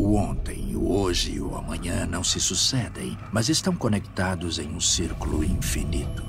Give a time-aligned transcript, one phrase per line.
[0.00, 4.80] O ontem, o hoje e o amanhã não se sucedem, mas estão conectados em um
[4.80, 6.22] círculo infinito.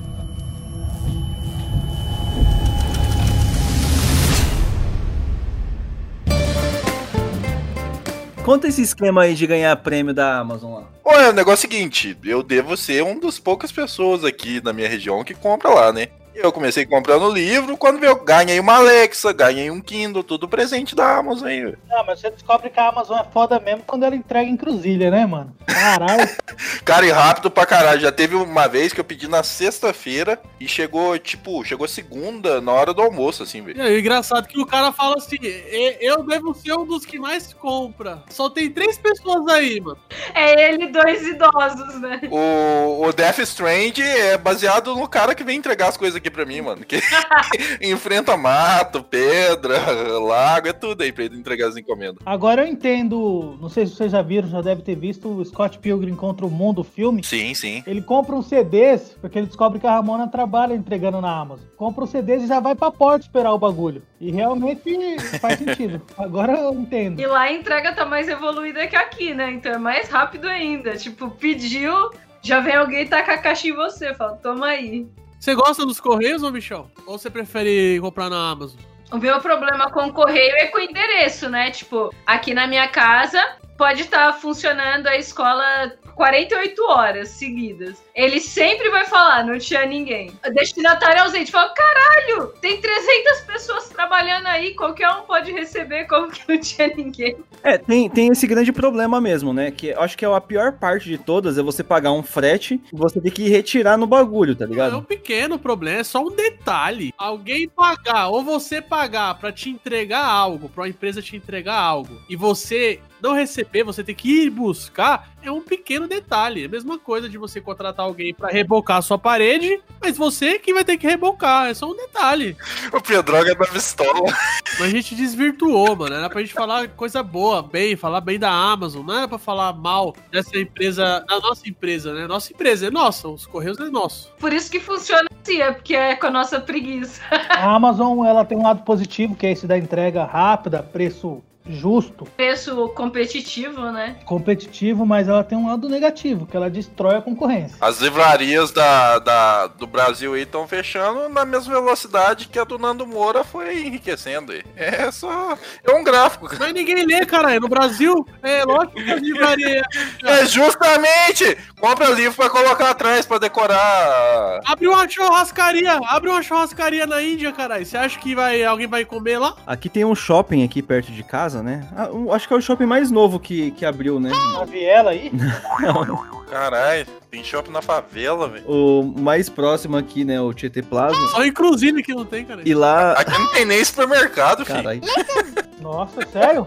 [8.44, 10.90] Conta esse esquema aí de ganhar prêmio da Amazon lá.
[11.06, 14.74] Olha, o negócio é o seguinte, eu devo ser um dos poucas pessoas aqui na
[14.74, 16.08] minha região que compra lá, né?
[16.42, 21.18] Eu comecei comprando livro, quando eu ganhei uma Alexa, ganhei um Kindle, tudo presente da
[21.18, 21.76] Amazon aí.
[21.88, 25.12] Não, mas você descobre que a Amazon é foda mesmo quando ela entrega em cruzilha,
[25.12, 25.54] né, mano?
[25.68, 26.30] Caralho.
[26.86, 28.00] Cara, e rápido pra caralho.
[28.02, 32.72] Já teve uma vez que eu pedi na sexta-feira e chegou, tipo, chegou segunda, na
[32.72, 33.82] hora do almoço, assim, velho.
[33.82, 37.54] Aí, engraçado que o cara fala assim: "E- eu devo ser um dos que mais
[37.54, 38.24] compra.
[38.30, 39.98] Só tem três pessoas aí, mano.
[40.34, 42.22] É ele e dois idosos, né?
[42.32, 46.46] O, o Death Strand é baseado no cara que vem entregar as coisas aqui pra
[46.46, 46.86] mim, mano.
[46.86, 47.00] Que
[47.82, 49.80] enfrenta mato, pedra,
[50.20, 52.18] lago, é tudo aí pra ele entregar as encomendas.
[52.26, 55.78] Agora eu entendo, não sei se vocês já viram, já deve ter visto o Scott
[55.80, 57.24] Pilgrim contra o Mundo, filme.
[57.24, 57.84] Sim, sim.
[57.86, 61.66] Ele compra uns CDs, porque ele descobre que a Ramona trabalha entregando na Amazon.
[61.78, 64.04] Compra os CDs e já vai pra porta esperar o bagulho.
[64.20, 66.02] E realmente faz sentido.
[66.18, 67.20] Agora eu entendo.
[67.20, 69.52] E lá a entrega tá mais evoluída que aqui, né?
[69.52, 70.96] Então é mais rápido ainda.
[70.98, 74.14] Tipo, pediu, já vem alguém tacar a caixa em você.
[74.14, 75.08] Fala, toma aí.
[75.40, 76.92] Você gosta dos Correios, ô Michel?
[77.06, 78.78] Ou você prefere comprar na Amazon?
[79.10, 81.72] O meu problema com o correio é com o endereço, né?
[81.72, 83.42] Tipo, aqui na minha casa
[83.78, 88.04] pode estar funcionando a escola 48 horas seguidas.
[88.20, 90.30] Ele sempre vai falar, não tinha ninguém.
[90.46, 96.30] O destinatário ausente fala: caralho, tem 300 pessoas trabalhando aí, qualquer um pode receber, como
[96.30, 97.38] que não tinha ninguém?
[97.64, 99.72] É, tem, tem esse grande problema mesmo, né?
[99.72, 102.82] Que eu acho que é a pior parte de todas é você pagar um frete
[102.92, 105.02] e você ter que retirar no bagulho, tá É um ligado?
[105.04, 107.14] pequeno problema, é só um detalhe.
[107.18, 112.20] Alguém pagar, ou você pagar pra te entregar algo, pra uma empresa te entregar algo,
[112.30, 116.64] e você não receber, você ter que ir buscar, é um pequeno detalhe.
[116.64, 120.60] É a mesma coisa de você contratar alguém pra rebocar a sua parede, mas você
[120.60, 122.56] que vai ter que rebocar, é só um detalhe.
[122.92, 124.34] O Pedroga da pistola.
[124.80, 126.16] Mas a gente desvirtuou, mano.
[126.16, 129.06] Era pra gente falar coisa boa, bem, falar bem da Amazon.
[129.06, 132.28] Não era pra falar mal dessa empresa, da nossa empresa, né?
[132.28, 134.34] Nossa empresa é nossa, os Correios é nosso.
[134.40, 137.22] Por isso que funciona assim, é porque é com a nossa preguiça.
[137.50, 142.26] A Amazon ela tem um lado positivo, que é esse da entrega rápida, preço justo,
[142.36, 144.18] Preço competitivo, né?
[144.26, 147.78] competitivo, mas ela tem um lado negativo, que ela destrói a concorrência.
[147.80, 152.78] As livrarias da, da- do Brasil aí estão fechando na mesma velocidade que a do
[152.80, 154.64] Nando Moura foi enriquecendo aí.
[154.76, 155.58] É só.
[155.84, 156.48] É um gráfico.
[156.48, 156.60] cara.
[156.60, 157.60] Mas ninguém lê, cara.
[157.60, 159.84] No Brasil, é lógico que a livraria.
[160.24, 161.58] É justamente!
[161.80, 164.60] Compra livro pra colocar atrás pra decorar.
[164.66, 167.86] Abre uma churrascaria, abre uma churrascaria na Índia, caralho.
[167.86, 169.56] Você acha que vai, alguém vai comer lá?
[169.66, 171.88] Aqui tem um shopping aqui perto de casa, né?
[171.96, 174.32] Ah, acho que é o shopping mais novo que, que abriu, né?
[174.60, 175.32] A viela aí,
[176.50, 178.66] Caralho, tem shopping na favela, velho.
[178.68, 180.42] O mais próximo aqui, né?
[180.42, 181.16] O Tietê Plaza.
[181.28, 182.62] Só em Cruzine que não tem, cara.
[182.66, 183.14] E lá.
[183.14, 184.78] Aqui não tem nem supermercado, filho.
[184.78, 185.02] Caralho.
[185.80, 186.66] nossa, sério?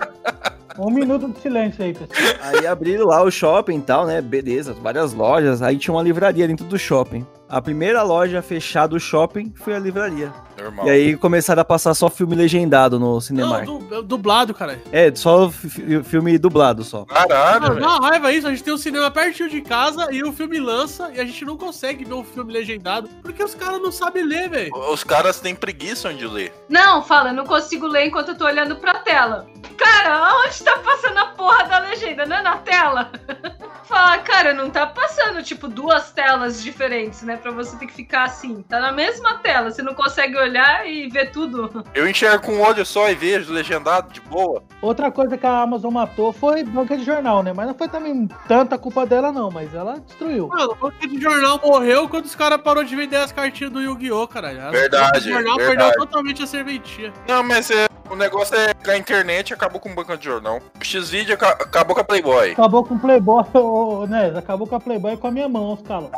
[0.79, 2.35] Um minuto de silêncio aí, pessoal.
[2.43, 4.23] Aí abriram lá o shopping e tal, né?
[4.23, 5.61] Beleza, várias lojas.
[5.63, 7.27] Aí tinha uma livraria dentro do shopping.
[7.53, 10.33] A primeira loja a fechar do shopping foi a livraria.
[10.59, 10.87] Normal.
[10.87, 13.67] E aí começaram a passar só filme legendado no Não, Cinemark.
[13.67, 14.81] du- dublado, cara.
[14.91, 17.05] É, só fi- filme dublado só.
[17.05, 17.81] Caralho, Não, velho.
[17.81, 20.59] dá uma raiva isso, a gente tem um cinema pertinho de casa e o filme
[20.59, 24.25] lança e a gente não consegue ver um filme legendado porque os caras não sabem
[24.25, 24.75] ler, velho.
[24.91, 26.55] Os caras têm preguiça de ler.
[26.71, 29.47] Não, fala, eu não consigo ler enquanto eu tô olhando pra tela.
[29.77, 32.25] Cara, aonde tá passando a porra da legenda?
[32.25, 33.11] Não é na tela?
[33.85, 35.02] Fala, cara, não tá passando,
[35.43, 37.37] tipo, duas telas diferentes, né?
[37.37, 38.63] Pra você ter que ficar assim.
[38.69, 41.85] Tá na mesma tela, você não consegue olhar e ver tudo.
[41.95, 44.63] Eu enxergo com um olho só e vejo legendado de boa.
[44.81, 47.53] Outra coisa que a Amazon matou foi banca de jornal, né?
[47.53, 50.49] Mas não foi também tanta culpa dela, não, mas ela destruiu.
[50.49, 53.81] Mano, o banco de jornal morreu quando os caras pararam de vender as cartinhas do
[53.81, 54.65] Yu-Gi-Oh, caralho.
[54.67, 55.77] As- Verdade, O jornal verdade.
[55.79, 57.13] perdeu totalmente a serventia.
[57.29, 60.59] Não, mas é, o negócio é que a internet acabou com banca de jornal.
[60.81, 62.53] O X-Video aca- acabou com a Playboy.
[62.53, 64.33] Acabou com o Playboy, ô, né?
[64.37, 66.11] Acabou com a Playboy com a minha mão, os caras.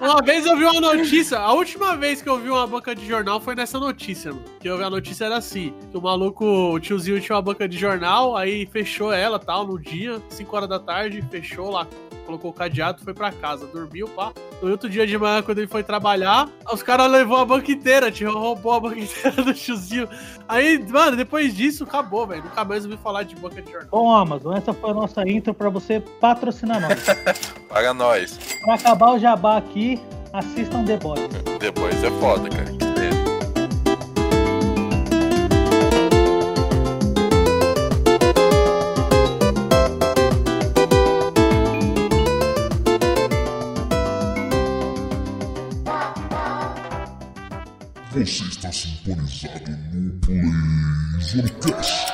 [0.00, 3.04] Uma vez eu vi uma notícia, a última vez que eu vi uma banca de
[3.06, 4.44] jornal foi nessa notícia, mano.
[4.60, 7.68] Que eu vi a notícia era assim: que o maluco, o tiozinho tinha uma banca
[7.68, 11.86] de jornal, aí fechou ela tal, no dia, 5 horas da tarde, fechou lá,
[12.24, 14.32] colocou o cadeado, foi pra casa, dormiu, pá.
[14.60, 18.10] No outro dia de manhã, quando ele foi trabalhar, os caras levou a banca inteira,
[18.10, 20.08] tio, roubou a banca inteira do tiozinho.
[20.48, 22.42] Aí, mano, depois disso, acabou, velho.
[22.44, 23.88] Nunca mais ouvi falar de banca de jornal.
[23.90, 27.04] Bom, Amazon, essa foi a nossa intro pra você patrocinar nós.
[27.68, 28.38] Paga nós.
[28.64, 30.00] pra acabar o jabá aqui,
[30.32, 31.20] assistam The Boys.
[31.58, 32.78] The Boys é foda, cara.
[48.10, 52.07] Você está sintonizado no Blaze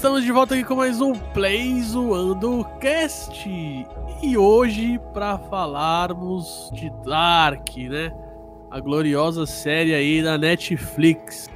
[0.00, 3.46] estamos de volta aqui com mais um Play Zoando Cast.
[4.22, 8.10] E hoje, para falarmos de Dark, né?
[8.70, 11.50] A gloriosa série aí da Netflix.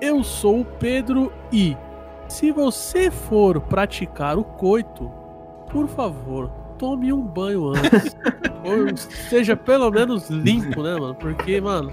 [0.00, 1.76] Eu sou o Pedro e,
[2.28, 5.10] se você for praticar o coito,
[5.68, 8.16] por favor, tome um banho antes.
[8.62, 8.96] Ou
[9.28, 11.16] seja pelo menos limpo, né, mano?
[11.16, 11.92] Porque, mano,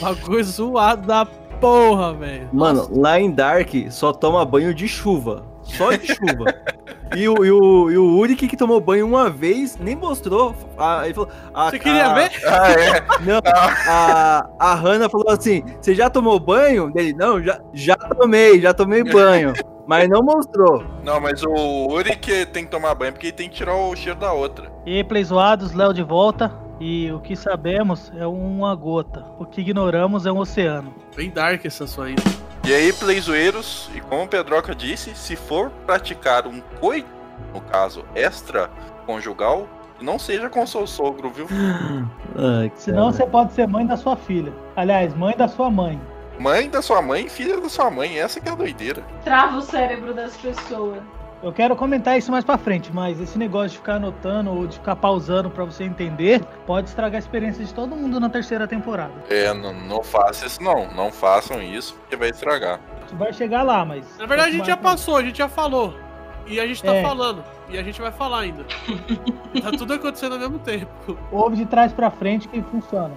[0.00, 1.26] bagulho zoado da
[1.60, 2.48] porra, velho.
[2.52, 5.44] Mano, lá em Dark só toma banho de chuva.
[5.62, 6.44] Só de chuva.
[7.16, 10.54] E o, e, o, e o Uric que tomou banho uma vez, nem mostrou.
[10.78, 12.30] Ah, ele falou, a- Você queria a- ver?
[12.46, 13.00] Ah, é.
[13.26, 16.92] Não, a, a Hannah falou assim: Você já tomou banho?
[16.94, 19.52] Ele, não, já, já tomei, já tomei banho.
[19.88, 20.84] Mas não mostrou.
[21.02, 23.96] Não, mas o Uri que tem que tomar banho porque ele tem que tirar o
[23.96, 24.70] cheiro da outra.
[24.86, 26.52] E aí, Play Zoados, Léo de volta.
[26.80, 29.22] E o que sabemos é uma gota.
[29.38, 30.94] O que ignoramos é um oceano.
[31.14, 32.22] Bem dark essa sua ainda.
[32.66, 37.08] E aí, playzoeiros, e como o Pedroca disse, se for praticar um coito,
[37.52, 39.68] no caso extra-conjugal,
[40.00, 41.46] não seja com seu sogro, viu?
[42.36, 44.52] Ai, Senão você pode ser mãe da sua filha.
[44.74, 46.00] Aliás, mãe da sua mãe.
[46.38, 49.02] Mãe da sua mãe, filha da sua mãe, essa que é a doideira.
[49.24, 51.00] Trava o cérebro das pessoas.
[51.42, 54.76] Eu quero comentar isso mais pra frente, mas esse negócio de ficar anotando ou de
[54.76, 59.12] ficar pausando pra você entender pode estragar a experiência de todo mundo na terceira temporada.
[59.30, 62.78] É, não, não faça isso não, não façam isso, porque vai estragar.
[63.08, 64.04] Você vai chegar lá, mas.
[64.18, 65.94] Na verdade, a gente já passou, a gente já falou.
[66.46, 67.02] E a gente tá É.
[67.02, 67.42] falando.
[67.70, 68.64] E a gente vai falar ainda.
[69.62, 71.16] tá tudo acontecendo ao mesmo tempo.
[71.32, 73.14] Ouve de trás pra frente que funciona.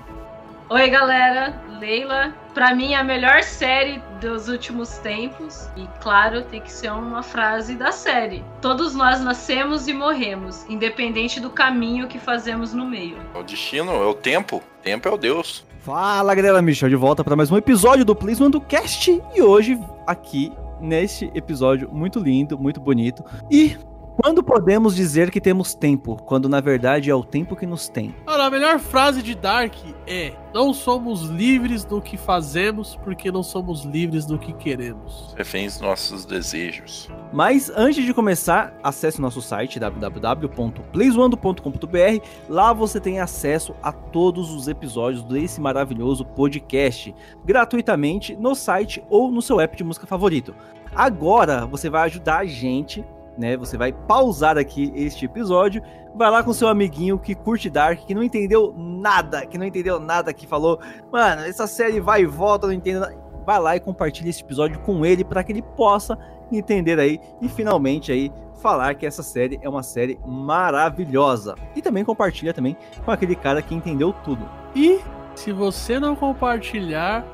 [0.69, 1.61] Oi, galera.
[1.79, 2.33] Leila.
[2.53, 5.67] Pra mim, a melhor série dos últimos tempos.
[5.75, 8.43] E, claro, tem que ser uma frase da série.
[8.61, 13.17] Todos nós nascemos e morremos, independente do caminho que fazemos no meio.
[13.35, 14.63] É o destino, é o tempo.
[14.81, 15.65] Tempo é o Deus.
[15.81, 19.77] Fala galera, Michel de volta para mais um episódio do Please do Cast e hoje
[20.07, 23.21] aqui neste episódio muito lindo, muito bonito.
[23.51, 23.75] E
[24.21, 28.13] quando podemos dizer que temos tempo, quando na verdade é o tempo que nos tem?
[28.27, 29.73] Olha, a melhor frase de Dark
[30.05, 35.33] é: Não somos livres do que fazemos porque não somos livres do que queremos.
[35.35, 37.09] Reféns nossos desejos.
[37.31, 42.23] Mas antes de começar, acesse o nosso site www.playzoando.com.br.
[42.47, 49.31] Lá você tem acesso a todos os episódios desse maravilhoso podcast gratuitamente no site ou
[49.31, 50.53] no seu app de música favorito.
[50.95, 53.03] Agora você vai ajudar a gente,
[53.37, 53.57] né?
[53.57, 55.81] Você vai pausar aqui este episódio,
[56.15, 59.99] vai lá com seu amiguinho que curte Dark, que não entendeu nada, que não entendeu
[59.99, 60.79] nada, que falou,
[61.11, 63.23] mano, essa série vai e volta, não entendo nada.
[63.45, 66.17] Vai lá e compartilha esse episódio com ele para que ele possa
[66.49, 71.55] entender aí e finalmente aí falar que essa série é uma série maravilhosa.
[71.75, 74.49] E também compartilha também com aquele cara que entendeu tudo.
[74.73, 75.01] E
[75.35, 77.25] se você não compartilhar,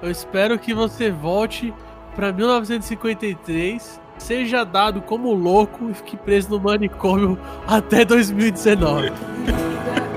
[0.00, 1.74] eu espero que você volte
[2.14, 9.12] pra 1953, seja dado como louco e fique preso no manicômio até 2019.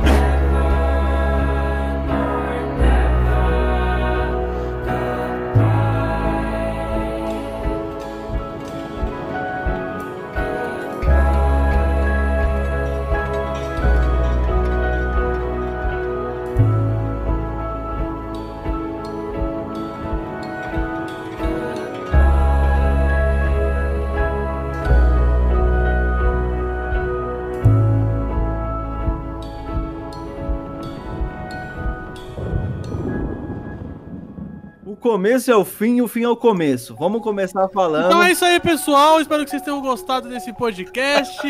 [35.02, 36.96] começo é o fim e o fim é o começo.
[36.96, 38.06] Vamos começar falando.
[38.06, 39.20] Então é isso aí, pessoal.
[39.20, 41.42] Espero que vocês tenham gostado desse podcast.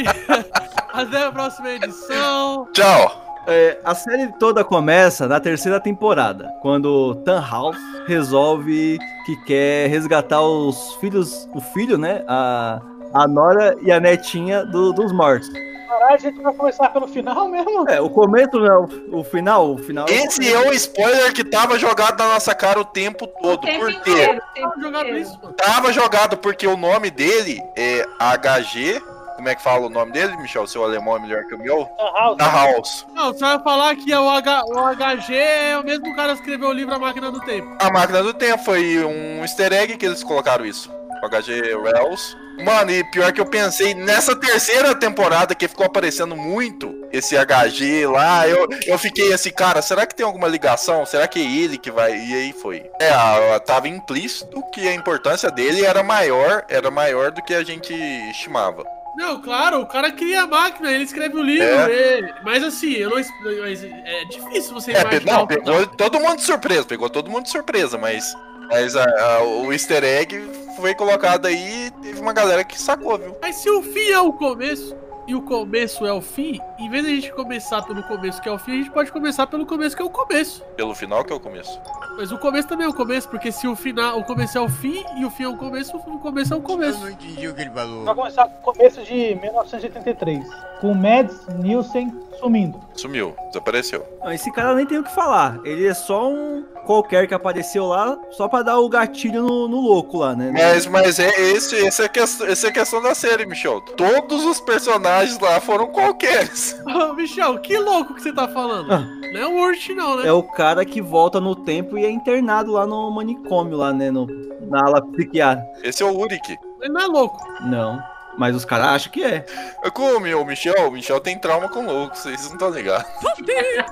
[0.91, 2.67] Até a próxima edição.
[2.74, 3.22] Tchau!
[3.48, 7.75] É, a série toda começa na terceira temporada, quando Tannhaus
[8.08, 12.79] resolve que quer resgatar os filhos, o filho, né, a,
[13.13, 15.50] a Nora e a netinha do- dos mortos.
[15.88, 17.89] Caralho, a gente vai começar pelo final mesmo?
[17.89, 20.06] É, o começo não é o, o final, o final.
[20.08, 23.62] Esse é o spoiler que tava jogado na nossa cara o tempo O todo.
[23.62, 24.12] tempo Por quê?
[24.12, 24.41] inteiro.
[24.58, 25.38] o Tava jogado isso.
[25.58, 29.01] Tava jogado porque o nome dele é HG.
[29.36, 30.65] Como é que fala o nome dele, Michel?
[30.68, 31.89] Seu alemão é melhor que o meu?
[32.15, 32.38] House.
[32.38, 33.06] Da House.
[33.13, 36.39] Não, você vai falar que é o, H, o HG é o mesmo cara que
[36.39, 37.75] escreveu o livro A Máquina do Tempo.
[37.80, 40.89] A máquina do tempo foi um easter egg que eles colocaram isso.
[41.22, 42.38] O HG Rails.
[42.63, 48.06] Mano, e pior que eu pensei, nessa terceira temporada que ficou aparecendo muito esse HG
[48.08, 51.06] lá, eu, eu fiquei assim, cara, será que tem alguma ligação?
[51.06, 52.12] Será que é ele que vai?
[52.13, 52.84] E aí foi.
[53.00, 57.54] É, a- a- tava implícito que a importância dele era maior, era maior do que
[57.54, 57.94] a gente
[58.30, 58.84] estimava.
[59.18, 61.92] Não, claro, o cara cria a máquina, ele escreve o livro, É.
[62.18, 66.38] ele- mas assim, eu não, mas é difícil você É, imaginar não, pegou todo mundo
[66.38, 68.24] de surpresa, pegou todo mundo de surpresa, mas,
[68.72, 69.04] mas a-
[69.38, 73.36] a- o easter egg foi colocado aí e teve uma galera que sacou, viu?
[73.42, 74.96] Mas se o fim é o começo
[75.28, 78.50] e o começo é o fim, em vez de a gente começar pelo começo que
[78.50, 80.63] é o fim, a gente pode começar pelo começo que é o começo.
[80.75, 81.80] Pelo final que é o começo.
[82.18, 84.68] Mas o começo também é o começo, porque se o final, o começo é o
[84.68, 87.08] fim e o fim é o começo, o começo é o começo.
[87.10, 88.04] entendi o que ele falou.
[88.06, 90.46] Vai começar com o começo de 1983.
[90.82, 92.80] Com Mads Nielsen sumindo.
[92.96, 94.04] Sumiu, desapareceu.
[94.24, 95.60] Não, esse cara nem tem o que falar.
[95.63, 99.82] Ele é só um qualquer que apareceu lá só pra dar o gatilho no, no
[99.82, 100.52] louco lá, né?
[100.52, 103.82] Mas, mas é esse, esse é questão, essa é a questão da série, Michel.
[103.82, 106.80] Todos os personagens lá foram qualqueres.
[106.88, 108.92] Ô, Michel, que louco que você tá falando?
[108.92, 109.22] Ah.
[109.34, 110.28] Não é o Urt, não, né?
[110.28, 114.12] É o cara que volta no tempo e é internado lá no manicômio, lá, né?
[114.12, 114.28] No,
[114.68, 115.72] na ala psiquiátrica.
[115.84, 116.58] Esse é o Uric.
[116.82, 117.40] Ele não é louco.
[117.62, 118.11] Não.
[118.38, 119.46] Mas os caras acham que é.
[119.84, 123.06] É com o Michel, o Michel tem trauma com louco, vocês não estão ligados.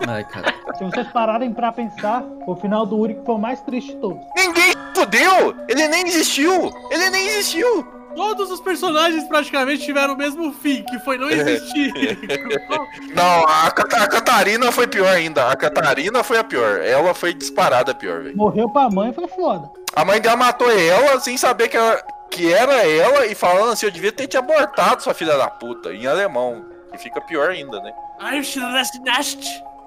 [0.08, 0.54] Ai, cara.
[0.78, 4.24] Se vocês pararem pra pensar, o final do Uric foi o mais triste de todos.
[4.36, 5.56] Ninguém fudeu!
[5.68, 6.72] Ele nem existiu!
[6.90, 8.00] Ele nem existiu!
[8.16, 11.94] Todos os personagens praticamente tiveram o mesmo fim, que foi não existir.
[13.16, 15.48] Não, a, Cata- a Catarina foi pior ainda.
[15.50, 16.82] A Catarina foi a pior.
[16.82, 18.36] Ela foi disparada pior, velho.
[18.36, 19.70] Morreu pra mãe foi foda.
[19.96, 23.86] A mãe dela matou ela sem saber que, ela- que era ela e falando assim:
[23.86, 26.66] eu devia ter te abortado, sua filha da puta, em alemão.
[26.94, 27.92] E fica pior ainda, né?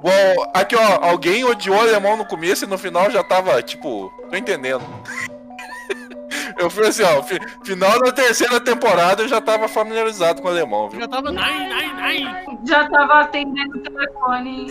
[0.00, 4.12] Bom, aqui ó, alguém odiou o alemão no começo e no final já tava, tipo,
[4.30, 4.84] tô entendendo.
[6.58, 10.50] Eu fui assim, ó, fi- final da terceira temporada eu já tava familiarizado com o
[10.50, 11.00] alemão, viu?
[11.00, 11.30] Já tava.
[11.30, 12.58] Nine, nine, nine.
[12.66, 14.66] Já tava atendendo o telefone.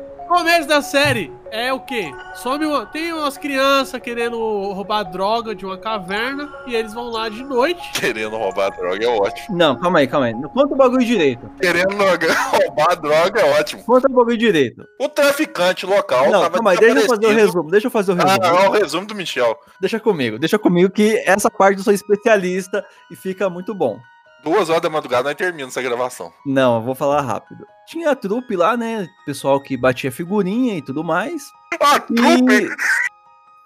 [0.28, 2.10] Começo da série é o quê?
[2.34, 4.36] Some uma, tem umas crianças querendo
[4.72, 7.80] roubar droga de uma caverna e eles vão lá de noite.
[7.92, 9.56] Querendo roubar droga é ótimo.
[9.56, 10.34] Não, calma aí, calma aí.
[10.34, 11.48] Conta o bagulho direito.
[11.60, 11.94] Querendo
[12.50, 13.84] roubar droga é ótimo.
[13.84, 14.84] Conta o bagulho direito.
[15.00, 17.70] O traficante local Não, tava calma aí, deixa eu fazer o resumo.
[17.70, 18.58] Deixa eu fazer o Ah, resumo.
[18.58, 19.56] é o resumo do Michel.
[19.80, 23.98] Deixa comigo, deixa comigo que essa parte eu sou especialista e fica muito bom.
[24.46, 26.32] Duas horas da madrugada nós terminamos essa gravação.
[26.46, 27.66] Não, eu vou falar rápido.
[27.88, 29.08] Tinha a trupe lá, né?
[29.26, 31.42] Pessoal que batia figurinha e tudo mais.
[31.80, 32.54] Ah, trupe!
[32.54, 32.68] E.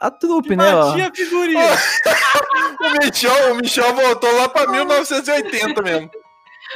[0.00, 0.74] A trupe, né?
[0.74, 0.90] Ó.
[0.92, 1.60] Batia figurinha.
[2.80, 6.10] O Michel, o Michel voltou lá pra 1980 mesmo.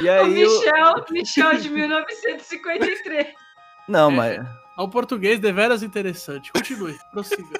[0.01, 0.41] E O aí.
[0.41, 3.27] eu- Michel, Michel de 1953.
[3.87, 4.39] Não, mas.
[4.77, 6.51] É um português deveras interessante.
[6.51, 7.59] Continue, prossiga.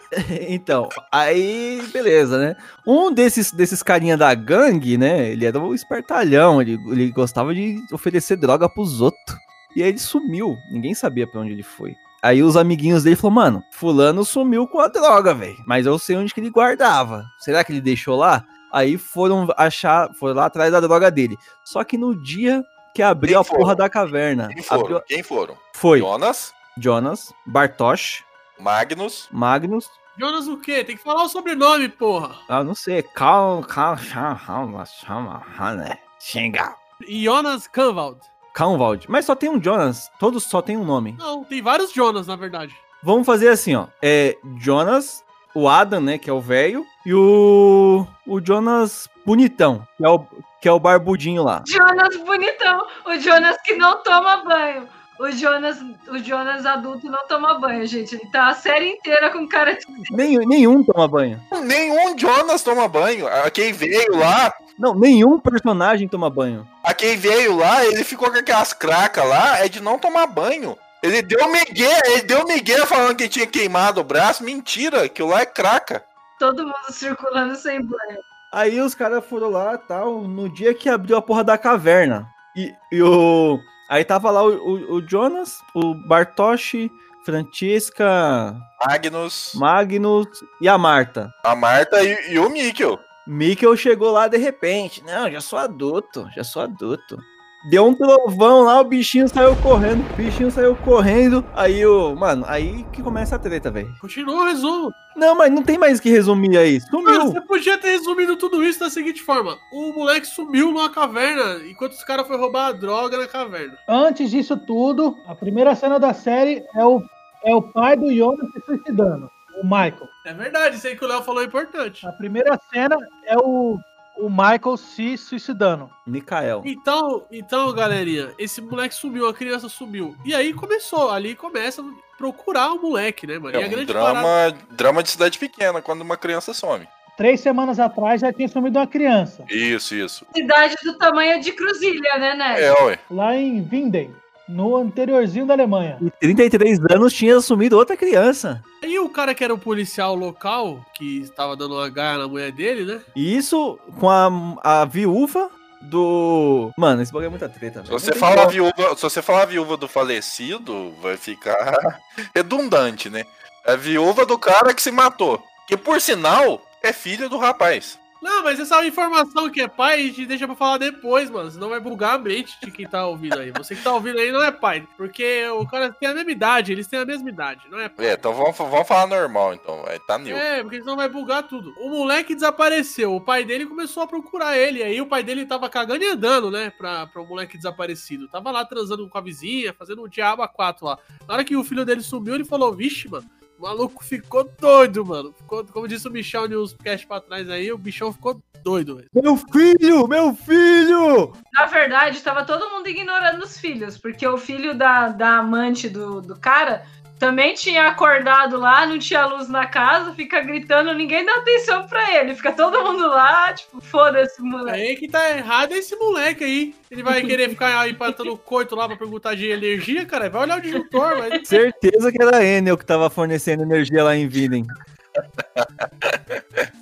[0.49, 2.55] Então, aí, beleza, né?
[2.85, 5.29] Um desses, desses carinha da gangue, né?
[5.31, 9.37] Ele era um espertalhão, ele, ele gostava de oferecer droga pros outros.
[9.75, 11.93] E aí ele sumiu, ninguém sabia pra onde ele foi.
[12.21, 15.57] Aí os amiguinhos dele falaram, mano, fulano sumiu com a droga, velho.
[15.67, 17.23] Mas eu sei onde que ele guardava.
[17.39, 18.43] Será que ele deixou lá?
[18.73, 21.37] Aí foram achar, foram lá atrás da droga dele.
[21.63, 22.63] Só que no dia
[22.95, 23.59] que abriu Quem a foram?
[23.61, 24.81] porra da caverna, Quem foram?
[24.81, 25.55] abriu- Quem foram?
[25.75, 28.23] foi Jonas, Jonas, Bartosz,
[28.59, 30.83] Magnus, Magnus, Jonas o quê?
[30.83, 32.35] Tem que falar o sobrenome, porra.
[32.47, 33.03] Ah, não sei.
[33.03, 36.75] Cal, cal, chama, chama, chama, xinga.
[37.07, 38.19] Jonas Canvald.
[38.53, 39.05] Calvald.
[39.09, 40.09] Mas só tem um Jonas.
[40.17, 41.15] Todos só tem um nome.
[41.19, 42.73] Não, tem vários Jonas, na verdade.
[43.03, 43.87] Vamos fazer assim, ó.
[44.01, 50.05] É Jonas, o Adam, né, que é o velho, e o o Jonas bonitão, que
[50.05, 50.25] é o
[50.61, 51.61] que é o barbudinho lá.
[51.67, 52.87] Jonas bonitão.
[53.05, 54.87] O Jonas que não toma banho.
[55.17, 55.77] O Jonas,
[56.09, 58.15] o Jonas adulto não toma banho, gente.
[58.15, 59.85] Ele tá a série inteira com cara de.
[60.11, 61.41] Nem, nenhum toma banho.
[61.63, 63.25] nenhum Jonas toma banho.
[63.27, 66.67] A quem veio lá, Não, nenhum personagem toma banho.
[66.83, 70.77] a quem veio lá, ele ficou com aquelas cracas lá, é de não tomar banho.
[71.01, 74.43] Ele deu migué, ele deu migué falando que tinha queimado o braço.
[74.43, 76.03] Mentira, aquilo lá é craca.
[76.39, 78.19] Todo mundo circulando sem banho.
[78.51, 82.27] Aí os caras foram lá, tal, no dia que abriu a porra da caverna.
[82.55, 83.59] E, e o.
[83.89, 86.91] Aí tava lá o, o, o Jonas, o Bartoshi,
[87.23, 88.55] Francesca,
[88.87, 90.27] Magnus, Magnus
[90.61, 91.33] e a Marta.
[91.43, 92.99] a Marta e, e o Mikkel.
[93.27, 95.03] Mikkel chegou lá de repente.
[95.03, 97.17] Não, já sou adulto, já sou adulto.
[97.67, 101.43] Deu um trovão lá, o bichinho saiu correndo, o bichinho saiu correndo.
[101.55, 102.15] Aí o.
[102.15, 103.91] Mano, aí que começa a treta, velho.
[103.99, 104.93] Continua o resumo.
[105.15, 106.79] Não, mas não tem mais o que resumir aí.
[106.91, 107.31] Mano, Sumiu.
[107.31, 111.93] você podia ter resumido tudo isso da seguinte forma: o moleque sumiu numa caverna enquanto
[111.93, 113.77] os caras foram roubar a droga na caverna.
[113.89, 117.01] Antes disso tudo, a primeira cena da série é o,
[117.43, 119.27] é o pai do Jonas se suicidando,
[119.59, 120.07] o Michael.
[120.25, 122.05] É verdade, isso aí que o Léo falou é importante.
[122.05, 122.95] A primeira cena
[123.25, 123.79] é o,
[124.17, 125.89] o Michael se suicidando.
[126.05, 126.61] Mikael.
[126.65, 130.15] Então, então, galerinha, esse moleque sumiu, a criança sumiu.
[130.25, 131.85] E aí começou, ali começa a
[132.17, 133.57] procurar o moleque, né, mano?
[133.57, 136.87] É e a um grande drama, parada- drama de cidade pequena, quando uma criança some.
[137.17, 140.25] Três semanas atrás já tinha sumido uma criança, Isso, isso.
[140.35, 142.61] Cidade do tamanho de Cruzilha, né, Ned?
[142.61, 142.99] É, ué.
[143.09, 144.13] lá em Winden,
[144.47, 145.97] no anteriorzinho da Alemanha.
[146.01, 148.61] E 33 anos tinha assumido outra criança.
[148.83, 152.51] Aí o cara que era o policial local, que estava dando uma gaia na mulher
[152.51, 153.01] dele, né?
[153.15, 154.29] E isso com a,
[154.63, 155.49] a viúva
[155.81, 156.71] do.
[156.77, 157.99] Mano, esse bagulho é muita treta, Se velho.
[157.99, 158.51] você Não tem falar como.
[158.51, 161.99] viúva, se você falar viúva do falecido, vai ficar
[162.35, 163.23] redundante, né?
[163.65, 165.41] É viúva do cara que se matou.
[165.67, 167.99] Que por sinal é filho do rapaz.
[168.25, 171.51] Não, mas essa informação que é pai, a gente deixa pra falar depois, mano.
[171.51, 173.51] Senão vai bugar a mente de quem tá ouvindo aí.
[173.51, 174.87] Você que tá ouvindo aí não é pai.
[174.97, 178.07] Porque o cara tem a mesma idade, eles têm a mesma idade, não é pai.
[178.07, 179.83] É, então vamos, vamos falar normal, então.
[179.83, 180.35] Vai, tá new.
[180.35, 181.71] É, porque senão vai bugar tudo.
[181.77, 184.81] O moleque desapareceu, o pai dele começou a procurar ele.
[184.81, 186.71] Aí o pai dele tava cagando e andando, né?
[186.75, 188.27] Pra, pra o moleque desaparecido.
[188.27, 190.97] Tava lá transando com a vizinha, fazendo um diabo a quatro lá.
[191.27, 193.29] Na hora que o filho dele sumiu, ele falou: Vixe, mano.
[193.57, 195.33] O maluco ficou doido, mano.
[195.33, 199.09] Ficou, como disse o Michel uns cast pra trás aí, o bichão ficou doido, velho.
[199.13, 200.07] Meu filho!
[200.07, 201.33] Meu filho!
[201.53, 206.19] Na verdade, tava todo mundo ignorando os filhos, porque o filho da, da amante do,
[206.21, 206.85] do cara
[207.19, 212.13] também tinha acordado lá, não tinha luz na casa, fica gritando, ninguém dá atenção pra
[212.13, 212.35] ele.
[212.35, 214.79] Fica todo mundo lá, tipo, foda-se, moleque.
[214.79, 216.75] Aí que tá errado é esse moleque aí.
[216.91, 220.29] Ele vai querer ficar aí patando coito lá pra perguntar de energia, cara.
[220.29, 221.43] Vai olhar o disjuntor, vai.
[221.45, 224.65] Certeza que era a Enel que tava fornecendo energia lá em Viden.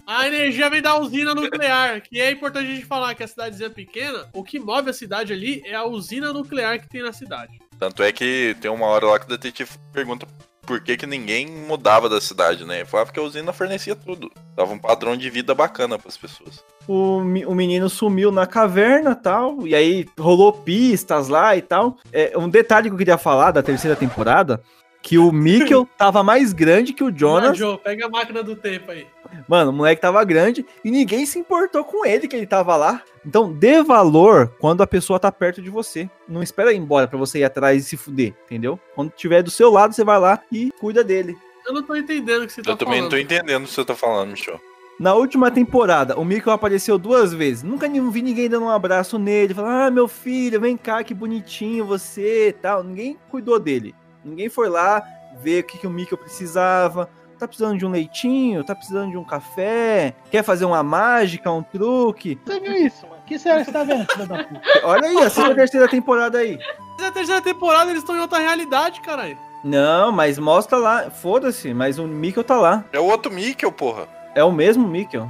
[0.08, 3.70] A energia vem da usina nuclear, que é importante a gente falar que a cidadezinha
[3.70, 7.60] pequena, o que move a cidade ali é a usina nuclear que tem na cidade.
[7.84, 10.26] Tanto é que tem uma hora lá que o detetive pergunta
[10.66, 12.86] por que, que ninguém mudava da cidade, né?
[12.86, 14.32] Falava que a usina fornecia tudo.
[14.56, 16.64] Dava um padrão de vida bacana pras pessoas.
[16.88, 21.98] O, o menino sumiu na caverna tal, e aí rolou pistas lá e tal.
[22.14, 24.64] É, um detalhe que eu queria falar da terceira temporada,
[25.02, 27.58] que o Mikkel tava mais grande que o Jonas.
[27.58, 29.06] Joe, pega a máquina do tempo aí.
[29.46, 33.02] Mano, o moleque tava grande e ninguém se importou com ele que ele tava lá.
[33.26, 36.10] Então, dê valor quando a pessoa tá perto de você.
[36.28, 38.80] Não espera ir embora pra você ir atrás e se fuder, entendeu?
[38.96, 41.38] Quando tiver do seu lado, você vai lá e cuida dele.
[41.66, 43.12] Eu não tô entendendo o que você tá Eu também não falando.
[43.12, 44.60] tô entendendo o que você tá falando, Michel.
[45.00, 47.64] Na última temporada, o Mikkel apareceu duas vezes.
[47.64, 51.86] Nunca vi ninguém dando um abraço nele, falando: "Ah, meu filho, vem cá, que bonitinho
[51.86, 52.84] você", e tal.
[52.84, 53.96] Ninguém cuidou dele.
[54.24, 55.02] Ninguém foi lá
[55.42, 57.10] ver o que, que o Mikkel precisava.
[57.44, 58.64] Tá precisando de um leitinho?
[58.64, 60.16] Tá precisando de um café?
[60.32, 62.40] Quer fazer uma mágica, um truque?
[62.46, 63.22] Você viu isso, mano?
[63.26, 64.62] Que série você tá vendo, filho da puta?
[64.88, 66.58] Olha aí, assista a terceira temporada aí.
[66.98, 69.38] Mas a terceira temporada eles estão em outra realidade, caralho.
[69.62, 71.12] Não, mas mostra lá.
[71.12, 72.86] Foda-se, mas o Mikkel tá lá.
[72.94, 74.08] É o outro Mikkel, porra.
[74.34, 75.28] É o mesmo Mikkel.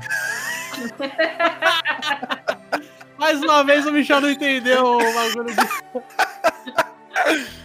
[3.17, 5.67] Mais uma vez o Michel não entendeu o bagulho de...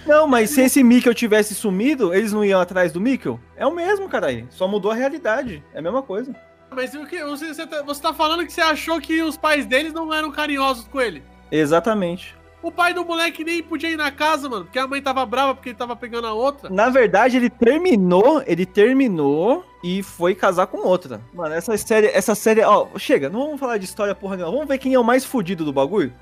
[0.06, 3.38] Não, mas se esse Mikkel tivesse sumido, eles não iam atrás do Mikkel?
[3.56, 4.46] É o mesmo, caralho.
[4.50, 5.62] Só mudou a realidade.
[5.74, 6.34] É a mesma coisa.
[6.70, 9.92] Mas o que, você, tá, você tá falando que você achou que os pais deles
[9.92, 11.22] não eram carinhosos com ele.
[11.50, 12.36] Exatamente.
[12.60, 15.54] O pai do moleque nem podia ir na casa, mano, porque a mãe tava brava
[15.54, 16.68] porque ele tava pegando a outra.
[16.68, 21.20] Na verdade, ele terminou, ele terminou e foi casar com outra.
[21.32, 24.52] Mano, essa série, essa série, ó, chega, não vamos falar de história porra nenhuma.
[24.52, 26.12] Vamos ver quem é o mais fudido do bagulho?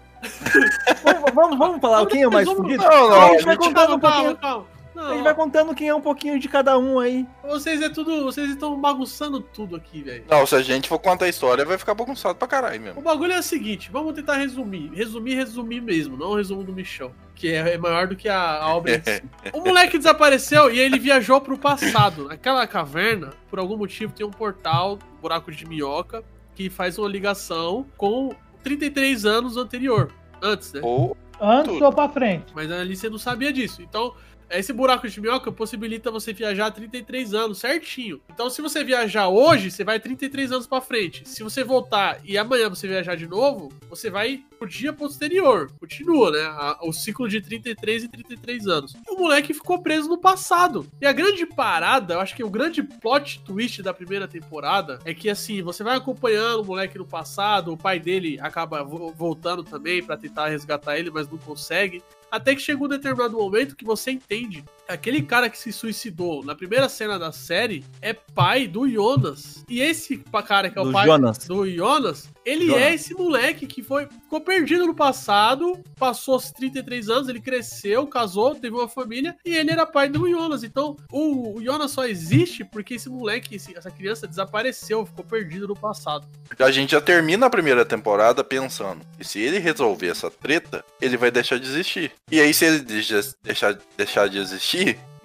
[1.02, 2.82] Vamos, vamos, vamos falar quem é o mais fudido?
[2.82, 4.36] Não, não, a gente vai contando um calma, pouquinho.
[4.36, 4.76] calma.
[4.98, 7.26] A gente vai contando quem é um pouquinho de cada um aí.
[7.46, 8.24] vocês é tudo.
[8.24, 10.24] Vocês estão bagunçando tudo aqui, velho.
[10.26, 13.02] Não, se a gente for contar a história, vai ficar bagunçado pra caralho O mesmo.
[13.02, 14.90] bagulho é o seguinte, vamos tentar resumir.
[14.94, 17.12] Resumir, resumir mesmo, não o resumo do Michel.
[17.34, 19.02] Que é, é maior do que a, a obra.
[19.52, 22.28] O moleque desapareceu e ele viajou pro passado.
[22.28, 26.24] Naquela caverna, por algum motivo, tem um portal, buraco de minhoca,
[26.54, 28.34] que faz uma ligação com
[28.66, 30.12] 33 anos anterior.
[30.42, 30.80] Antes, né?
[30.82, 31.84] Ou Antes Tudo.
[31.84, 32.52] ou pra frente?
[32.52, 33.80] Mas ali você não sabia disso.
[33.80, 34.12] Então,
[34.50, 38.20] esse buraco de minhoca possibilita você viajar 33 anos certinho.
[38.32, 41.28] Então, se você viajar hoje, você vai 33 anos pra frente.
[41.28, 45.70] Se você voltar e amanhã você viajar de novo, você vai pro dia posterior.
[45.78, 46.74] Continua, né?
[46.82, 48.94] O ciclo de 33 e 33 anos.
[48.94, 50.86] E o moleque ficou preso no passado.
[51.00, 55.12] E a grande parada, eu acho que o grande plot twist da primeira temporada é
[55.12, 59.62] que assim, você vai acompanhando o moleque no passado, o pai dele acaba vo- voltando
[59.62, 62.02] também pra tentar resgatar ele, mas não consegue.
[62.30, 66.54] Até que chega um determinado momento que você entende aquele cara que se suicidou na
[66.54, 69.64] primeira cena da série é pai do Jonas.
[69.68, 71.38] E esse cara que é o Do pai Jonas.
[71.46, 72.82] do Jonas, ele Jonas.
[72.82, 78.06] é esse moleque que foi ficou perdido no passado, passou os 33 anos, ele cresceu,
[78.06, 80.62] casou, teve uma família e ele era pai do Jonas.
[80.62, 85.66] Então, o, o Jonas só existe porque esse moleque, esse- essa criança desapareceu, ficou perdido
[85.68, 86.26] no passado.
[86.58, 91.16] A gente já termina a primeira temporada pensando que se ele resolver essa treta, ele
[91.16, 92.12] vai deixar de existir.
[92.30, 94.75] E aí, se ele deixa- deixar, deixar de existir,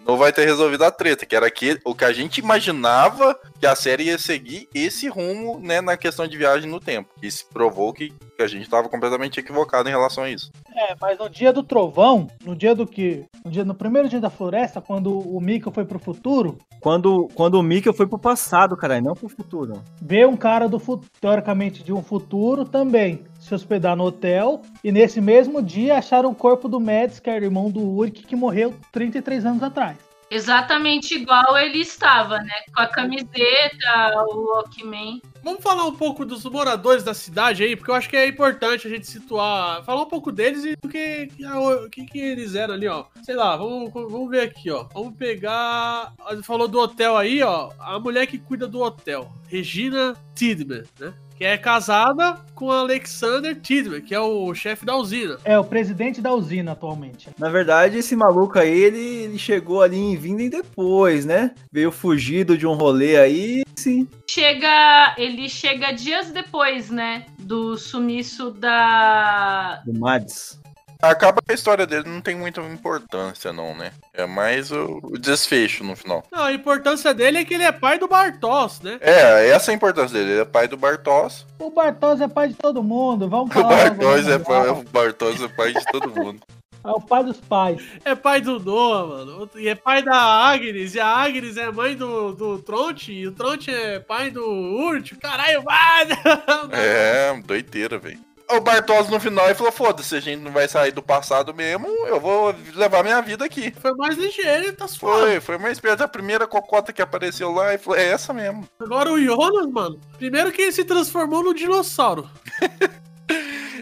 [0.05, 3.65] não vai ter resolvido a treta, que era aquele, o que a gente imaginava que
[3.65, 7.09] a série ia seguir esse rumo, né, na questão de viagem no tempo.
[7.21, 10.51] E se provou que, que a gente estava completamente equivocado em relação a isso.
[10.75, 13.25] É, mas no dia do trovão, no dia do que.
[13.45, 17.55] No, dia, no primeiro dia da floresta, quando o Mika foi pro futuro, Quando, quando
[17.55, 19.83] o Mika foi pro passado, caralho, não pro futuro.
[20.01, 20.81] veio um cara do
[21.19, 24.61] teoricamente de um futuro também se hospedar no hotel.
[24.83, 28.35] E nesse mesmo dia acharam o corpo do Mads, que era irmão do Ulrich, que
[28.35, 29.97] morreu 33 anos atrás.
[30.29, 32.53] Exatamente igual ele estava, né?
[32.73, 35.21] Com a camiseta, o Walkman.
[35.43, 38.87] Vamos falar um pouco dos moradores da cidade aí, porque eu acho que é importante
[38.87, 42.75] a gente situar, falar um pouco deles e do que, o que, que eles eram
[42.75, 43.07] ali, ó.
[43.23, 44.85] Sei lá, vamos, vamos ver aqui, ó.
[44.93, 46.13] Vamos pegar.
[46.43, 47.71] Falou do hotel aí, ó.
[47.77, 51.13] A mulher que cuida do hotel, Regina Tidman, né?
[51.41, 55.39] Que é casada com Alexander Tidman, que é o chefe da usina.
[55.43, 57.31] É o presidente da usina atualmente.
[57.39, 61.55] Na verdade, esse maluco aí, ele, ele chegou ali em Vinden depois, né?
[61.71, 64.07] Veio fugido de um rolê aí, sim.
[64.29, 67.25] Chega, ele chega dias depois, né?
[67.39, 69.81] Do sumiço da.
[69.83, 70.60] Do Mads.
[71.01, 73.91] Acaba que a história dele não tem muita importância, não, né?
[74.13, 76.23] É mais o, o desfecho no final.
[76.31, 78.97] Não, a importância dele é que ele é pai do Bartos, né?
[79.01, 80.31] É, essa é a importância dele.
[80.31, 81.45] Ele é pai do Bartos.
[81.59, 83.89] O Bartos é pai de todo mundo, vamos O falar.
[83.91, 86.39] Bartos é, pai, o Bartos é pai de todo mundo.
[86.83, 87.79] É o pai dos pais.
[88.03, 89.49] É pai do Noah, mano.
[89.55, 90.95] E é pai da Agnes.
[90.95, 93.11] E a Agnes é mãe do, do Tronte.
[93.11, 95.13] E o Tronte é pai do Urt.
[95.19, 96.07] Caralho, vai!
[96.73, 98.19] É, doideira, velho.
[98.53, 101.87] O Bartos no final ele falou: foda-se, a gente não vai sair do passado mesmo,
[102.07, 103.73] eu vou levar minha vida aqui.
[103.79, 105.21] Foi mais ligeiro e tá suave.
[105.21, 106.03] Foi, foi mais perto.
[106.03, 108.67] A primeira cocota que apareceu lá e falou: é essa mesmo.
[108.79, 109.99] Agora o Jonas, mano.
[110.17, 112.29] Primeiro que ele se transformou no dinossauro.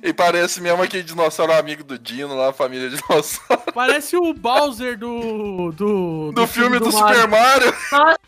[0.02, 3.59] E parece mesmo aquele dinossauro amigo do Dino lá, a família dinossauro.
[3.74, 5.72] Parece o Bowser do.
[5.72, 7.22] Do, Do filme do, Mario.
[7.22, 7.74] Super Mario.
[7.92, 8.20] Nossa,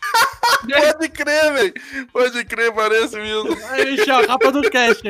[0.62, 1.74] Pode crer, velho.
[2.12, 3.56] Pode crer, parece mesmo.
[3.70, 5.02] Aí, a capa do cast.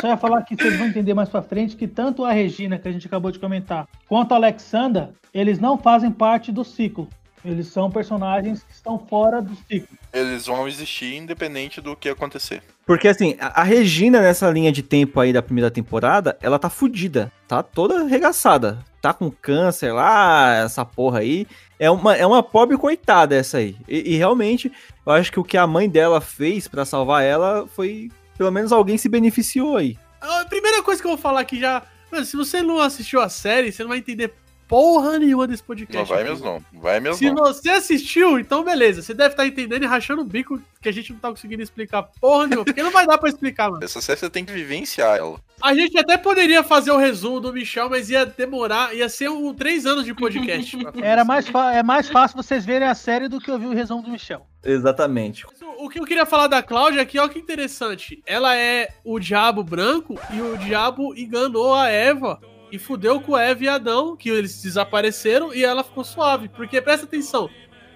[0.00, 2.88] Só ia falar que vocês vão entender mais pra frente que tanto a Regina, que
[2.88, 7.08] a gente acabou de comentar, quanto a Alexander, eles não fazem parte do ciclo.
[7.44, 9.98] Eles são personagens que estão fora do ciclo.
[10.12, 12.62] Eles vão existir independente do que acontecer.
[12.86, 16.70] Porque assim, a, a Regina nessa linha de tempo aí da primeira temporada, ela tá
[16.70, 18.78] fudida, tá toda arregaçada.
[19.04, 21.46] Tá com câncer lá, essa porra aí.
[21.78, 23.76] É uma, é uma pobre coitada essa aí.
[23.86, 24.72] E, e realmente,
[25.04, 28.10] eu acho que o que a mãe dela fez pra salvar ela foi.
[28.38, 29.98] Pelo menos alguém se beneficiou aí.
[30.22, 31.82] A primeira coisa que eu vou falar aqui já.
[32.10, 34.32] Mano, se você não assistiu a série, você não vai entender
[34.74, 35.96] porra nenhuma desse podcast.
[35.96, 36.30] Não vai aqui.
[36.30, 36.80] mesmo, não.
[36.80, 37.36] Vai mesmo, Se não.
[37.44, 39.02] você assistiu, então beleza.
[39.02, 42.02] Você deve estar entendendo e rachando o bico que a gente não tá conseguindo explicar
[42.20, 42.64] porra nenhuma.
[42.64, 43.84] Porque não vai dar pra explicar, mano.
[43.84, 45.38] Essa série você tem que vivenciar ela.
[45.62, 49.54] A gente até poderia fazer o resumo do Michel, mas ia demorar, ia ser um
[49.54, 50.76] três anos de podcast.
[51.02, 54.10] Era mais, é mais fácil vocês verem a série do que ouvir o resumo do
[54.10, 54.46] Michel.
[54.62, 55.46] Exatamente.
[55.46, 58.22] O- O que eu queria falar da Cláudia aqui, ó, que interessante.
[58.26, 62.40] Ela é o diabo branco e o diabo enganou a Eva
[62.74, 66.48] e fudeu com Eva e Adão, que eles desapareceram e ela ficou suave.
[66.48, 67.48] Porque presta atenção,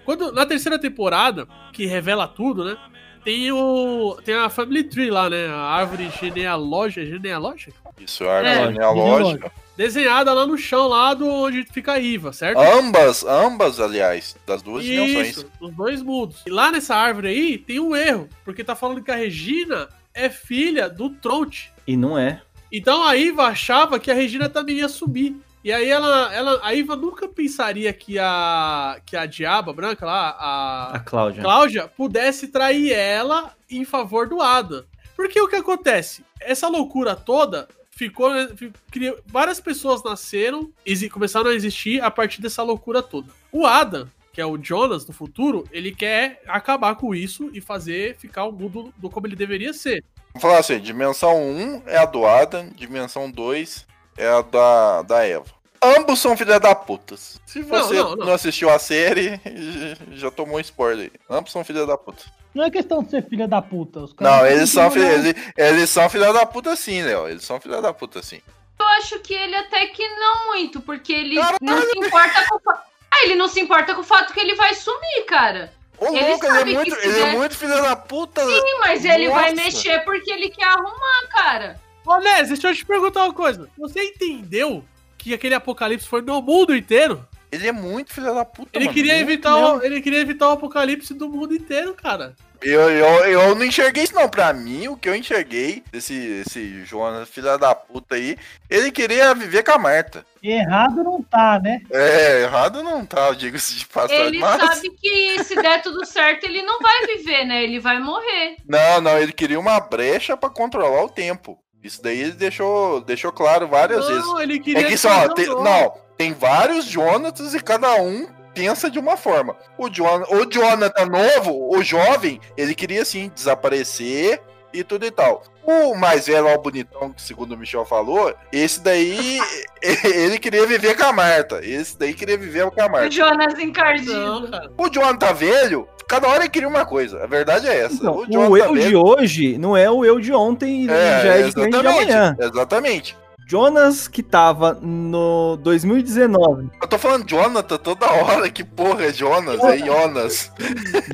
[0.05, 2.77] quando na terceira temporada, que revela tudo, né?
[3.21, 5.47] Tem o tem a Family Tree lá, né?
[5.47, 8.67] A árvore genealógica, genealógica, Isso é a árvore É.
[8.71, 9.51] genealógica.
[9.75, 12.59] desenhada lá no chão lá do onde fica a Iva, certo?
[12.59, 15.27] Ambas, ambas, aliás, das duas dimensões.
[15.37, 16.41] Isso, os dois mundos.
[16.47, 20.29] E lá nessa árvore aí tem um erro, porque tá falando que a Regina é
[20.29, 21.71] filha do Tronte.
[21.85, 22.41] E não é.
[22.71, 25.35] Então a Iva achava que a Regina também ia subir.
[25.63, 30.29] E aí ela, ela a Iva nunca pensaria que a que a diaba branca lá,
[30.39, 31.41] A a Cláudia.
[31.43, 34.83] Cláudia, pudesse trair ela em favor do Adam.
[35.15, 36.23] Porque o que acontece?
[36.39, 38.31] Essa loucura toda ficou.
[38.55, 43.27] fi- criou- várias pessoas nasceram e começaram a existir a partir dessa loucura toda.
[43.51, 48.15] O Adam, que é o Jonas do futuro, ele quer acabar com isso e fazer
[48.15, 50.05] ficar o mundo do como ele deveria ser.
[50.33, 53.85] Vamos falar assim, dimensão 1 é a do Adam, dimensão 2
[54.17, 55.45] é a da, da Eva.
[55.81, 57.39] Ambos são filha da putas.
[57.45, 58.33] Se você não, não, não.
[58.33, 59.39] assistiu a série,
[60.11, 61.19] já- tomou um spoiler aí.
[61.37, 62.23] Ambos são filha da puta.
[62.53, 63.99] Não é questão de ser filha da puta.
[64.01, 67.29] Os caras Não, eles são, filha, eles, eles são filha da puta sim, Léo.
[67.29, 68.41] Eles são filha da puta sim.
[68.77, 71.57] Eu acho que ele até que não muito, porque ele Caralho.
[71.61, 74.39] não se importa com o fa- Ah, ele não se importa com o fato que
[74.39, 75.71] ele vai sumir, cara.
[75.99, 78.45] Ô, Ele louco, ele é sabe que muito, ele é muito filha da puta.
[78.45, 81.79] Sim, mas ele vai mexer porque ele quer arrumar, cara.
[82.05, 83.69] Ô, Nes, deixa eu te perguntar uma coisa.
[83.77, 84.83] Você entendeu
[85.17, 87.25] que aquele apocalipse foi no mundo inteiro?
[87.51, 89.77] Ele é muito filha da puta, Ele mano, queria, muito evitar mesmo.
[89.77, 92.35] o, ele queria evitar o apocalipse do mundo inteiro, cara.
[92.61, 94.29] Eu, eu, eu não enxerguei isso não.
[94.29, 98.37] Pra mim, o que eu enxerguei, esse, esse Jonas, filha da puta aí,
[98.69, 100.25] ele queria viver com a Marta.
[100.41, 101.81] Errado não tá, né?
[101.91, 104.61] É, errado não tá, eu digo-se de passagem, Ele mas...
[104.61, 107.63] sabe que se der tudo certo, ele não vai viver, né?
[107.63, 108.55] Ele vai morrer.
[108.65, 111.59] Não, não, ele queria uma brecha pra controlar o tempo.
[111.83, 114.25] Isso daí ele deixou, deixou claro várias vezes.
[114.25, 118.27] Não, ele queria É que fazer só, tem, não, tem vários Jonatas e cada um
[118.53, 119.55] pensa de uma forma.
[119.77, 124.41] O, Jon, o Jonathan novo, o jovem, ele queria sim desaparecer
[124.73, 125.43] e tudo e tal.
[125.63, 129.39] O mais velho, ó, o bonitão, que segundo o Michel falou, esse daí,
[129.81, 131.59] ele queria viver com a Marta.
[131.63, 133.11] Esse daí queria viver com a O Marta.
[133.11, 134.73] Jonas Não, encardido.
[134.77, 137.23] O Jonathan velho, cada hora ele queria uma coisa.
[137.23, 137.95] A verdade é essa.
[137.95, 140.93] Então, o o Jonathan eu de hoje não é o eu de ontem e já
[140.95, 142.35] é diferente de amanhã.
[142.39, 143.15] exatamente.
[143.49, 146.69] Jonas, que tava no 2019.
[146.79, 149.59] Eu tô falando Jonathan toda hora, que porra é Jonas?
[149.63, 150.51] É Jonas.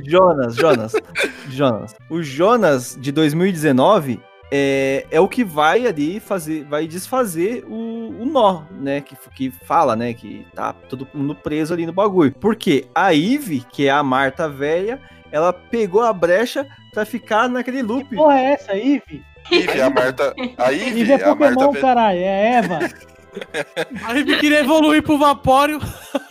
[0.04, 0.94] Jonas, Jonas,
[1.48, 1.96] Jonas.
[2.10, 4.20] O Jonas de 2019
[4.52, 9.00] é, é o que vai ali fazer, vai desfazer o, o nó, né?
[9.00, 10.14] Que, que fala, né?
[10.14, 12.36] Que tá todo mundo preso ali no bagulho.
[12.38, 15.00] Porque a Eve, que é a Marta velha,
[15.32, 18.14] ela pegou a brecha pra ficar naquele loop.
[18.14, 19.24] Porra, é essa, Eve?
[19.52, 20.34] Ivy, a Marta.
[20.58, 21.66] A Ivy, Eve é a Marta.
[21.66, 22.20] Pokémon, caralho.
[22.20, 22.80] É Eva.
[24.06, 25.80] Aí ele queria evoluir pro Vapório.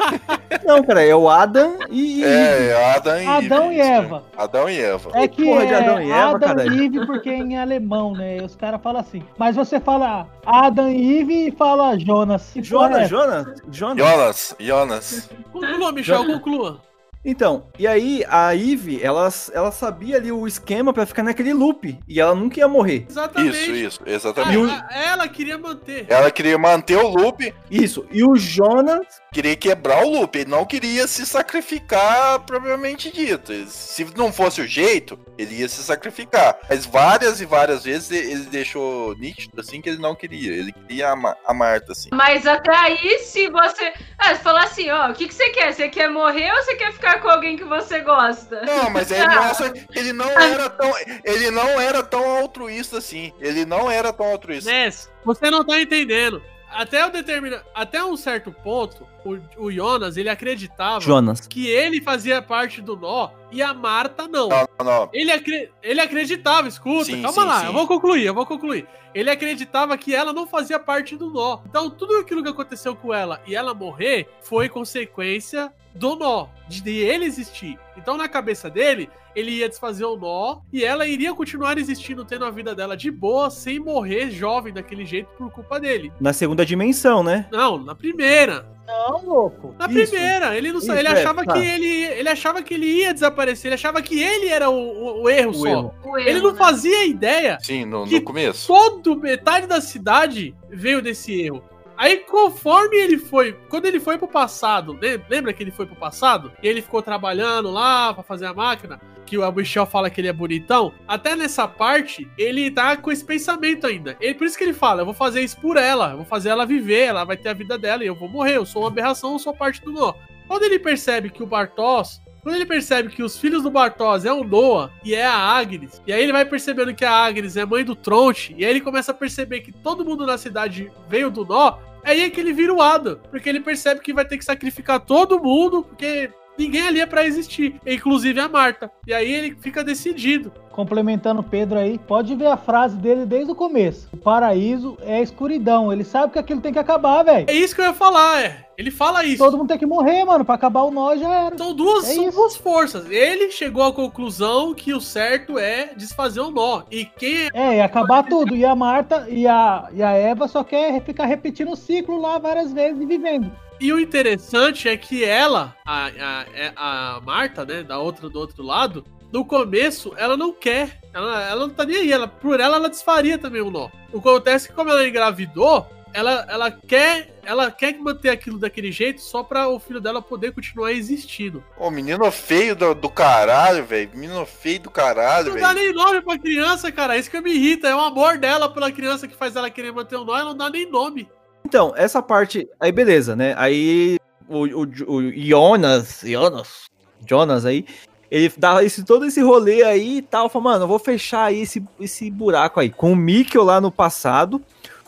[0.64, 2.24] Não, cara, é o Adam e.
[2.24, 3.96] É, Adão e Adão e isso, né?
[3.96, 4.24] Eva.
[4.36, 5.10] Adão e Eva.
[5.14, 6.72] É que porra é de Adão e Eva, Adam caralho?
[6.72, 8.38] e Eve porque é em alemão, né?
[8.42, 9.22] Os caras falam assim.
[9.36, 12.56] Mas você fala Adam e Eve e fala Jonas.
[12.56, 13.08] É Jonas?
[13.08, 13.98] Jonas, Jonas.
[13.98, 15.30] Jonas, Jonas.
[15.52, 16.80] Conclua, Michel, conclua.
[17.24, 21.98] Então, e aí a Eve, ela, ela sabia ali o esquema pra ficar naquele loop.
[22.06, 23.06] E ela nunca ia morrer.
[23.08, 23.56] Exatamente.
[23.58, 24.56] Isso, isso, exatamente.
[24.72, 26.06] ela, ela queria manter.
[26.08, 28.06] Ela queria manter o loop, Isso.
[28.12, 29.06] E o Jonas.
[29.32, 30.36] queria quebrar o loop.
[30.38, 33.52] Ele não queria se sacrificar, propriamente dito.
[33.68, 36.58] Se não fosse o jeito, ele ia se sacrificar.
[36.68, 40.52] Mas várias e várias vezes ele deixou nítido assim que ele não queria.
[40.52, 42.10] Ele queria a, Ma- a Marta, assim.
[42.12, 43.92] Mas até aí, se você.
[44.18, 45.72] Ah, se falar assim, ó, o que, que você quer?
[45.72, 48.62] Você quer morrer ou você quer ficar com alguém que você gosta?
[48.62, 50.92] Não, mas mostra que ele não era tão.
[51.24, 53.32] Ele não era tão altruísta assim.
[53.40, 54.70] Ele não era tão altruísta.
[54.70, 56.42] Ness, você não tá entendendo.
[56.74, 57.62] Até, o determina...
[57.74, 61.46] Até um certo ponto, o, o Jonas, ele acreditava Jonas.
[61.46, 64.48] que ele fazia parte do nó e a Marta não.
[64.48, 65.10] Não, não, não.
[65.12, 67.66] Ele, acre- ele acreditava, escuta, Sim, calma sim, lá, sim.
[67.66, 68.86] eu vou concluir, eu vou concluir.
[69.14, 71.60] Ele acreditava que ela não fazia parte do nó.
[71.66, 76.80] Então, tudo aquilo que aconteceu com ela e ela morrer foi consequência do nó, de
[76.82, 77.78] de ele existir.
[77.96, 82.44] Então, na cabeça dele, ele ia desfazer o nó e ela iria continuar existindo, tendo
[82.44, 86.12] a vida dela de boa, sem morrer jovem daquele jeito por culpa dele.
[86.20, 87.46] Na segunda dimensão, né?
[87.50, 88.72] Não, na primeira.
[88.86, 89.74] Não, louco.
[89.78, 90.10] Na Isso.
[90.12, 91.54] primeira, ele não sa- Isso, ele é, achava tá.
[91.54, 95.22] que ele, ele achava que ele ia desaparecer, ele achava que ele era o, o-
[95.22, 95.66] o erro O só.
[95.66, 95.94] erro.
[96.04, 96.58] O erro, Ele não né?
[96.58, 98.66] fazia ideia Sim, no, Que no começo.
[98.66, 101.62] todo metade da cidade veio desse erro.
[101.96, 105.94] Aí, conforme ele foi, quando ele foi pro passado, lem- lembra que ele foi pro
[105.94, 106.52] passado?
[106.62, 110.28] E ele ficou trabalhando lá pra fazer a máquina, que o Michel fala que ele
[110.28, 110.92] é bonitão.
[111.06, 114.16] Até nessa parte, ele tá com esse pensamento ainda.
[114.20, 116.48] Ele, por isso que ele fala: eu vou fazer isso por ela, eu vou fazer
[116.50, 118.88] ela viver, ela vai ter a vida dela e eu vou morrer, eu sou uma
[118.88, 120.14] aberração, eu sou parte do nó.
[120.46, 124.32] Quando ele percebe que o Bartos quando ele percebe que os filhos do Bartos é
[124.32, 127.64] o Noah e é a Agnes, e aí ele vai percebendo que a Agnes é
[127.64, 131.30] mãe do Tronte, e aí ele começa a perceber que todo mundo na cidade veio
[131.30, 134.36] do Nó, aí é que ele vira o Adam, porque ele percebe que vai ter
[134.36, 138.90] que sacrificar todo mundo, porque ninguém ali é pra existir, inclusive a Marta.
[139.06, 140.52] E aí ele fica decidido.
[140.70, 144.08] Complementando o Pedro aí, pode ver a frase dele desde o começo.
[144.12, 145.92] O paraíso é a escuridão.
[145.92, 147.46] Ele sabe que aquilo tem que acabar, velho.
[147.48, 148.64] É isso que eu ia falar, é.
[148.76, 149.38] Ele fala isso.
[149.38, 150.44] Todo mundo tem que morrer, mano.
[150.44, 151.56] Pra acabar o nó já era.
[151.56, 153.08] São duas, É são duas forças.
[153.08, 156.82] Ele chegou à conclusão que o certo é desfazer o nó.
[156.90, 158.56] E quem é É, e acabar tudo.
[158.56, 162.36] E a Marta e a, e a Eva só quer ficar repetindo o ciclo lá
[162.38, 163.52] várias vezes e vivendo.
[163.84, 168.38] E o interessante é que ela, a, a, é- a Marta, né, da outra do
[168.38, 171.00] outro lado, no começo ela não quer.
[171.12, 172.10] Ela, ela não tá nem aí.
[172.10, 173.90] Ela, por ela, ela desfaria também o nó.
[174.10, 177.38] O que acontece é que como ela engravidou, ela, ela quer.
[177.44, 181.62] Ela quer manter aquilo daquele jeito só pra o filho dela poder continuar existindo.
[181.76, 184.08] Ô, menino feio do, do caralho, velho.
[184.14, 185.80] Menino feio do caralho, Não dá velho.
[185.88, 187.18] nem nome pra criança, cara.
[187.18, 187.86] Isso que me irrita.
[187.86, 190.34] É o amor dela pela criança que faz ela querer manter o nó.
[190.38, 191.28] Ela não dá nem nome.
[191.64, 192.68] Então, essa parte.
[192.78, 193.54] Aí, beleza, né?
[193.56, 196.22] Aí o, o, o Jonas.
[196.24, 196.84] Jonas.
[197.26, 197.86] Jonas aí.
[198.30, 200.48] Ele dá esse, todo esse rolê aí e tal.
[200.48, 202.90] Fala, mano, eu vou fechar aí esse, esse buraco aí.
[202.90, 204.62] Com o Mikkel lá no passado.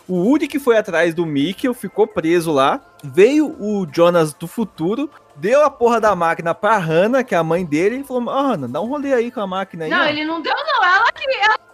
[0.08, 2.80] O Uri que foi atrás do Mikkel ficou preso lá.
[3.02, 5.10] Veio o Jonas do futuro.
[5.34, 7.96] Deu a porra da máquina pra Hannah, que é a mãe dele.
[7.96, 9.90] E falou, ah, Hannah, dá um rolê aí com a máquina aí.
[9.90, 10.84] Não, ó." ele não deu, não.
[10.84, 11.24] Ela que.
[11.34, 11.65] Ela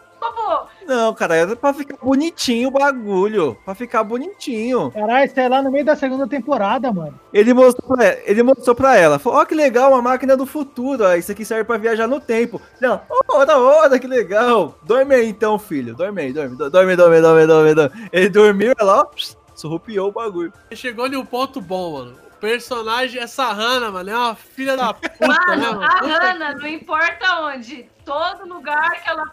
[0.87, 3.57] Não, cara, era pra ficar bonitinho o bagulho.
[3.65, 4.91] Pra ficar bonitinho.
[4.91, 7.19] Caralho, isso é lá no meio da segunda temporada, mano.
[7.33, 9.19] Ele mostrou pra ela, ele mostrou pra ela.
[9.19, 11.05] Falou, ó que legal, uma máquina do futuro.
[11.05, 12.61] Ó, isso aqui serve pra viajar no tempo.
[12.81, 14.79] Não, ó, da hora, que legal.
[14.83, 15.95] Dorme aí então, filho.
[15.95, 18.09] Dorme aí, dorme, do- dorme, dorme, dorme, dorme, dorme.
[18.13, 19.07] Ele dormiu, ela, ó,
[19.55, 20.53] surrupiou o bagulho.
[20.73, 22.17] Chegou em um ponto bom, mano.
[22.37, 25.85] O personagem, essa Hannah, mano, é uma filha da puta, né, Mano, mano?
[25.85, 29.27] a Puta Hannah, não importa onde, todo lugar que ela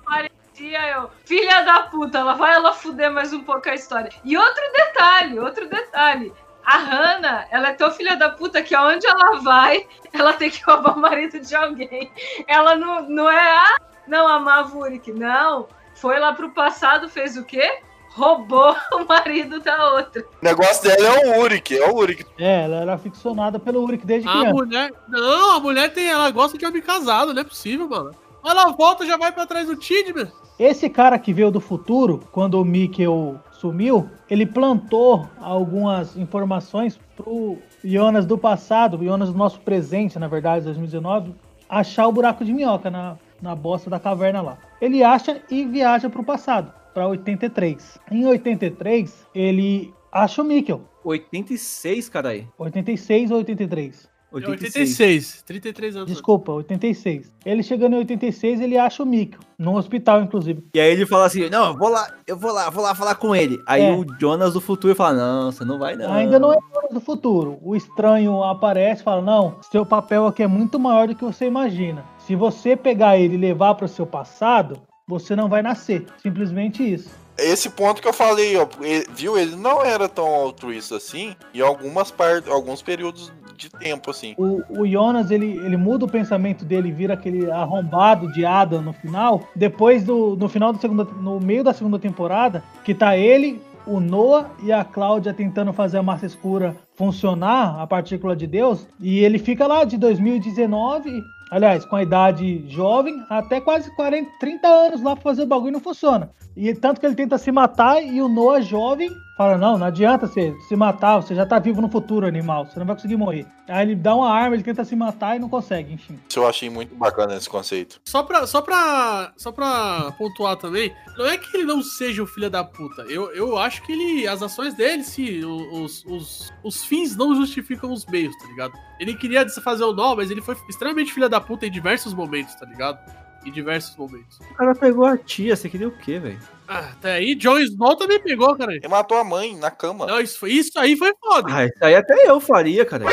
[0.59, 1.09] aparecia, eu.
[1.25, 4.11] Filha da puta, ela vai ela fuder mais um pouco a história.
[4.23, 6.33] E outro detalhe, outro detalhe.
[6.63, 10.61] A Hannah, ela é tão filha da puta que aonde ela vai, ela tem que
[10.63, 12.11] roubar o marido de alguém.
[12.47, 15.67] Ela não, não é, ah, não, a Mavurik, não.
[15.95, 17.79] Foi lá pro passado, fez o quê?
[18.11, 20.21] Roubou o marido da outra.
[20.21, 22.25] O negócio dela é o Uric, é o Uric.
[22.37, 24.53] É, ela era ficcionada pelo Uric desde A criança.
[24.53, 24.93] mulher.
[25.07, 26.07] Não, a mulher tem.
[26.07, 28.15] Ela gosta de homem casado, não é possível, mano.
[28.45, 30.31] Ela volta já vai pra trás do Tidman.
[30.59, 37.57] Esse cara que veio do futuro, quando o Mikkel sumiu, ele plantou algumas informações pro
[37.81, 41.33] Jonas do passado, o Jonas do nosso presente, na verdade, 2019,
[41.69, 44.57] achar o buraco de minhoca na, na bosta da caverna lá.
[44.81, 47.97] Ele acha e viaja pro passado, pra 83.
[48.11, 50.81] Em 83, ele acha o Mikkel.
[51.05, 52.51] 86, caralho.
[52.57, 54.09] 86 ou 83?
[54.31, 55.41] É 86.
[55.45, 56.07] 33 anos.
[56.11, 57.31] Desculpa, 86.
[57.45, 60.63] Ele chegando em 86, ele acha o Mikkel, num hospital, inclusive.
[60.73, 63.15] E aí ele fala assim, não, eu vou lá, eu vou lá, vou lá falar
[63.15, 63.59] com ele.
[63.65, 63.91] Aí É.
[63.91, 66.13] o Jonas do futuro fala, não, você não vai não.
[66.13, 67.57] Ainda não é hora do futuro.
[67.61, 71.45] O estranho aparece e fala: Não, seu papel aqui é muito maior do que você
[71.45, 72.05] imagina.
[72.19, 76.05] Se você pegar ele e levar para o seu passado, você não vai nascer.
[76.21, 77.09] Simplesmente isso.
[77.41, 79.37] Esse ponto que eu falei, ó, ele- viu?
[79.37, 84.33] Ele não era tão altruísta assim em algumas partes, alguns períodos de tempo, assim.
[84.37, 88.93] O, o Jonas ele, ele muda o pensamento dele, vira aquele arrombado de Adam no
[88.93, 89.43] final.
[89.55, 93.99] Depois do no final da segunda, no meio da segunda temporada, que tá ele, o
[93.99, 99.19] Noah e a Cláudia tentando fazer a massa escura funcionar, a partícula de Deus, e
[99.19, 105.01] ele fica lá de 2019, aliás, com a idade jovem, até quase 40, 30 anos
[105.01, 106.29] lá pra fazer o bagulho e não funciona.
[106.61, 110.27] E tanto que ele tenta se matar e o Noah jovem fala: Não, não adianta
[110.27, 113.47] você se matar, você já tá vivo no futuro, animal, você não vai conseguir morrer.
[113.65, 116.19] Aí ele dá uma arma, ele tenta se matar e não consegue, enfim.
[116.27, 118.01] Isso eu achei muito bacana esse conceito.
[118.03, 122.27] Só pra, só, pra, só pra pontuar também, não é que ele não seja o
[122.27, 123.03] filho da puta.
[123.03, 124.27] Eu, eu acho que ele.
[124.27, 128.73] As ações dele, sim, os, os, os fins não justificam os meios, tá ligado?
[128.99, 132.53] Ele queria desfazer o nó, mas ele foi extremamente filho da puta em diversos momentos,
[132.55, 132.99] tá ligado?
[133.45, 134.37] Em diversos momentos.
[134.51, 136.39] O cara pegou a tia, você queria o quê, velho?
[136.67, 138.73] Ah, até aí, Jon Snow também pegou, cara.
[138.75, 140.05] Ele matou a mãe na cama.
[140.05, 141.47] Não, isso, foi- isso aí foi foda.
[141.51, 143.05] Ah, isso aí até eu faria, cara.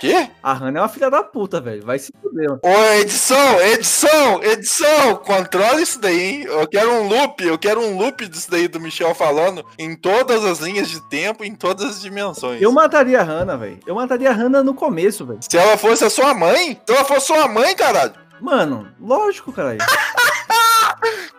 [0.00, 0.28] Quê?
[0.42, 1.84] A Hannah é uma filha da puta, velho.
[1.86, 2.48] Vai se fuder.
[2.48, 2.60] mano.
[2.64, 6.42] Ô, edição, edição, edição, controla isso daí, hein?
[6.42, 10.44] Eu quero um loop, eu quero um loop disso daí do Michel falando em todas
[10.44, 12.60] as linhas de tempo, em todas as dimensões.
[12.60, 13.78] Eu mataria a Hannah, velho.
[13.86, 15.38] Eu mataria a Hannah no começo, velho.
[15.48, 18.12] Se ela fosse a sua mãe, se ela fosse sua mãe, caralho.
[18.42, 19.78] Mano, lógico, caralho.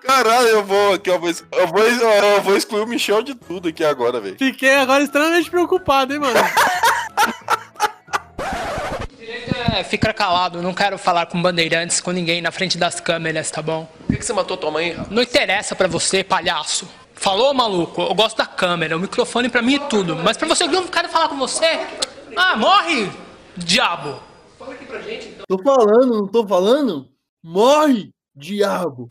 [0.01, 3.69] Caralho, eu vou aqui, eu vou, eu vou, eu vou excluir o Michel de tudo
[3.69, 4.35] aqui agora, velho.
[4.37, 6.39] Fiquei agora extremamente preocupado, hein, mano.
[9.73, 13.59] É, fica calado, não quero falar com bandeirantes, com ninguém na frente das câmeras, tá
[13.59, 13.89] bom?
[14.05, 14.95] Por que, que você matou tua mãe?
[15.09, 16.87] Não interessa pra você, palhaço.
[17.15, 18.03] Falou, maluco?
[18.03, 20.15] Eu gosto da câmera, o microfone pra mim é tudo.
[20.17, 21.79] Mas pra você que não quero falar com você,
[22.35, 23.09] ah, morre,
[23.57, 24.21] diabo.
[25.47, 27.07] Tô falando, não tô falando?
[27.43, 29.07] Morre, diabo!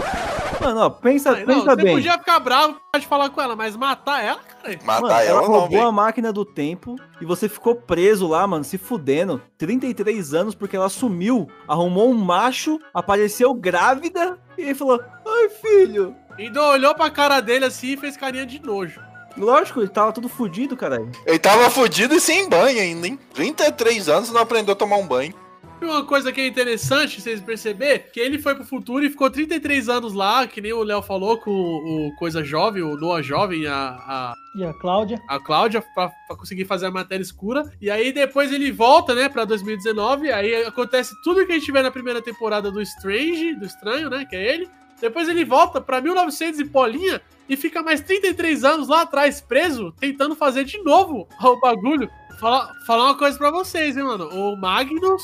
[0.61, 1.95] Mano, ó, pensa, Ai, não, pensa você bem.
[1.97, 4.79] podia ficar bravo de falar com ela, mas matar ela, cara.
[4.85, 5.87] Matar Mano, ela ela não, roubou velho.
[5.89, 9.43] a máquina do tempo e você ficou preso lá, mano, se fudendo.
[9.59, 16.15] 33 anos porque ela sumiu, arrumou um macho, apareceu grávida e falou: Ai, filho.
[16.39, 19.01] Ainda olhou pra cara dele assim e fez carinha de nojo.
[19.37, 21.11] Lógico, ele tava tudo fudido, caralho.
[21.27, 23.19] Ele tava fudido e sem banho ainda, hein?
[23.35, 25.35] 33 anos e não aprendeu a tomar um banho.
[25.83, 29.29] E uma coisa que é interessante vocês perceber, que ele foi pro futuro e ficou
[29.29, 33.21] 33 anos lá, que nem o Léo falou, com o, o Coisa Jovem, o Noah
[33.21, 35.21] Jovem, a, a, E a Cláudia?
[35.29, 37.65] a Cláudia, pra, pra conseguir fazer a matéria escura.
[37.81, 41.83] E aí depois ele volta, né, pra 2019, aí acontece tudo que a gente vê
[41.83, 44.71] na primeira temporada do Strange, do Estranho, né, que é ele.
[45.01, 49.93] Depois ele volta pra 1900 e bolinha e fica mais 33 anos lá atrás preso,
[49.99, 52.09] tentando fazer de novo o bagulho.
[52.39, 54.29] Falar, falar uma coisa pra vocês, hein, mano.
[54.29, 55.23] O Magnus.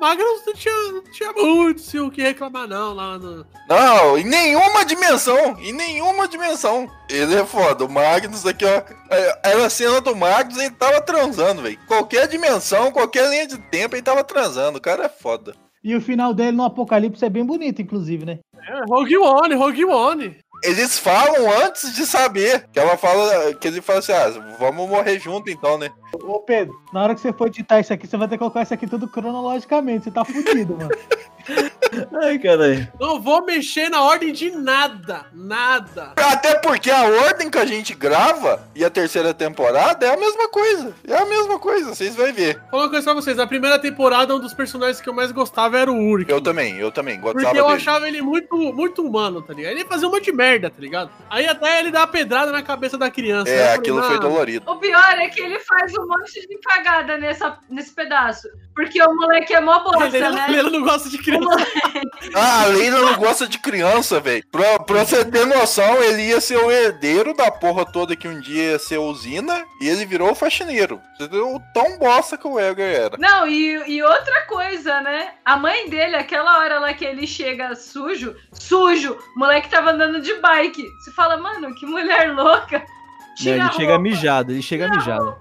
[0.00, 3.46] Magnus não tinha, não tinha muito se o que reclamar, não, lá no.
[3.68, 5.56] Não, em nenhuma dimensão.
[5.60, 6.88] Em nenhuma dimensão.
[7.08, 7.84] Ele é foda.
[7.84, 8.82] O Magnus aqui, ó.
[9.10, 11.78] é- Era a cena do Magnus ele tava transando, velho.
[11.86, 14.78] Qualquer dimensão, qualquer linha de tempo, ele tava transando.
[14.78, 15.54] O cara é foda.
[15.82, 18.38] E o final dele no Apocalipse é bem bonito, inclusive, né?
[18.68, 20.36] É, Rogue One, Rogue One.
[20.66, 22.68] Eles falam antes de saber.
[22.72, 23.54] Que ela fala.
[23.54, 25.90] Que ele fala assim: ah, vamos morrer junto então, né?
[26.14, 28.62] Ô Pedro, na hora que você for editar isso aqui, você vai ter que colocar
[28.62, 30.04] isso aqui tudo cronologicamente.
[30.04, 30.90] Você tá fudido, mano.
[32.22, 32.88] Ai, caralho.
[33.00, 35.26] Não vou mexer na ordem de nada.
[35.32, 36.12] Nada.
[36.16, 40.48] Até porque a ordem que a gente grava e a terceira temporada é a mesma
[40.48, 40.94] coisa.
[41.06, 42.54] É a mesma coisa, vocês vão ver.
[42.58, 43.36] Vou falar uma coisa pra vocês.
[43.36, 46.30] Na primeira temporada, um dos personagens que eu mais gostava era o Urk.
[46.30, 47.20] Eu também, eu também.
[47.20, 47.76] Gostava Porque eu dele.
[47.76, 49.72] achava ele muito, muito humano, tá ligado?
[49.72, 51.10] Ele fazia uma de merda, tá ligado?
[51.30, 53.50] Aí até ele dá uma pedrada na cabeça da criança.
[53.50, 54.70] É, falei, aquilo foi "Não, dolorido.
[54.70, 58.48] O pior é que ele faz um monte de cagada nessa, nesse pedaço.
[58.76, 60.46] Porque o moleque é mó bosta, Ele, né?
[60.50, 61.66] ele não gosta de criança.
[62.34, 64.44] Ah, a Leila não gosta de criança, velho.
[64.52, 68.38] Pra, pra você ter noção, ele ia ser o herdeiro da porra toda que um
[68.38, 71.00] dia ia ser usina e ele virou o faxineiro.
[71.18, 73.16] O tão bosta que o Edgar era.
[73.18, 75.30] Não, e, e outra coisa, né?
[75.42, 80.20] A mãe dele, aquela hora lá que ele chega sujo, sujo, o moleque tava andando
[80.20, 80.84] de bike.
[81.00, 82.84] Você fala, mano, que mulher louca.
[83.40, 84.02] Não, ele a chega roupa.
[84.02, 85.36] mijado, ele chega Tira a mijado.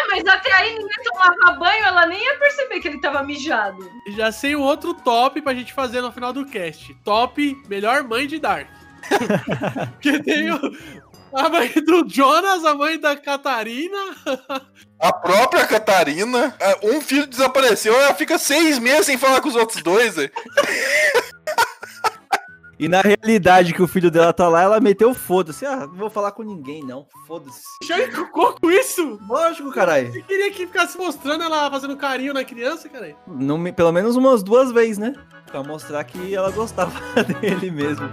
[0.00, 3.90] Ah, mas até aí ninguém tomava banho, ela nem ia perceber que ele tava mijado.
[4.08, 6.94] Já sei o outro top pra gente fazer no final do cast.
[7.04, 8.66] Top melhor mãe de Dark.
[9.92, 10.60] Porque tem o,
[11.34, 13.98] a mãe do Jonas, a mãe da Catarina.
[14.98, 19.56] A própria Catarina, é, um filho desapareceu, ela fica seis meses sem falar com os
[19.56, 20.14] outros dois.
[22.80, 25.66] E na realidade que o filho dela tá lá, ela meteu foda-se.
[25.66, 27.06] Ah, não vou falar com ninguém, não.
[27.26, 27.60] Foda-se.
[27.86, 29.18] Já encucou com isso?
[29.28, 30.10] Lógico, caralho.
[30.10, 33.14] Você queria que ficasse mostrando ela fazendo carinho na criança, cara?
[33.26, 35.12] Não Pelo menos umas duas vezes, né?
[35.48, 36.90] Pra mostrar que ela gostava
[37.42, 38.08] dele mesmo.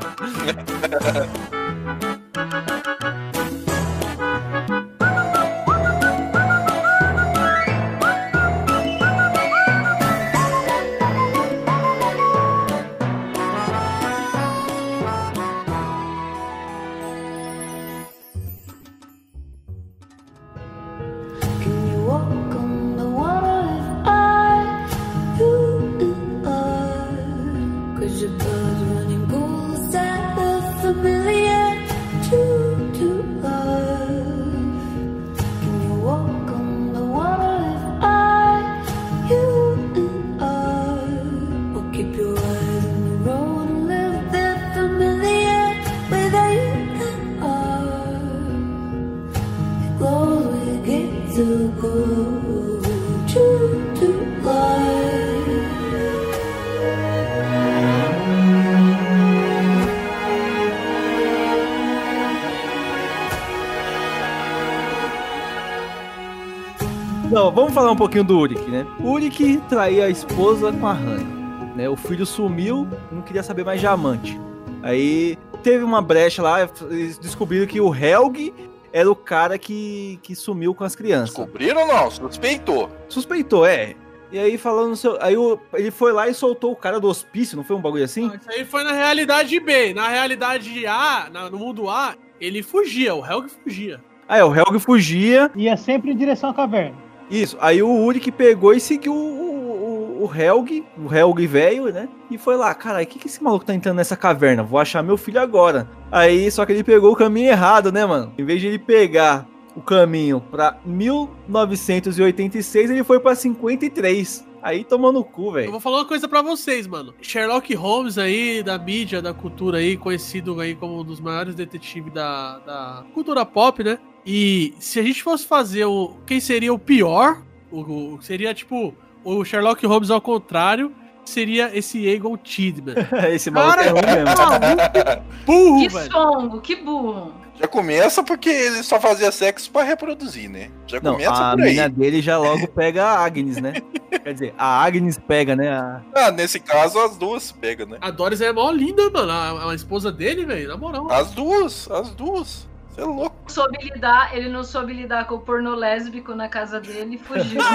[67.57, 68.85] Vamos falar um pouquinho do Uric, né?
[68.99, 71.89] O Uric traía a esposa com a Hannah, né?
[71.89, 74.39] O filho sumiu, não queria saber mais de amante.
[74.83, 78.53] Aí teve uma brecha lá, eles descobriram que o Helg
[78.93, 81.35] era o cara que, que sumiu com as crianças.
[81.35, 82.11] Descobriram ou não?
[82.11, 82.89] Suspeitou.
[83.09, 83.95] Suspeitou, é.
[84.31, 87.55] E aí falando, seu- aí o- ele foi lá e soltou o cara do hospício,
[87.57, 88.27] não foi um bagulho assim?
[88.27, 89.93] Não, isso aí foi na realidade B.
[89.93, 93.99] Na realidade A, na- no mundo A, ele fugia, o Helg fugia.
[94.27, 97.06] Aí o Helg fugia, Ia sempre em direção à caverna.
[97.29, 102.07] Isso, aí o Uric pegou e seguiu o, o, o Helg, o Helg velho, né?
[102.31, 104.63] E foi lá, cara, o que, que esse maluco tá entrando nessa caverna?
[104.63, 105.89] Vou achar meu filho agora.
[106.11, 108.31] Aí, só que ele pegou o caminho errado, né, mano?
[108.37, 114.45] Em vez de ele pegar o caminho pra 1986, ele foi pra 53.
[114.61, 115.71] Aí tomou no cu, Eu velho.
[115.71, 117.13] vou falar uma coisa pra vocês, mano.
[117.21, 122.11] Sherlock Holmes aí, da mídia, da cultura aí, conhecido aí como um dos maiores detetives
[122.11, 123.99] da, da cultura pop, né?
[124.29, 126.15] E se a gente fosse fazer o.
[126.25, 127.41] Quem seria o pior?
[127.71, 127.79] O,
[128.15, 130.91] o- seria tipo o Sherlock Holmes ao contrário.
[131.23, 132.95] Seria esse Egon Tidman.
[133.33, 134.37] Esse maluco é ruim mesmo.
[134.37, 136.11] maluco burro, Que velho.
[136.11, 137.33] songo, que burro.
[137.59, 140.69] Já começa porque ele só fazia sexo pra reproduzir, né?
[140.85, 141.71] Já Não, começa a por aí.
[141.71, 143.73] mina dele já logo pega a Agnes, né?
[144.23, 145.69] Quer dizer, a Agnes pega, né?
[145.69, 147.97] a- Ah, nesse caso, as duas pegam, né?
[147.99, 149.31] A Doris é mó linda, mano.
[149.31, 151.11] A, a esposa dele, velho, na moral.
[151.11, 152.69] As duas, as duas.
[152.97, 153.35] Você é louco.
[153.47, 157.61] Soube lidar, ele não soube lidar com o porno lésbico na casa dele e fugiu.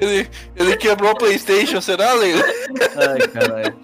[0.00, 2.42] Ele, ele quebrou a Playstation, será, Leila?
[2.96, 3.76] Ai, caralho.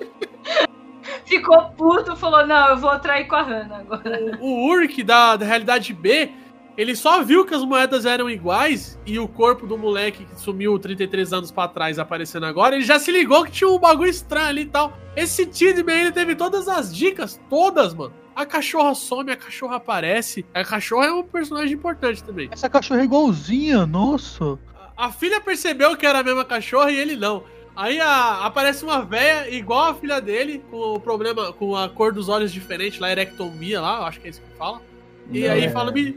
[1.24, 4.39] Ficou puto, falou: Não, eu vou trair com a Hannah agora.
[4.41, 6.31] O Urk da, da realidade B,
[6.79, 10.79] ele só viu que as moedas eram iguais e o corpo do moleque que sumiu
[10.79, 14.47] 33 anos pra trás aparecendo agora, ele já se ligou que tinha um bagulho estranho
[14.47, 14.97] ali e tal.
[15.16, 18.12] Esse Tidman, ele teve todas as dicas, todas, mano.
[18.35, 20.47] A cachorra some, a cachorra aparece.
[20.55, 22.49] A cachorra é um personagem importante também.
[22.53, 24.57] Essa cachorra é igualzinha, nossa.
[24.97, 27.43] A filha percebeu que era a mesma cachorra e ele não.
[27.74, 32.12] Aí a- aparece uma véia igual a filha dele, com o problema, com a cor
[32.12, 34.81] dos olhos diferente, lá, erectomia lá, eu acho que é isso que fala.
[35.33, 36.16] E Não, aí é- fala, me,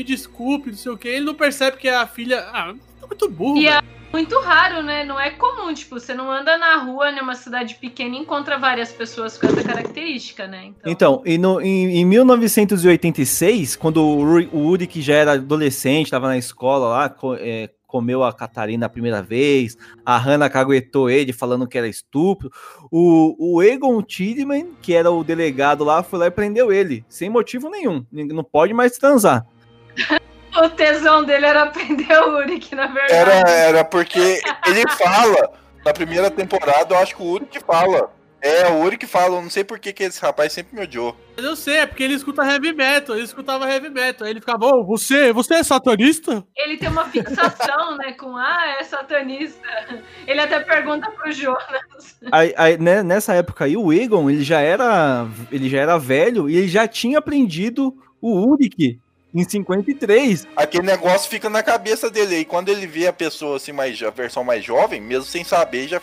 [0.00, 1.08] me desculpe, não sei o que.
[1.08, 2.40] Ele não percebe que é a filha.
[2.52, 3.76] Ah, tá muito burro, E velho.
[3.76, 3.82] é
[4.12, 5.04] muito raro, né?
[5.04, 5.72] Não é comum.
[5.74, 9.62] Tipo, você não anda na rua numa cidade pequena e encontra várias pessoas com essa
[9.62, 10.72] característica, né?
[10.84, 16.06] Então, Então, e no- em, em 1986, quando o, Uri- o Uric já era adolescente,
[16.06, 19.76] estava na escola lá, é, comeu a Catarina a primeira vez,
[20.06, 22.50] a Hannah caguetou ele falando que era estúpido,
[22.90, 27.28] o, o Egon Tidman, que era o delegado lá, foi lá e prendeu ele, sem
[27.28, 29.44] motivo nenhum, não pode mais transar.
[30.56, 33.12] o tesão dele era prender o Uric, na verdade.
[33.12, 35.50] Era, era porque ele fala,
[35.84, 38.10] na primeira temporada, eu acho que o Uri que fala.
[38.42, 40.82] É, o Uri que fala, eu não sei por que, que esse rapaz sempre me
[40.82, 41.14] odiou.
[41.36, 44.24] Mas eu sei, é porque ele escuta heavy metal, ele escutava heavy metal.
[44.26, 46.42] Aí ele ficava, ô, você, você é satanista?
[46.56, 48.12] Ele tem uma fixação, né?
[48.12, 49.68] Com, ah, é satanista.
[50.26, 52.18] Ele até pergunta pro Jonas.
[52.32, 56.48] Aí- aí, né, nessa época aí, o Egon, ele já era, ele já era velho
[56.48, 58.98] e ele já tinha aprendido o Uric
[59.34, 60.46] em 53.
[60.56, 62.38] Aquele negócio fica na cabeça dele.
[62.38, 65.88] E quando ele vê a pessoa assim, mais, a versão mais jovem, mesmo sem saber,
[65.88, 66.00] já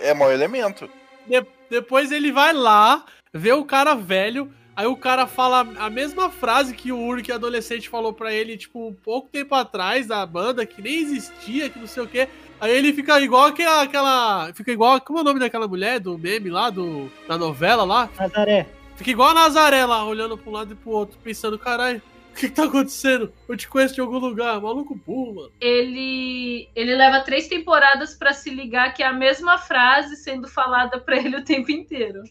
[0.00, 0.88] é mau elemento.
[1.26, 6.30] De- depois ele vai lá, vê o cara velho, aí o cara fala a mesma
[6.30, 10.64] frase que o Urk adolescente falou pra ele, tipo, um pouco tempo atrás da banda,
[10.64, 12.28] que nem existia, que não sei o quê.
[12.60, 13.82] Aí ele fica igual aquela.
[13.82, 15.00] aquela fica igual.
[15.00, 18.10] Como é o nome daquela mulher do meme lá, do, da novela lá?
[18.18, 18.66] Nazaré.
[18.96, 22.02] Fica igual a Nazaré lá, olhando pra um lado e pro outro, pensando, caralho,
[22.38, 23.32] que, que tá acontecendo?
[23.48, 25.50] Eu te conheço de algum lugar, maluco burro, mano.
[25.60, 31.00] Ele, ele leva três temporadas pra se ligar que é a mesma frase sendo falada
[31.00, 32.22] pra ele o tempo inteiro.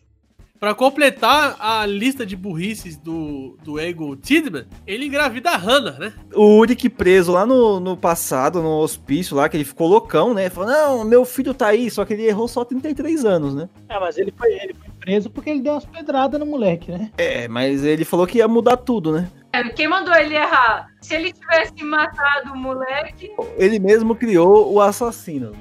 [0.59, 6.13] Pra completar a lista de burrices do, do Ego Tidman, ele engravida a Hannah, né?
[6.33, 10.49] O Uric preso lá no, no passado, no hospício lá, que ele ficou loucão, né?
[10.49, 13.69] Falou, não, meu filho tá aí, só que ele errou só 33 anos, né?
[13.87, 17.11] É, mas ele foi, ele foi preso porque ele deu umas pedradas no moleque, né?
[17.19, 19.29] É, mas ele falou que ia mudar tudo, né?
[19.75, 20.87] Quem mandou ele errar?
[21.01, 25.51] Se ele tivesse matado o moleque, Ele mesmo criou o assassino.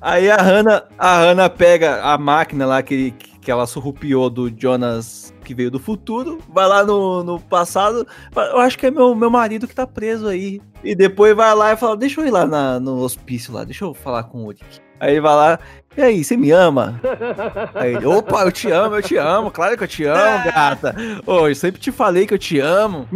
[0.00, 5.34] Aí a Hannah, a Hannah pega a máquina lá que, que ela surrupiou do Jonas
[5.42, 8.06] que veio do futuro, vai lá no, no passado,
[8.36, 10.60] eu acho que é meu, meu marido que tá preso aí.
[10.84, 13.84] E depois vai lá e fala, deixa eu ir lá na- no hospício lá, deixa
[13.86, 14.62] eu falar com o Uric.
[15.00, 15.58] Aí ele vai lá,
[15.98, 17.00] e aí, você me ama?
[17.74, 20.94] Aí ele, opa, eu te amo, eu te amo, claro que eu te amo, gata.
[21.26, 23.08] Ô, eu sempre te falei que eu te amo.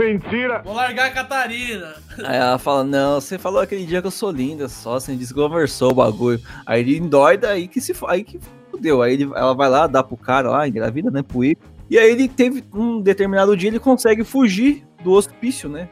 [0.64, 1.94] Vou largar a Catarina.
[2.24, 5.92] Aí ela fala, não, você falou aquele dia que eu sou linda só, você desconversou
[5.92, 6.40] o bagulho.
[6.66, 9.00] Aí ele endoida, aí que se aí que fudeu.
[9.00, 11.62] Aí ele- ela vai lá, dá pro cara lá, engravida, né, pro Ico.
[11.88, 15.88] E aí ele teve um determinado dia, ele consegue fugir do hospício, né?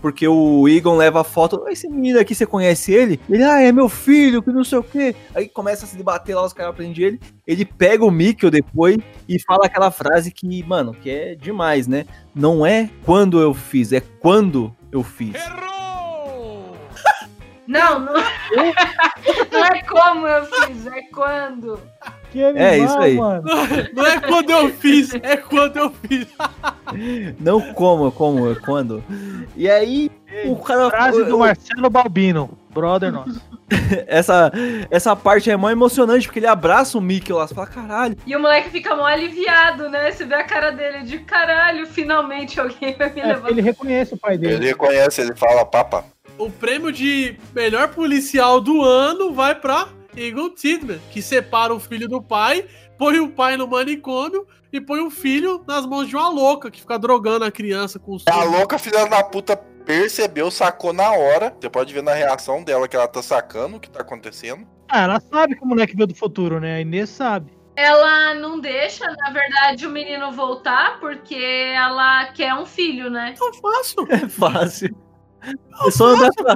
[0.00, 1.66] Porque o Egon leva a foto.
[1.68, 3.20] Esse menino aqui, você conhece ele?
[3.28, 5.14] Ele, ah, é meu filho, que não sei o quê.
[5.34, 7.20] Aí começa a se debater lá, os caras prendem ele.
[7.46, 8.98] Ele pega o Mikkel depois
[9.28, 12.06] e fala aquela frase que, mano, que é demais, né?
[12.34, 15.34] Não é quando eu fiz, é quando eu fiz.
[17.66, 18.14] não, não,
[19.52, 21.80] não é como eu fiz, é quando.
[22.32, 23.16] Que animal, É, isso aí.
[23.16, 23.42] mano.
[23.94, 26.26] Não é quando eu fiz, é quando eu fiz.
[27.40, 29.02] Não como, como, é quando.
[29.56, 30.10] E aí,
[30.44, 30.90] o cara.
[30.90, 33.40] Frase do Marcelo Balbino, brother nosso.
[34.06, 34.52] essa,
[34.90, 38.16] essa parte é mó emocionante, porque ele abraça o Mikkel lá, você fala, caralho.
[38.26, 40.10] E o moleque fica mó aliviado, né?
[40.10, 43.50] Você vê a cara dele de caralho, finalmente alguém vai me É, levar.
[43.50, 44.54] ele reconhece o pai dele.
[44.54, 46.04] Ele reconhece, ele fala, papa.
[46.38, 52.08] o prêmio de melhor policial do ano vai pra Eagle Tidman, que separa o filho
[52.08, 52.66] do pai,
[52.98, 56.80] põe o pai no manicômio e põe o filho nas mãos de uma louca que
[56.80, 61.54] fica drogando a criança com os A louca filha da puta percebeu, sacou na hora.
[61.60, 64.66] Você pode ver na reação dela que ela tá sacando o que tá acontecendo.
[64.88, 66.76] Ah, ela sabe que o moleque veio do futuro, né?
[66.76, 67.56] A Inês sabe.
[67.76, 73.34] Ela não deixa, na verdade, o menino voltar porque ela quer um filho, né?
[73.36, 74.06] Tão fácil.
[74.08, 74.96] É fácil.
[75.86, 76.54] É só andar pra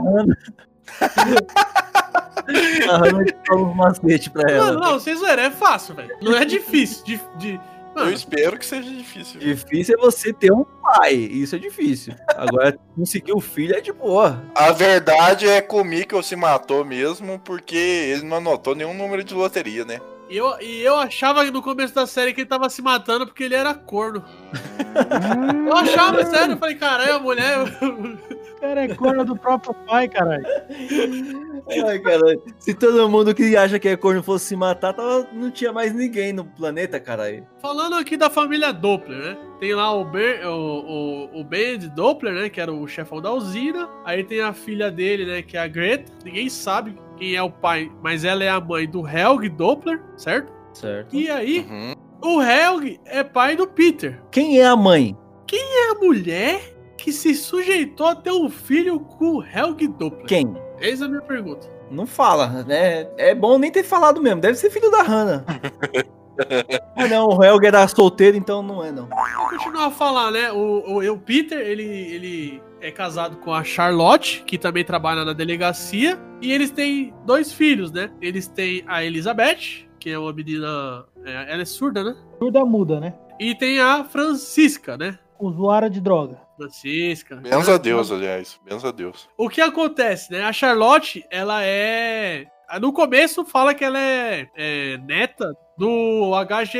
[1.00, 2.90] Hannah.
[2.90, 4.64] A Hannah fala um macete pra ela.
[4.66, 6.16] Mano, não, vocês zoeira, é fácil, velho.
[6.20, 7.04] Não é difícil.
[7.04, 7.60] De, de-
[7.96, 9.38] Eu espero que seja difícil.
[9.40, 11.14] Difícil é você ter um pai.
[11.14, 12.14] Isso é difícil.
[12.36, 14.42] Agora, conseguir o filho é de boa.
[14.54, 19.22] A verdade é que o Mikkel se matou mesmo porque ele não anotou nenhum número
[19.22, 20.00] de loteria, né?
[20.30, 23.42] e eu, e eu achava no começo da série que ele tava se matando porque
[23.42, 24.24] ele era corno.
[25.66, 26.52] Eu achava, sério.
[26.54, 27.58] Eu falei, caralho, a mulher.
[28.60, 30.44] Cara, é corno do próprio pai, caralho.
[31.86, 35.50] Ai, cara, se todo mundo que acha que é corno fosse se matar, tava- não
[35.50, 37.46] tinha mais ninguém no planeta, caralho.
[37.60, 39.38] Falando aqui da família Doppler, né?
[39.60, 42.48] Tem lá o, ben, o, o, o Ben Doppler, né?
[42.48, 43.88] Que era o chefão da usina.
[44.04, 45.42] Aí tem a filha dele, né?
[45.42, 46.12] Que é a Greta.
[46.24, 50.52] Ninguém sabe quem é o pai, mas ela é a mãe do Helg Doppler, certo?
[50.72, 51.14] Certo.
[51.14, 51.94] E aí, Uhum.
[52.36, 54.20] o Helg é pai do Peter.
[54.30, 55.16] Quem é a mãe?
[55.52, 56.60] É a mulher
[57.00, 60.26] que se sujeitou a ter um filho com o Helg Doppler.
[60.26, 60.54] Quem?
[60.78, 61.66] Eis a minha pergunta.
[61.90, 63.08] Não fala, né?
[63.16, 64.40] É bom nem ter falado mesmo.
[64.40, 65.44] Deve ser filho da Hannah.
[66.96, 69.08] ah, não, o Helga era solteiro, então não é, não.
[69.08, 70.52] Vou continuar a falar, né?
[70.52, 75.32] O, o, o Peter, ele, ele é casado com a Charlotte, que também trabalha na
[75.32, 76.18] delegacia.
[76.40, 78.10] E eles têm dois filhos, né?
[78.20, 81.04] Eles têm a Elizabeth, que é uma menina.
[81.24, 82.16] é, ela é surda, né?
[82.38, 83.14] Surda muda, né?
[83.38, 85.18] E tem a Francisca, né?
[85.40, 86.38] Usuária de droga.
[86.60, 87.36] Francisca.
[87.36, 88.60] Benza a Deus, aliás.
[88.64, 89.28] Benza a Deus.
[89.36, 90.44] O que acontece, né?
[90.44, 92.46] A Charlotte, ela é.
[92.80, 96.78] No começo fala que ela é, é neta do HG.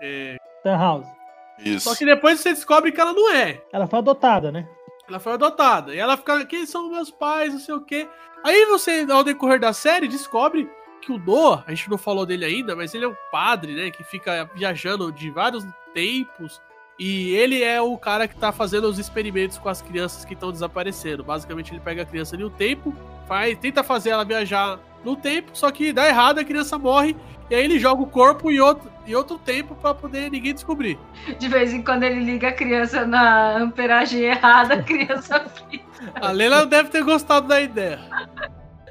[0.00, 1.06] é, House.
[1.58, 1.88] Isso.
[1.88, 3.60] Só que depois você descobre que ela não é.
[3.72, 4.68] Ela foi adotada, né?
[5.08, 5.94] Ela foi adotada.
[5.94, 8.08] E ela fica, quem são meus pais, não sei o quê.
[8.44, 10.70] Aí você, ao decorrer da série, descobre
[11.02, 13.90] que o Noah, a gente não falou dele ainda, mas ele é um padre, né?
[13.90, 16.60] Que fica viajando de vários tempos.
[16.98, 20.50] E ele é o cara que tá fazendo os experimentos com as crianças que estão
[20.50, 21.22] desaparecendo.
[21.22, 22.92] Basicamente, ele pega a criança de um tempo,
[23.28, 27.14] faz, tenta fazer ela viajar no tempo, só que dá errado, a criança morre.
[27.48, 30.98] E aí ele joga o corpo em outro, em outro tempo pra poder ninguém descobrir.
[31.38, 35.84] De vez em quando ele liga a criança na amperagem errada, a criança fica,
[36.16, 38.00] A Leila deve ter gostado da ideia.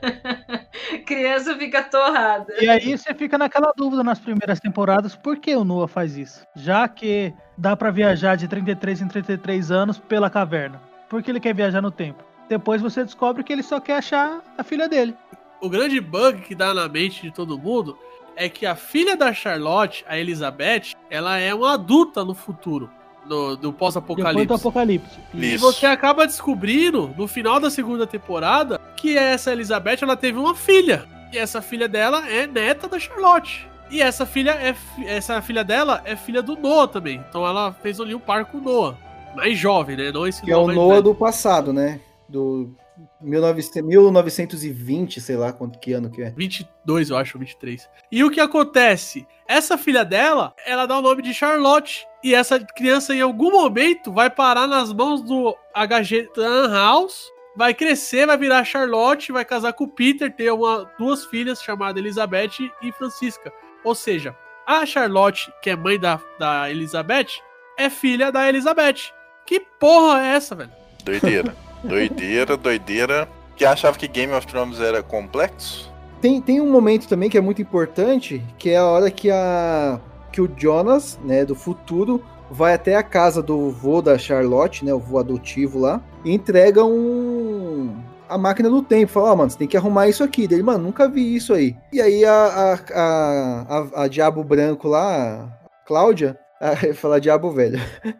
[1.05, 2.53] criança fica torrada.
[2.59, 6.45] E aí você fica naquela dúvida nas primeiras temporadas, por que o Noah faz isso?
[6.55, 10.81] Já que dá pra viajar de 33 em 33 anos pela caverna.
[11.09, 12.23] Por que ele quer viajar no tempo?
[12.49, 15.15] Depois você descobre que ele só quer achar a filha dele.
[15.61, 17.97] o grande bug que dá na mente de todo mundo
[18.35, 22.89] é que a filha da Charlotte, a Elizabeth, ela é uma adulta no futuro,
[23.27, 24.53] do Depois do pós-apocalipse.
[24.53, 25.19] apocalipse.
[25.33, 25.63] E Isso.
[25.65, 31.05] você acaba descobrindo, no final da segunda temporada, que essa Elizabeth ela teve uma filha.
[31.31, 33.67] E essa filha dela é neta da Charlotte.
[33.89, 34.75] E essa filha é
[35.05, 37.23] essa filha dela é filha do Noah também.
[37.29, 38.97] Então ela fez ali um par com o Noah.
[39.35, 40.11] Mais jovem, né?
[40.11, 41.03] Não esse Que é o Noah velho.
[41.03, 41.99] do passado, né?
[42.27, 42.75] Do
[43.21, 46.31] 1900 1920, sei lá quanto que ano que é.
[46.31, 47.87] 22, eu acho, 23.
[48.11, 49.25] E o que acontece?
[49.47, 52.05] Essa filha dela, ela dá o nome de Charlotte.
[52.23, 56.29] E essa criança, em algum momento, vai parar nas mãos do HG
[56.69, 57.31] House.
[57.55, 61.97] Vai crescer, vai virar Charlotte, vai casar com o Peter, ter uma, duas filhas chamadas
[61.97, 63.51] Elizabeth e Francisca.
[63.83, 64.35] Ou seja,
[64.65, 67.41] a Charlotte, que é mãe da, da Elizabeth,
[67.77, 69.11] é filha da Elizabeth.
[69.45, 70.71] Que porra é essa, velho?
[71.03, 71.55] Doideira.
[71.83, 73.29] doideira, doideira.
[73.55, 75.91] Que achava que Game of Thrones era complexo?
[76.21, 79.99] Tem, tem um momento também que é muito importante, que é a hora que a
[80.31, 84.93] que o Jonas, né, do futuro, vai até a casa do vô da Charlotte, né,
[84.93, 87.95] o vô adotivo lá, e entrega um
[88.29, 90.47] a máquina do tempo, fala, ó, mano, você tem que arrumar isso aqui.
[90.47, 91.75] Dele, mano, nunca vi isso aí.
[91.91, 97.51] E aí a, a, a, a, a Diabo Branco lá, a Cláudia, a, falar Diabo
[97.51, 97.79] Velho.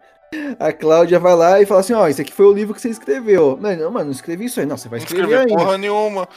[0.59, 2.89] A Cláudia vai lá e fala assim, ó, esse aqui foi o livro que você
[2.89, 3.57] escreveu.
[3.61, 4.65] Não, não, mano, não escrevi isso aí.
[4.65, 6.27] Não, você vai Não escrever escreveu ainda porra nenhuma.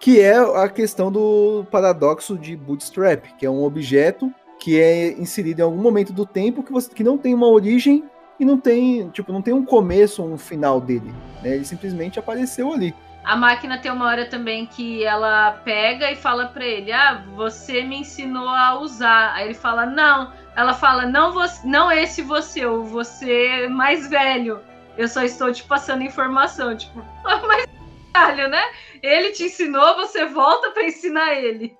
[0.00, 5.60] Que é a questão do paradoxo de bootstrap, que é um objeto que é inserido
[5.60, 8.04] em algum momento do tempo que, você, que não tem uma origem
[8.38, 11.54] e não tem, tipo, não tem um começo ou um final dele, né?
[11.54, 12.94] Ele simplesmente apareceu ali.
[13.24, 17.82] A máquina tem uma hora também que ela pega e fala pra ele: Ah, você
[17.82, 19.34] me ensinou a usar.
[19.34, 20.32] Aí ele fala: Não.
[20.56, 24.60] Ela fala: Não, você, não esse você, o você mais velho.
[24.96, 26.76] Eu só estou te passando informação.
[26.76, 27.66] Tipo, "Ah, mas
[28.12, 28.62] caralho, né?
[29.02, 31.76] Ele te ensinou, você volta pra ensinar ele.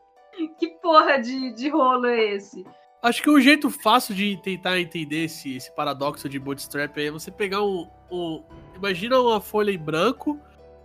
[0.59, 2.65] Que porra de, de rolo é esse?
[3.03, 7.31] Acho que o jeito fácil de tentar entender esse, esse paradoxo de bootstrap é você
[7.31, 8.43] pegar um, um-
[8.77, 10.39] Imagina uma folha em branco,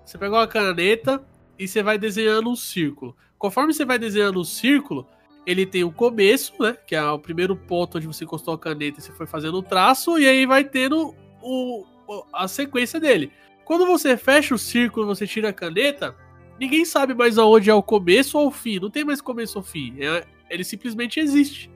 [0.03, 1.23] você pega uma caneta
[1.57, 3.15] e você vai desenhando um círculo.
[3.38, 5.07] Conforme você vai desenhando um círculo,
[5.45, 6.77] ele tem o começo, né?
[6.88, 9.63] Que é o primeiro ponto onde você encostou a caneta e você foi fazendo o
[9.63, 11.86] traço, e aí vai tendo o-
[12.34, 13.31] a sequência dele.
[13.65, 16.15] Quando você fecha o círculo, você tira a caneta,
[16.60, 18.80] ninguém sabe mais aonde é o começo ou o fim.
[18.80, 19.95] Não tem mais começo ou fim.
[19.99, 21.72] É- ele simplesmente existe.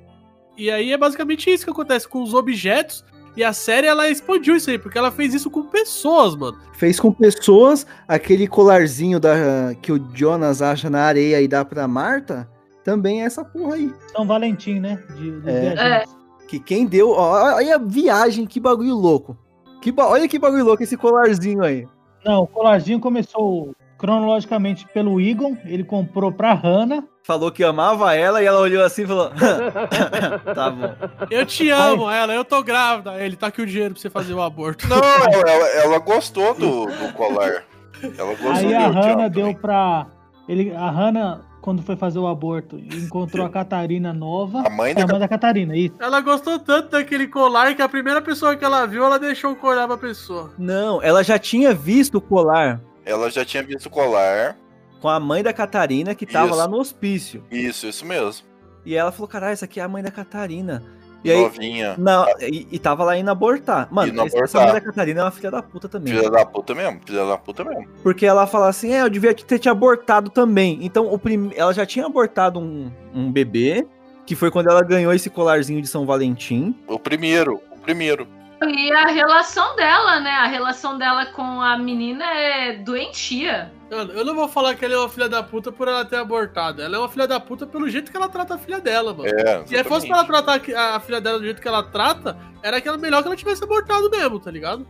[0.58, 3.04] E aí é basicamente isso que acontece com os objetos.
[3.36, 6.58] E a série ela expandiu isso aí, porque ela fez isso com pessoas, mano.
[6.74, 11.88] Fez com pessoas aquele colarzinho da, que o Jonas acha na areia e dá pra
[11.88, 12.50] Marta.
[12.84, 13.94] Também é essa porra aí.
[14.12, 15.04] São Valentim, né?
[15.16, 15.60] De, dos É.
[15.76, 16.16] viajantes.
[16.48, 17.12] Que quem deu.
[17.12, 19.38] ó, Olha a viagem, que bagulho louco.
[19.82, 21.86] Que ba- Olha que bagulho louco esse colarzinho aí.
[22.26, 25.58] Não, o colarzinho começou cronologicamente pelo Egon.
[25.66, 27.04] Ele comprou pra Hannah.
[27.24, 29.32] Falou que amava ela e ela olhou assim e falou:
[30.56, 30.94] Tá bom.
[31.30, 33.16] Eu te amo, ela, eu tô grávida.
[33.22, 34.88] Ele tá aqui o dinheiro pra você fazer o aborto.
[34.88, 34.98] Não,
[35.46, 37.64] ela, ela gostou do, do colar.
[38.02, 39.56] Ela gostou Aí de a Hannah deu também.
[39.58, 40.08] pra.
[40.48, 44.64] Ele, a Hannah, quando foi fazer o aborto, encontrou a Catarina nova.
[44.66, 45.96] A mãe É, a da mãe da Catarina, isso.
[46.00, 49.56] Ela gostou tanto daquele colar que a primeira pessoa que ela viu, ela deixou o
[49.58, 50.54] colar pra pessoa.
[50.58, 54.58] Não, ela já tinha visto o colar Ela já tinha visto o colar.
[55.02, 56.58] com a mãe da Catarina que tava Isso.
[56.58, 57.44] lá no hospício.
[57.50, 58.46] Isso, isso mesmo.
[58.86, 60.84] E ela falou: caralho, essa aqui é a mãe da Catarina.
[61.24, 61.42] E aí.
[61.42, 61.96] Novinha.
[61.98, 63.88] Não, e, e tava lá indo abortar.
[63.92, 64.64] Mano, Indo essa abortar.
[64.64, 66.14] mãe da Catarina é uma filha da puta também.
[66.14, 67.02] Filha da puta mesmo.
[67.06, 67.88] Filha da puta mesmo.
[68.04, 70.80] Porque ela fala assim, é, eu devia ter te abortado também.
[70.82, 71.52] Então, o prim...
[71.56, 73.86] ela já tinha abortado um, um bebê,
[74.26, 76.76] que foi quando ela ganhou esse colarzinho de São Valentim.
[76.88, 77.62] O primeiro.
[77.76, 78.28] O primeiro.
[78.62, 80.32] E a relação dela, né?
[80.32, 83.72] A relação dela com a menina é doentia.
[83.90, 86.18] Mano, eu não vou falar que ela é uma filha da puta por ela ter
[86.18, 86.82] abortado.
[86.82, 89.30] Ela é uma filha da puta pelo jeito que ela trata a filha dela, mano.
[89.30, 90.60] É, Se fosse pra ela tratar
[90.96, 94.10] a filha dela do jeito que ela trata, era aquela melhor que ela tivesse abortado
[94.10, 94.86] mesmo, tá ligado?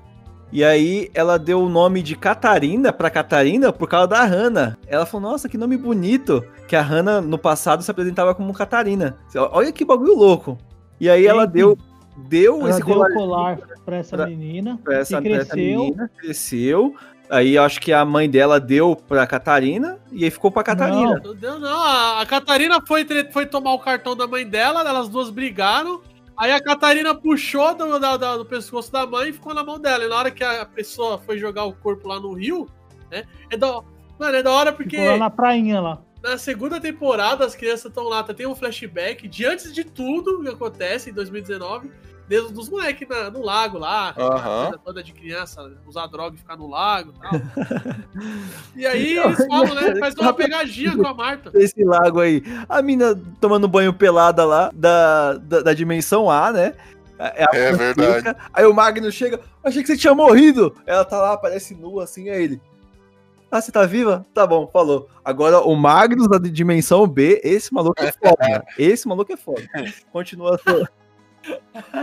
[0.51, 4.78] E aí, ela deu o nome de Catarina pra Catarina por causa da Hannah.
[4.88, 6.41] Ela falou, nossa, que nome bonito.
[6.68, 9.18] Que a Hannah, no passado, se apresentava como Catarina.
[9.51, 10.57] Olha que bagulho louco.
[11.01, 11.51] E aí, ela Sim.
[11.51, 11.78] deu,
[12.18, 14.80] deu Ela esse deu colar o colar pra essa pra- menina.
[14.84, 15.80] pra essa, que pra essa cresceu.
[15.80, 16.95] menina, cresceu.
[17.30, 19.99] Aí, eu acho que a mãe dela deu pra Catarina.
[20.13, 21.22] E aí, ficou pra Catarina.
[21.24, 21.84] Não deu, não.
[21.84, 26.01] A, Catarina foi, foi tomar o cartão da mãe dela, elas duas brigaram.
[26.38, 30.05] Aí a Catarina puxou do, da- do pescoço da mãe e ficou na mão dela.
[30.05, 32.70] E na hora que a pessoa foi jogar o corpo lá no rio,
[33.11, 33.24] né?
[33.51, 33.82] É da,
[34.20, 34.95] mano, é da hora porque.
[34.97, 35.99] Ficou lá na prainha lá.
[36.24, 40.41] Na segunda temporada, as crianças estão lá, tá- tem um flashback de antes de tudo
[40.43, 41.91] que acontece em 2019,
[42.28, 46.58] desde dos moleques na- no lago lá, coisa toda de criança, usar droga e ficar
[46.58, 47.32] no lago e tal.
[48.76, 49.96] e aí eles falam, né?
[49.98, 51.52] Faz uma pegadinha com a Marta.
[51.54, 52.44] Esse lago aí.
[52.68, 56.74] A mina tomando banho pelada lá da, da, da dimensão A, né?
[57.20, 57.94] É, a É Francisca.
[58.04, 58.40] verdade.
[58.54, 60.76] Aí o Magnus chega, achei que você tinha morrido.
[60.86, 62.62] Ela tá lá, parece nua assim, é ele.
[63.50, 64.26] Ah, você tá viva?
[64.34, 65.10] Tá bom, falou.
[65.24, 68.66] Agora o Magnus da dimensão B, esse maluco é foda.
[68.78, 69.64] Esse maluco é foda.
[70.12, 70.60] Continua.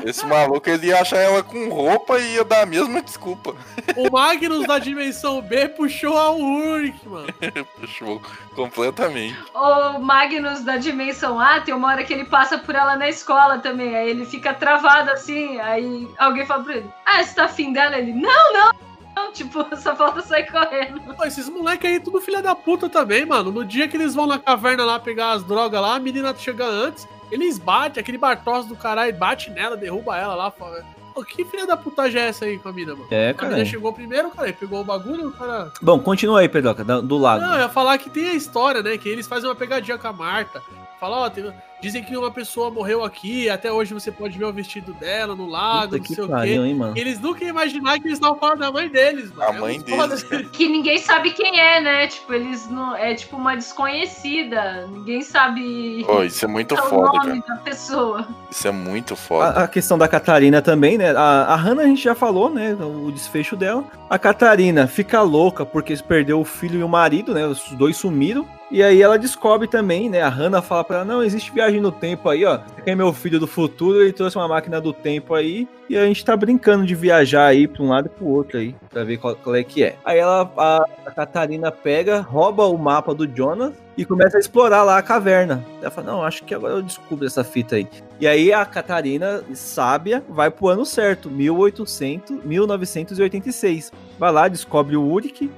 [0.04, 3.54] Esse maluco, ele ia achar ela com roupa e ia dar a mesma desculpa.
[3.96, 7.26] O Magnus da dimensão B puxou a Urk, mano.
[7.80, 8.22] Puxou
[8.54, 9.36] completamente.
[9.54, 13.58] O Magnus da dimensão A, tem uma hora que ele passa por ela na escola
[13.58, 13.94] também.
[13.94, 15.58] Aí ele fica travado assim.
[15.60, 17.98] Aí alguém fala pra ele: Ah, você tá afim dela?
[17.98, 18.72] Ele: Não, não,
[19.16, 19.32] não.
[19.32, 21.00] Tipo, só falta sair correndo.
[21.14, 23.50] Pô, esses moleques aí, tudo filha da puta também, mano.
[23.50, 26.64] No dia que eles vão na caverna lá pegar as drogas lá, a menina chega
[26.64, 30.50] antes, eles batem, aquele Bartos do caralho bate nela, derruba ela lá.
[30.50, 30.82] Fala,
[31.14, 33.06] Pô, que filha da putagem é essa aí com a mina, mano?
[33.08, 33.50] É, A cara.
[33.50, 35.70] menina chegou primeiro, cara, pegou o bagulho, o cara.
[35.80, 37.40] Bom, continua aí, Pedroca, da- do lago.
[37.44, 38.98] Não, eu ia falar que tem a história, né?
[38.98, 40.60] Que eles fazem uma pegadinha com a Marta.
[41.04, 41.52] Fala, ó, tem-
[41.82, 45.46] dizem que uma pessoa morreu aqui, até hoje você pode ver o vestido dela no
[45.46, 46.68] lago, Puta não que sei o pariu, quê.
[46.68, 46.94] hein, mano.
[46.96, 49.50] Eles nunca iam imaginar que eles estavam falando da mãe deles, mano.
[49.50, 50.06] A É mãe foda.
[50.08, 50.44] deles, cara.
[50.44, 52.06] Que ninguém sabe quem é, né?
[52.06, 52.96] Tipo, eles não.
[52.96, 54.86] É tipo uma desconhecida.
[54.86, 57.56] Ninguém sabe Ô, isso é muito o foda, nome cara.
[57.58, 58.28] da pessoa.
[58.50, 59.60] Isso é muito foda.
[59.60, 61.10] A, a questão da Catarina também, né?
[61.14, 62.74] A, a Hannah a gente já falou, né?
[62.80, 63.84] O desfecho dela.
[64.08, 67.46] A Catarina fica louca porque perdeu o filho e o marido, né?
[67.46, 68.46] Os dois sumiram.
[68.74, 70.20] E aí ela descobre também, né?
[70.20, 72.58] A Hannah fala pra ela: não, existe viagem no tempo aí, ó.
[72.58, 74.02] Você quer meu filho do futuro?
[74.02, 75.68] Ele trouxe uma máquina do tempo aí.
[75.88, 78.74] E a gente tá brincando de viajar aí pra um lado e pro outro aí,
[78.90, 79.94] pra ver qual, qual é que é.
[80.04, 84.82] Aí ela, a, a Catarina pega, rouba o mapa do Jonas e começa a explorar
[84.82, 85.64] lá a caverna.
[85.80, 87.86] Ela fala: não, acho que agora eu descubro essa fita aí.
[88.18, 93.92] E aí a Catarina, sábia, vai pro ano certo, 1800, 1986.
[94.18, 95.48] Vai lá, descobre o Uric,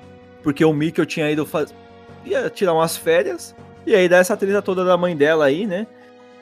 [0.42, 1.72] porque o Mikkel tinha ido faz...
[2.26, 3.54] ia tirar umas férias.
[3.86, 5.86] E aí dá essa treta toda da mãe dela aí, né?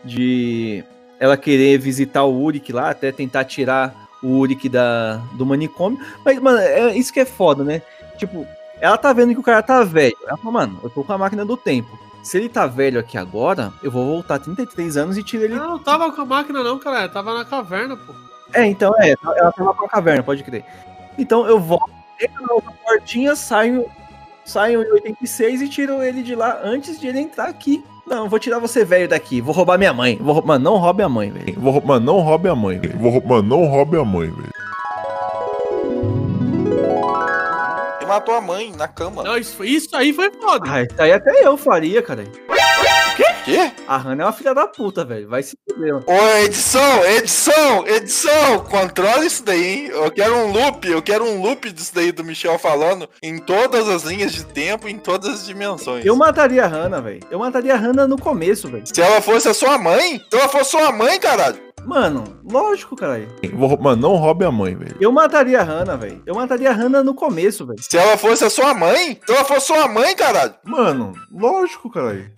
[0.02, 0.84] De
[1.18, 5.98] ela querer visitar o Urik lá, até tentar tirar o Urik da, do manicômio.
[6.24, 7.82] Mas, mano, é isso que é foda, né?
[8.16, 8.46] Tipo,
[8.80, 10.16] ela tá vendo que o cara tá velho.
[10.26, 11.98] Ela fala, mano, eu tô com a máquina do tempo.
[12.22, 15.54] Se ele tá velho aqui agora, eu vou voltar 33 anos e tiro ele.
[15.54, 17.00] Ela não tava com a máquina, não, cara.
[17.00, 18.14] Ela tava na caverna, pô.
[18.52, 20.64] É, então, é, ela tava com a caverna, pode crer.
[21.18, 23.86] Então eu volto, entro na outra portinha, saio,
[24.44, 27.84] saio em 86 e tiro ele de lá antes de ele entrar aqui.
[28.06, 30.18] Não, vou tirar você velho daqui, vou roubar minha mãe.
[30.20, 31.58] Vou, rou- mano, não roube a mãe, velho.
[31.58, 32.98] Vou, rou- mano, não roube a mãe, velho.
[32.98, 34.50] Vou, rou- mano, não roube a mãe, velho.
[38.00, 39.22] Ele matou a mãe na cama.
[39.22, 40.70] Não, isso, isso aí foi foda.
[40.70, 42.24] Ah, isso aí até eu faria, cara.
[43.16, 43.70] Quê?
[43.86, 45.28] A Hannah é uma filha da puta, velho.
[45.28, 46.04] Vai se fuder, mano.
[46.06, 49.86] Ô, edição, edição, edição, controla isso daí, hein?
[49.88, 53.88] Eu quero um loop, eu quero um loop disso daí do Michel falando em todas
[53.88, 56.04] as linhas de tempo, em todas as dimensões.
[56.04, 57.20] Eu mataria a Hannah, velho.
[57.30, 58.84] Eu mataria a Hannah no começo, velho.
[58.86, 61.62] Se ela fosse a sua mãe, se ela fosse sua mãe, caralho.
[61.84, 63.28] Mano, lógico, caralho.
[63.78, 64.96] Mano, não roube a mãe, velho.
[64.98, 66.22] Eu mataria a Hannah, velho.
[66.24, 67.78] Eu mataria a Hannah no começo, velho.
[67.82, 70.54] Se ela fosse a sua mãe, se ela fosse sua mãe, caralho.
[70.64, 72.32] Mano, lógico, caralho.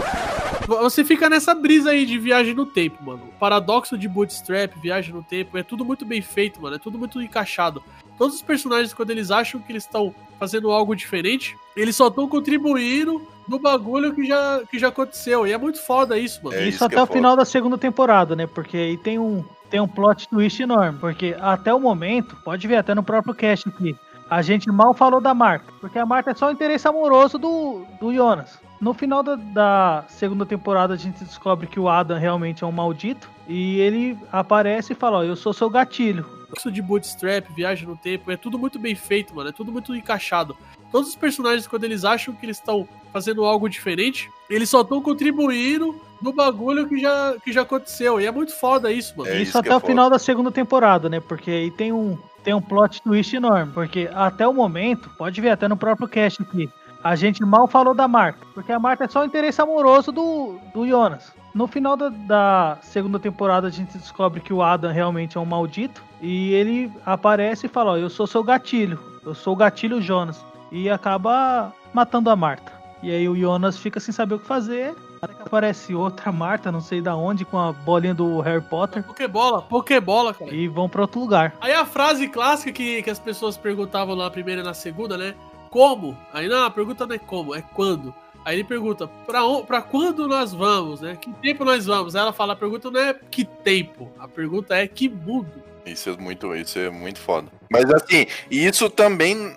[0.67, 3.23] Você fica nessa brisa aí de viagem no tempo, mano.
[3.25, 6.77] O paradoxo de Bootstrap, viagem no tempo, é tudo muito bem feito, mano.
[6.77, 7.83] É tudo muito encaixado.
[8.19, 12.27] Todos os personagens, quando eles acham que eles estão fazendo algo diferente, eles só estão
[12.29, 15.47] contribuindo no bagulho que já, que já aconteceu.
[15.47, 16.57] E é muito foda isso, mano.
[16.57, 17.17] É Isso, isso até é o foda.
[17.19, 18.47] final da segunda temporada, né?
[18.47, 20.99] Porque aí tem um, tem um plot twist enorme.
[20.99, 23.95] Porque até o momento, pode ver até no próprio cast aqui,
[24.29, 25.67] a gente mal falou da Marta.
[25.81, 28.59] Porque a Marta é só o interesse amoroso do, do Jonas.
[28.81, 32.73] No final da, da segunda temporada, a gente descobre que o Adam realmente é um
[32.73, 33.29] maldito.
[33.49, 36.27] E ele aparece e fala: Ó, eu sou seu gatilho.
[36.57, 39.49] Isso de Bootstrap, viagem no tempo, é tudo muito bem feito, mano.
[39.49, 40.57] É tudo muito encaixado.
[40.93, 45.03] Todos os personagens, quando eles acham que eles estão fazendo algo diferente, eles só estão
[45.03, 48.21] contribuindo no bagulho que já, que já aconteceu.
[48.21, 49.31] E é muito foda isso, mano.
[49.31, 49.93] É isso, isso que até é o foda.
[49.93, 51.21] final da segunda temporada, né?
[51.21, 53.73] Porque aí tem um, tem um plot twist enorme.
[53.73, 56.71] Porque até o momento, pode ver até no próprio cast aqui,
[57.03, 58.41] a gente mal falou da Marta.
[58.55, 61.33] Porque a Marta é só o interesse amoroso do, do Jonas.
[61.55, 65.45] No final da, da segunda temporada, a gente descobre que o Adam realmente é um
[65.45, 66.03] maldito.
[66.21, 68.99] E ele aparece e fala: Ó, eu sou seu gatilho.
[69.25, 70.45] Eu sou o gatilho Jonas.
[70.71, 72.73] E acaba matando a Marta.
[73.03, 74.95] E aí o Jonas fica sem saber o que fazer.
[75.21, 79.03] Até que aparece outra Marta, não sei da onde, com a bolinha do Harry Potter.
[79.03, 80.55] Pokébola, Pokébola, cara.
[80.55, 81.55] E vão pra outro lugar.
[81.61, 85.35] Aí a frase clássica que, que as pessoas perguntavam na primeira e na segunda, né?
[85.77, 86.17] Como?
[86.33, 88.15] Aí não, a pergunta não é como, é quando.
[88.47, 91.19] Aí ele pergunta, pra, pra quando nós vamos, né?
[91.21, 92.17] Que tempo nós vamos?
[92.17, 95.53] Aí ela fala, a pergunta não é que tempo, a pergunta é que mundo.
[95.85, 97.49] Isso é muito, isso é muito foda.
[97.71, 99.55] Mas assim, isso também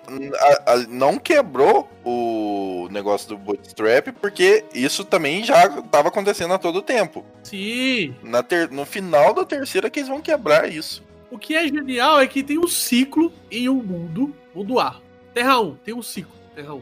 [0.66, 6.58] a- a- não quebrou o negócio do bootstrap, porque isso também já estava acontecendo a
[6.58, 7.24] todo tempo.
[7.42, 8.14] Sim.
[8.22, 11.02] Na ter- no final da terceira que eles vão quebrar isso.
[11.30, 15.00] O que é genial é que tem um ciclo em um mundo, mundo A.
[15.32, 16.80] Terra 1, tem um ciclo, Terra 1.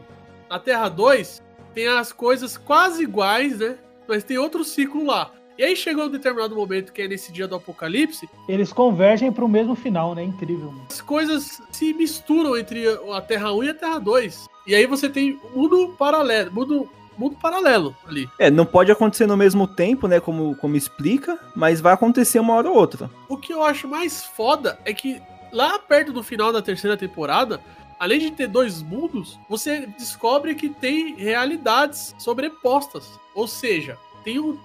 [0.49, 1.41] Na Terra 2,
[1.73, 3.77] tem as coisas quase iguais, né?
[4.07, 5.31] Mas tem outro ciclo lá.
[5.57, 9.47] E aí chegou um determinado momento, que é nesse dia do apocalipse, Eles convergem pro
[9.47, 10.23] mesmo final, né?
[10.23, 10.71] Incrível.
[10.71, 10.85] mano.
[10.89, 14.47] as coisas se misturam entre a Terra 1 e a Terra 2.
[14.65, 18.29] E aí você tem mundo paralelo, mundo, mundo paralelo ali.
[18.39, 20.19] É, não pode acontecer no mesmo tempo, né?
[20.21, 23.09] Como, como explica, mas vai acontecer uma hora ou outra.
[23.27, 25.21] O que eu acho mais foda é que
[25.51, 27.59] lá perto do final da terceira temporada,
[27.99, 33.19] além de ter dois mundos, você descobre que tem realidades sobrepostas.
[33.35, 34.57] Ou seja, tem um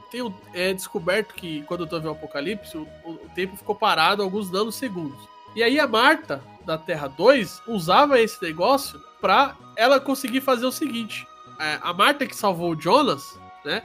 [0.53, 5.28] é descoberto que quando teve o apocalipse, o, o tempo ficou parado alguns nanosegundos.
[5.57, 10.72] E aí a Marta, da Terra 2, usava esse negócio pra ela conseguir fazer o
[10.72, 11.26] seguinte.
[11.59, 13.82] é, a Marta que salvou o Jonas, né?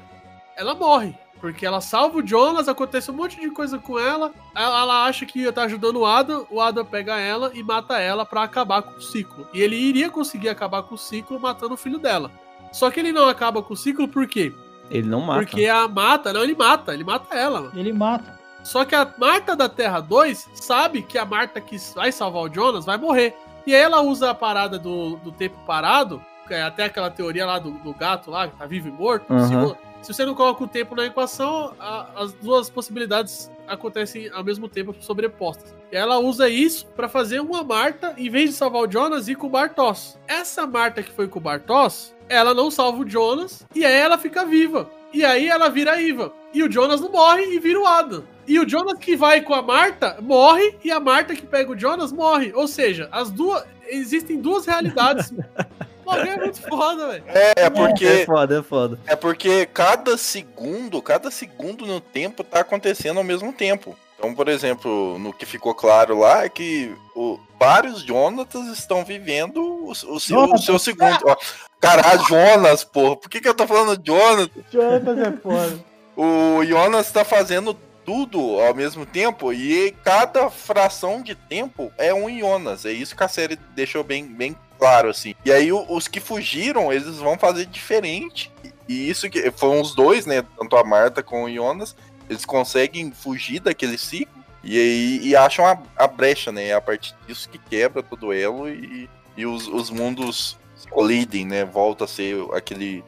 [0.55, 1.15] Ela morre.
[1.39, 4.31] Porque ela salva o Jonas, acontece um monte de coisa com ela.
[4.53, 6.45] Ela, ela acha que ia estar ajudando o Adam.
[6.49, 9.47] O Adam pega ela e mata ela pra acabar com o ciclo.
[9.53, 12.29] E ele iria conseguir acabar com o ciclo matando o filho dela.
[12.71, 14.53] Só que ele não acaba com o ciclo por quê?
[14.91, 15.39] Ele não mata.
[15.39, 17.61] Porque a mata, não, ele mata, ele mata ela.
[17.61, 17.71] mano.
[17.75, 18.37] Ele mata.
[18.63, 22.53] Só que a Marta da Terra 2 sabe que a Marta que vai salvar o
[22.53, 23.35] Jonas vai morrer.
[23.65, 27.45] E aí ela usa a parada do, do tempo parado, que é até aquela teoria
[27.45, 29.31] lá do, do gato lá, que tá vivo e morto.
[29.31, 29.75] Uhum.
[30.01, 34.29] Se, vo- se você não coloca o tempo na equação, a- as duas possibilidades acontecem
[34.29, 35.75] ao mesmo tempo sobrepostas.
[35.91, 39.47] Ela usa isso pra fazer uma Marta, em vez de salvar o Jonas, ir com
[39.47, 40.17] o Bartos.
[40.27, 44.17] Essa Marta que foi com o Bartos, ela não salva o Jonas e aí ela
[44.17, 44.89] fica viva.
[45.11, 46.31] E aí ela vira a Iva.
[46.53, 48.23] E o Jonas não morre e vira o Adam.
[48.47, 51.77] E o Jonas que vai com a Marta morre e a Marta que pega o
[51.79, 52.51] Jonas morre.
[52.53, 55.33] Ou seja, as duas existem duas realidades.
[56.09, 57.23] bagulho é muito foda, velho.
[57.27, 58.25] É, é É porque.
[58.25, 58.99] foda, é foda.
[59.07, 63.95] É porque cada segundo, cada segundo no tempo tá acontecendo ao mesmo tempo.
[64.17, 69.57] Então, por exemplo, no que ficou claro lá é que o- vários Jonatas estão vivendo
[69.61, 71.17] o, o seu, o seu segundo.
[71.25, 71.35] Ó,
[71.79, 73.15] Caralho, Jonas, porra.
[73.15, 74.49] Por que, que eu tô falando Jonas?
[74.71, 75.79] Jonatas é foda.
[76.17, 77.73] O Jonas tá fazendo
[78.05, 82.85] tudo ao mesmo tempo e cada fração de tempo é um Jonas.
[82.85, 85.35] É isso que a série deixou bem, bem claro, assim.
[85.45, 88.51] E aí o- os que fugiram, eles vão fazer diferente.
[88.87, 90.43] E isso que foram os dois, né?
[90.57, 91.95] Tanto a Marta como o Jonas.
[92.29, 96.67] Eles conseguem fugir daquele ciclo e aí e acham a, a brecha, né?
[96.67, 100.87] É a partir disso que quebra todo o elo e, e os, os mundos se
[100.87, 101.65] colidem, né?
[101.65, 103.03] Volta a ser aquele.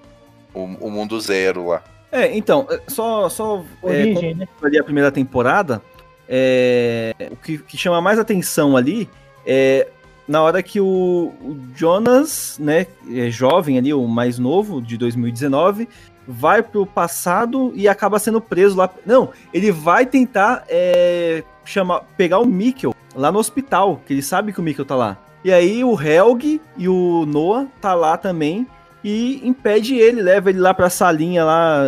[0.54, 1.82] O, o mundo zero lá.
[2.12, 4.48] É, então, é, só, só é, Origem, né?
[4.62, 5.82] ali a primeira temporada,
[6.28, 9.10] é, o que, que chama mais atenção ali
[9.46, 9.88] é
[10.32, 15.90] na hora que o, o Jonas, né, é jovem ali, o mais novo, de 2019,
[16.26, 18.90] vai pro passado e acaba sendo preso lá.
[19.06, 24.54] Não, ele vai tentar é, chamar, pegar o Mikkel lá no hospital, que ele sabe
[24.54, 25.18] que o Mikkel tá lá.
[25.44, 28.66] E aí o Helg e o Noah tá lá também
[29.04, 31.82] e impede ele, leva ele lá pra salinha lá,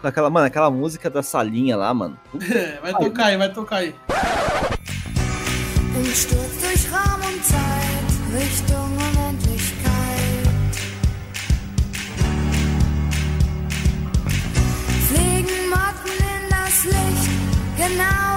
[0.00, 2.16] com aquela, mano, aquela música da salinha lá, mano.
[2.48, 3.92] É, vai tocar aí, vai tocar aí.
[8.34, 10.74] Richtung Unendlichkeit.
[15.08, 17.30] Fliegen Motten in das Licht,
[17.76, 18.27] genau.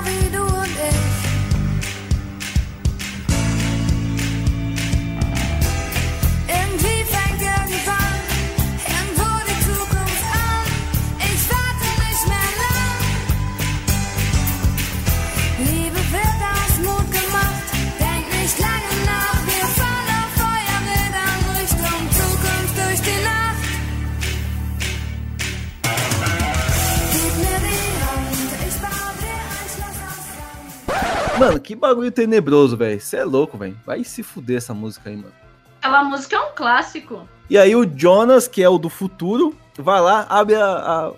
[31.42, 33.02] Mano, que bagulho tenebroso, velho.
[33.02, 33.76] Você é louco, velho.
[33.84, 35.34] Vai se fuder essa música aí, mano.
[35.80, 37.28] Aquela música é um clássico.
[37.50, 41.12] E aí o Jonas, que é o do futuro, vai lá, abre a, a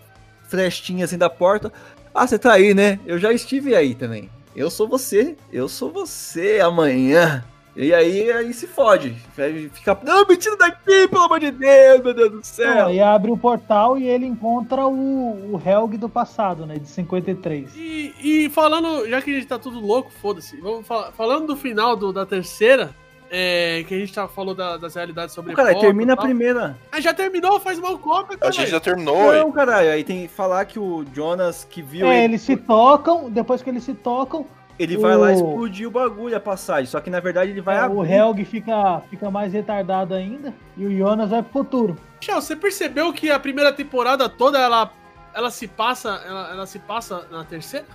[0.48, 1.74] frestinha assim da porta.
[2.16, 3.00] Ah, você tá aí, né?
[3.06, 4.30] Eu já estive aí também.
[4.56, 7.44] Eu sou você, eu sou você amanhã.
[7.76, 9.16] E aí, aí se fode.
[9.38, 12.86] Aí Fica, não, me tira daqui, pelo amor de Deus, meu Deus do céu.
[12.88, 16.76] aí abre o portal e ele encontra o, o Helg do passado, né?
[16.78, 17.76] De 53.
[17.76, 20.56] E, e falando, já que a gente tá tudo louco, foda-se.
[20.62, 22.92] Vamos falar, falando do final do- da terceira,
[23.32, 26.78] é, que a gente tá, falou da- das realidades sobre Cara, Copa termina a primeira.
[26.92, 28.52] Ah, já terminou, faz mal cópia, A cara.
[28.52, 32.18] gente já terminou, Não, caralho, aí tem que falar que o Jonas que viu É,
[32.18, 34.46] ele, eles se tocam, depois que eles se tocam,
[34.84, 36.86] ele vai lá o- explodir o bagulho, a passagem.
[36.86, 38.12] Só que na verdade ele vai é, o abrir.
[38.14, 41.98] Helg fica, fica mais retardado ainda e o Jonas vai pro futuro.
[42.20, 44.92] Michel, você percebeu que a primeira temporada toda ela,
[45.34, 47.86] ela se passa, ela, ela se passa na terceira?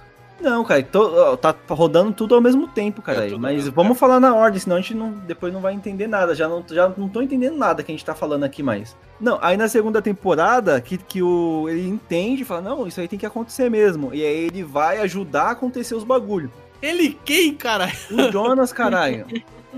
[0.40, 3.26] Não, cara, tô- tá rodando tudo ao mesmo tempo, cara.
[3.26, 6.06] É Mas mesmo, vamos falar na ordem, senão a gente não, depois não vai entender
[6.06, 6.32] nada.
[6.32, 8.96] Já não, já não tô entendendo nada que a gente tá falando aqui mais.
[9.20, 13.08] Não, aí na segunda temporada, que, que o, ele entende e fala, não, isso aí
[13.08, 14.14] tem que acontecer mesmo.
[14.14, 16.52] E aí ele vai ajudar a acontecer os bagulho.
[16.80, 17.90] Ele quem, cara?
[18.10, 19.26] O Jonas, caralho.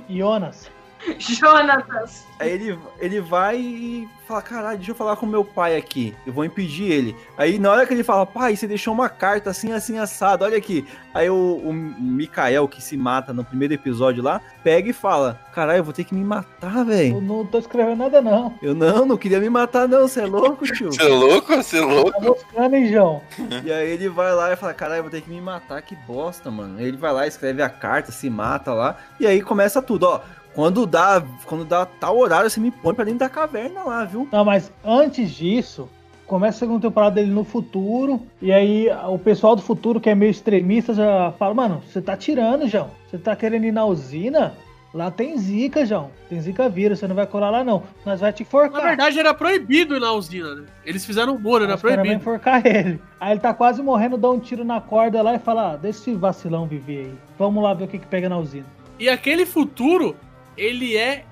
[0.09, 0.71] Jonas.
[1.19, 2.27] Jonatas.
[2.39, 6.15] Aí ele, ele vai e fala, caralho, deixa eu falar com meu pai aqui.
[6.27, 7.17] Eu vou impedir ele.
[7.37, 10.57] Aí na hora que ele fala, pai, você deixou uma carta assim, assim, assado, olha
[10.57, 10.87] aqui.
[11.13, 15.81] Aí o, o Mikael, que se mata no primeiro episódio lá, pega e fala, caralho,
[15.81, 17.21] eu vou ter que me matar, Eu velho.
[17.21, 18.55] não tô escrevendo nada, não.
[18.63, 20.91] Eu não, não queria me matar não, você é louco, tio?
[20.93, 21.55] Você é louco?
[21.57, 22.13] Você é louco?
[22.13, 23.21] Tá buscando, hein, João?
[23.65, 25.95] E aí ele vai lá e fala, caralho, eu vou ter que me matar, que
[25.95, 26.79] bosta, mano.
[26.79, 30.21] Aí ele vai lá, escreve a carta, se mata lá, e aí começa tudo, ó.
[30.55, 34.29] Quando dá, quando dá tal horário, você me põe pra dentro da caverna lá, viu?
[34.33, 35.89] Não, mas antes disso,
[36.27, 38.21] começa a segunda temporada dele no futuro.
[38.43, 42.17] E aí o pessoal do futuro, que é meio extremista, já fala: Mano, você tá
[42.17, 42.91] tirando, João.
[43.09, 44.55] Você tá querendo ir na usina?
[44.93, 46.11] Lá tem zica, João.
[46.29, 47.85] Tem zica vírus, você não vai colar lá, não.
[48.05, 48.83] Nós vai te enforcar.
[48.83, 50.65] Na verdade era proibido ir na usina, né?
[50.85, 52.13] Eles fizeram um muro, era proibido.
[52.13, 53.01] enforcar ele.
[53.21, 56.01] Aí ele tá quase morrendo, dá um tiro na corda lá e fala: ah, deixa
[56.01, 57.15] esse vacilão viver aí.
[57.39, 58.67] Vamos lá ver o que, que pega na usina.
[58.99, 60.17] E aquele futuro,
[60.61, 61.25] ele é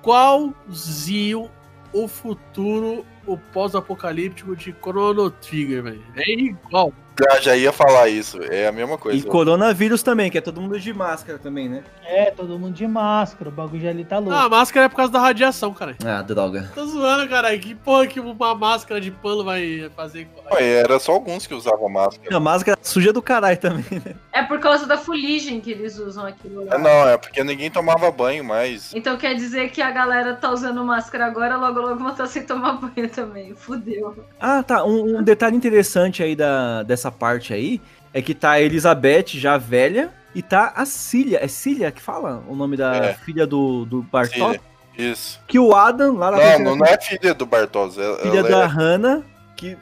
[0.00, 1.50] igualzinho
[1.92, 6.04] o futuro, o pós-apocalíptico de Chrono Trigger, velho.
[6.14, 6.94] É igual.
[7.18, 8.38] Já, já ia falar isso.
[8.42, 9.26] É a mesma E coisa.
[9.28, 11.84] coronavírus também, que é todo mundo de máscara também, né?
[12.04, 14.34] É, todo mundo de máscara, o bagulho já ali tá louco.
[14.34, 15.96] Ah, a máscara é por causa da radiação, cara.
[16.04, 16.70] Ah, droga.
[16.74, 17.58] Tô zoando, caralho.
[17.60, 20.28] Que porra que uma máscara de pano vai fazer?
[20.52, 22.36] Ué, Era só alguns que usavam máscara.
[22.36, 24.14] A máscara suja do caralho também, né?
[24.32, 26.74] É por causa da fuligem que eles usam aquilo lá.
[26.74, 28.92] É, não, é porque ninguém tomava banho mais.
[28.94, 32.42] Então quer dizer que a galera tá usando máscara agora, logo logo vão estar sem
[32.42, 33.54] tomar banho também.
[33.54, 34.24] Fudeu.
[34.40, 34.84] Ah, tá.
[34.84, 37.80] Um, um detalhe interessante aí da, dessa parte aí
[38.12, 41.38] é que tá a Elizabeth já velha e tá a Cília.
[41.42, 43.14] É Cília que fala o nome da É.
[43.14, 44.06] filha do, do?
[44.30, 44.60] Filha.
[44.96, 45.40] Isso.
[45.46, 47.98] Que o Adam, lá na Não, não, não é filha do Bartos.
[47.98, 49.22] Ela, filha ela da é- Hannah,
[49.56, 49.76] que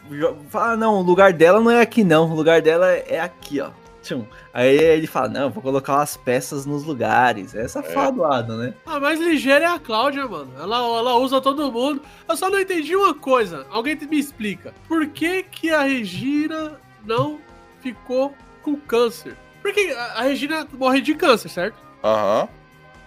[0.48, 3.70] fala, não, o lugar dela não é aqui não, o lugar dela é aqui, ó.
[4.02, 4.24] Tchum.
[4.52, 7.54] Aí ele fala, não, vou colocar umas peças nos lugares.
[7.54, 8.74] É safado o Adam, né?
[8.84, 10.50] A mais ligeira é a Cláudia, mano.
[10.58, 12.02] Ela, ela usa todo mundo.
[12.28, 13.64] Eu só não entendi uma coisa.
[13.70, 14.74] Alguém me explica.
[14.88, 16.72] Por que que a Regina
[17.04, 17.38] não
[17.80, 19.36] ficou com câncer?
[19.60, 21.76] Porque a Regina morre de câncer, certo?
[22.02, 22.48] Aham.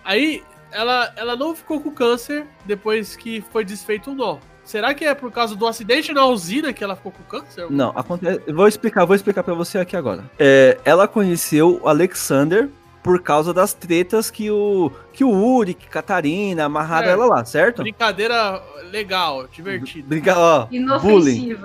[0.04, 4.38] Aí ela, ela não ficou com câncer depois que foi desfeito o nó.
[4.64, 7.68] Será que é por causa do acidente na usina que ela ficou com câncer?
[7.70, 8.42] Não, acontece.
[8.52, 10.24] Vou explicar, vou explicar pra você aqui agora.
[10.40, 12.68] É, ela conheceu o Alexander
[13.04, 17.12] por causa das tretas que o que o Uri, que Catarina amarraram É.
[17.12, 17.84] ela lá, certo?
[17.84, 20.08] Brincadeira legal, divertida.
[20.08, 20.68] Briga, ó,
[21.00, 21.56] bullying.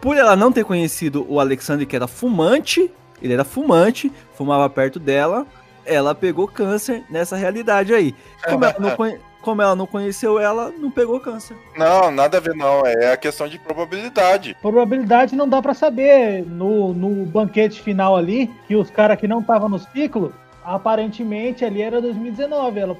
[0.00, 2.90] Por ela não ter conhecido o Alexander, que era fumante,
[3.22, 5.46] ele era fumante, fumava perto dela,
[5.84, 8.14] ela pegou câncer nessa realidade aí.
[8.48, 11.56] Como ela não, conhe- como ela não conheceu ela, não pegou câncer.
[11.76, 12.86] Não, nada a ver, não.
[12.86, 14.56] É a questão de probabilidade.
[14.62, 16.44] Probabilidade não dá pra saber.
[16.46, 20.32] No, no banquete final ali, que os caras que não estavam no ciclo,
[20.64, 22.80] aparentemente ali era 2019.
[22.80, 22.96] Ela,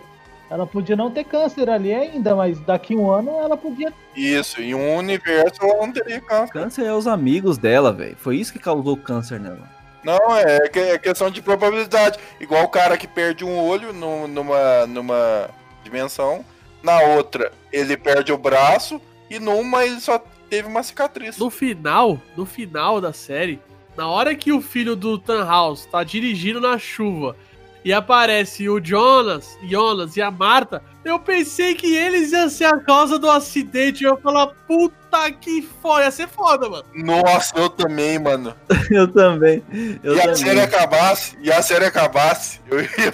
[0.50, 3.92] ela podia não ter câncer ali ainda, mas daqui um ano ela podia.
[4.16, 6.52] Isso, em um universo ela não teria câncer.
[6.52, 8.16] Câncer é os amigos dela, velho.
[8.18, 9.68] Foi isso que causou câncer nela.
[10.02, 12.18] Não, é, que- é questão de probabilidade.
[12.40, 15.48] Igual o cara que perde um olho no- numa, numa
[15.84, 16.44] dimensão,
[16.82, 21.38] na outra ele perde o braço e numa ele só teve uma cicatriz.
[21.38, 23.60] No final, no final da série,
[23.96, 27.36] na hora que o filho do Tannhaus tá dirigindo na chuva
[27.84, 32.78] e aparece o Jonas, Jonas e a Marta, eu pensei que eles iam ser a
[32.78, 34.04] causa do acidente.
[34.04, 36.84] Eu ia falar, puta que foda, ia ser foda, mano.
[36.94, 38.54] Nossa, eu também, mano.
[38.90, 39.62] Eu também.
[40.02, 40.36] Eu e a também.
[40.36, 43.12] série acabasse, e a série acabasse, eu ia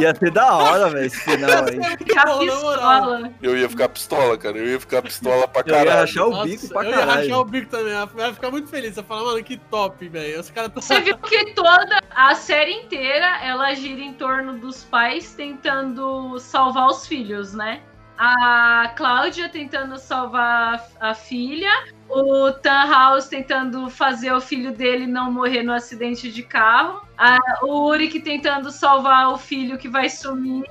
[0.00, 1.96] Ia ser da hora, velho, esse final aí.
[1.96, 3.32] Pistola.
[3.42, 4.58] eu ia ficar pistola, cara.
[4.58, 6.00] Eu ia ficar pistola pra Eu ia caralho.
[6.00, 7.20] rachar o Nossa, bico pra eu ia caralho.
[7.22, 7.92] rachar o bico também.
[7.92, 8.96] Eu ia ficar muito feliz.
[8.96, 10.40] Eu ia falar, mano, que top, velho.
[10.40, 15.34] Os caras Você viu que toda a série inteira ela gira em torno dos pais
[15.34, 17.80] tentando salvar os filhos, né?
[18.18, 21.70] A Cláudia tentando salvar a filha,
[22.08, 27.88] o Tannhaus tentando fazer o filho dele não morrer no acidente de carro, a, o
[27.88, 30.64] Uric tentando salvar o filho que vai sumir.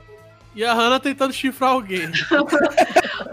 [0.54, 2.12] E a Hannah tentando chifrar alguém.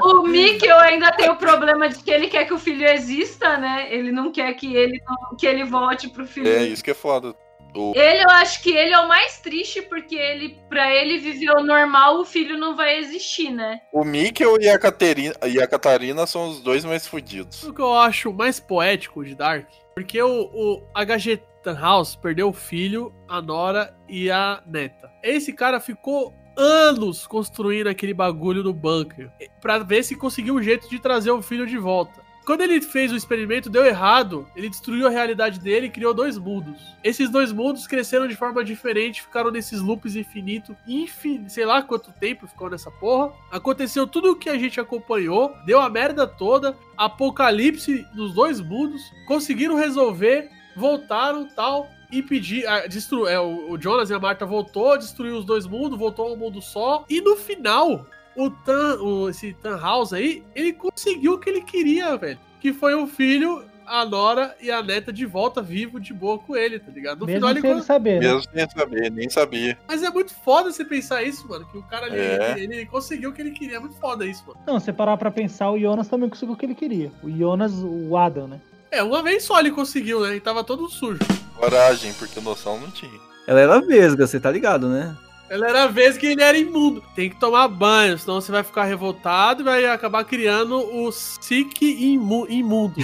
[0.00, 3.92] O Mikkel ainda tem o problema de que ele quer que o filho exista, né?
[3.92, 6.94] Ele não quer que ele, não- que ele volte pro filho É isso que é
[6.94, 7.34] foda.
[7.78, 11.50] O- Ele, eu acho que ele é o mais triste, porque ele, pra ele viver
[11.52, 13.80] o normal, o filho não vai existir, né?
[13.92, 17.62] O Mikkel e a, Caterina, e a Catarina são os dois mais fodidos.
[17.62, 22.52] O que eu acho mais poético de Dark, porque o, o HG Tannhaus perdeu o
[22.52, 25.10] filho, a Nora e a neta.
[25.22, 30.88] Esse cara ficou anos construindo aquele bagulho no bunker pra ver se conseguiu um jeito
[30.90, 32.26] de trazer o filho de volta.
[32.48, 36.38] Quando ele fez o experimento, deu errado, ele destruiu a realidade dele e criou dois
[36.38, 36.80] mundos.
[37.04, 41.46] Esses dois mundos cresceram de forma diferente, ficaram nesses loops infinitos, infin...
[41.46, 43.34] sei lá quanto tempo ficou nessa porra.
[43.50, 49.02] Aconteceu tudo o que a gente acompanhou, deu a merda toda, apocalipse nos dois mundos,
[49.26, 51.86] conseguiram resolver, voltaram tal.
[52.10, 52.66] E pedir.
[52.66, 53.28] ah, destru...
[53.28, 56.62] é, o, Jonas e a Marta voltou, destruiu os dois mundos, voltou a um mundo
[56.62, 57.04] só.
[57.10, 58.06] E no final,
[58.38, 62.38] o Tan, o, esse Tan House aí, ele conseguiu o que ele queria, velho.
[62.60, 66.54] Que foi o filho, a Nora e a neta de volta vivo, de boa com
[66.56, 67.20] ele, tá ligado?
[67.20, 67.60] No mesmo final ele.
[67.60, 68.20] sem ele con- saber.
[68.20, 68.26] Né?
[68.28, 69.78] Mesmo sem saber, nem sabia.
[69.88, 71.66] Mas é muito foda você pensar isso, mano.
[71.66, 72.52] Que o cara ali, É.
[72.58, 73.76] ele, ele conseguiu o que ele queria.
[73.76, 74.60] É muito foda isso, mano.
[74.66, 77.10] Não, se parar pra pensar, o Jonas também conseguiu o que ele queria.
[77.22, 78.60] O Jonas, o Adam, né?
[78.90, 80.36] É, uma vez só ele conseguiu, né?
[80.36, 81.20] E tava todo sujo.
[81.56, 83.18] Coragem, porque noção não tinha.
[83.46, 85.16] Ela era vesga, você tá ligado, né?
[85.50, 87.02] Ela era a vez que ele era imundo.
[87.14, 91.84] Tem que tomar banho, senão você vai ficar revoltado e vai acabar criando o Sick
[91.84, 93.00] imu imundo.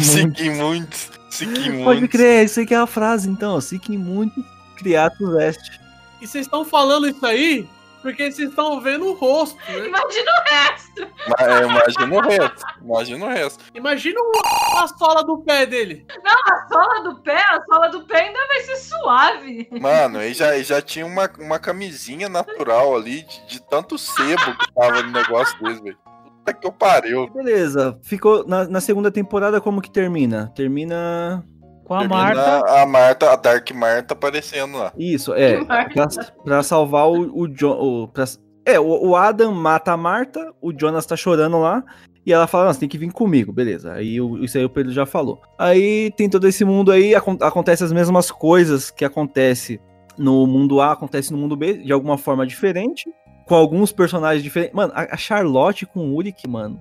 [0.00, 1.18] Siquem muito.
[1.30, 2.10] Siquem Pode muito.
[2.10, 3.60] crer, isso aí que é a frase, então.
[3.60, 4.42] Siquem muito,
[4.76, 5.80] criatus est.
[6.20, 7.68] E vocês estão falando isso aí,
[8.02, 9.86] porque vocês estão vendo o rosto, né?
[9.86, 11.02] Imagina o resto.
[11.38, 12.66] É, imagina o resto.
[12.82, 13.64] Imagina o resto.
[13.74, 16.06] Imagina o- a sola do pé dele.
[16.22, 19.68] Não, a sola do pé, a sola do pé ainda vai ser suave.
[19.80, 24.56] Mano, ele já, ele já tinha uma, uma camisinha natural ali de, de tanto sebo
[24.58, 25.98] que tava no negócio dele, velho.
[26.38, 27.28] Puta que eu pariu.
[27.30, 30.52] Beleza, ficou na, na segunda temporada como que termina?
[30.54, 31.44] Termina
[31.88, 32.80] Com a Marta.
[32.82, 34.92] A Marta, a Dark Marta aparecendo lá.
[34.96, 36.06] isso, é, pra,
[36.44, 38.24] pra salvar o, o John, o, pra-
[38.64, 41.82] é, o, o Adam mata a Marta, o Jonas tá chorando lá.
[42.26, 43.90] E ela fala, "Não, você tem que vir comigo, beleza.
[43.94, 45.40] Aí o- isso aí o Pedro já falou.
[45.58, 49.80] Aí tem todo esse mundo aí, acon- acontece as mesmas coisas que acontece
[50.18, 53.08] no mundo A, acontece no mundo B, de alguma forma diferente,
[53.46, 54.74] com alguns personagens diferentes.
[54.76, 56.78] Mano, a, a Charlotte com o Uric, mano,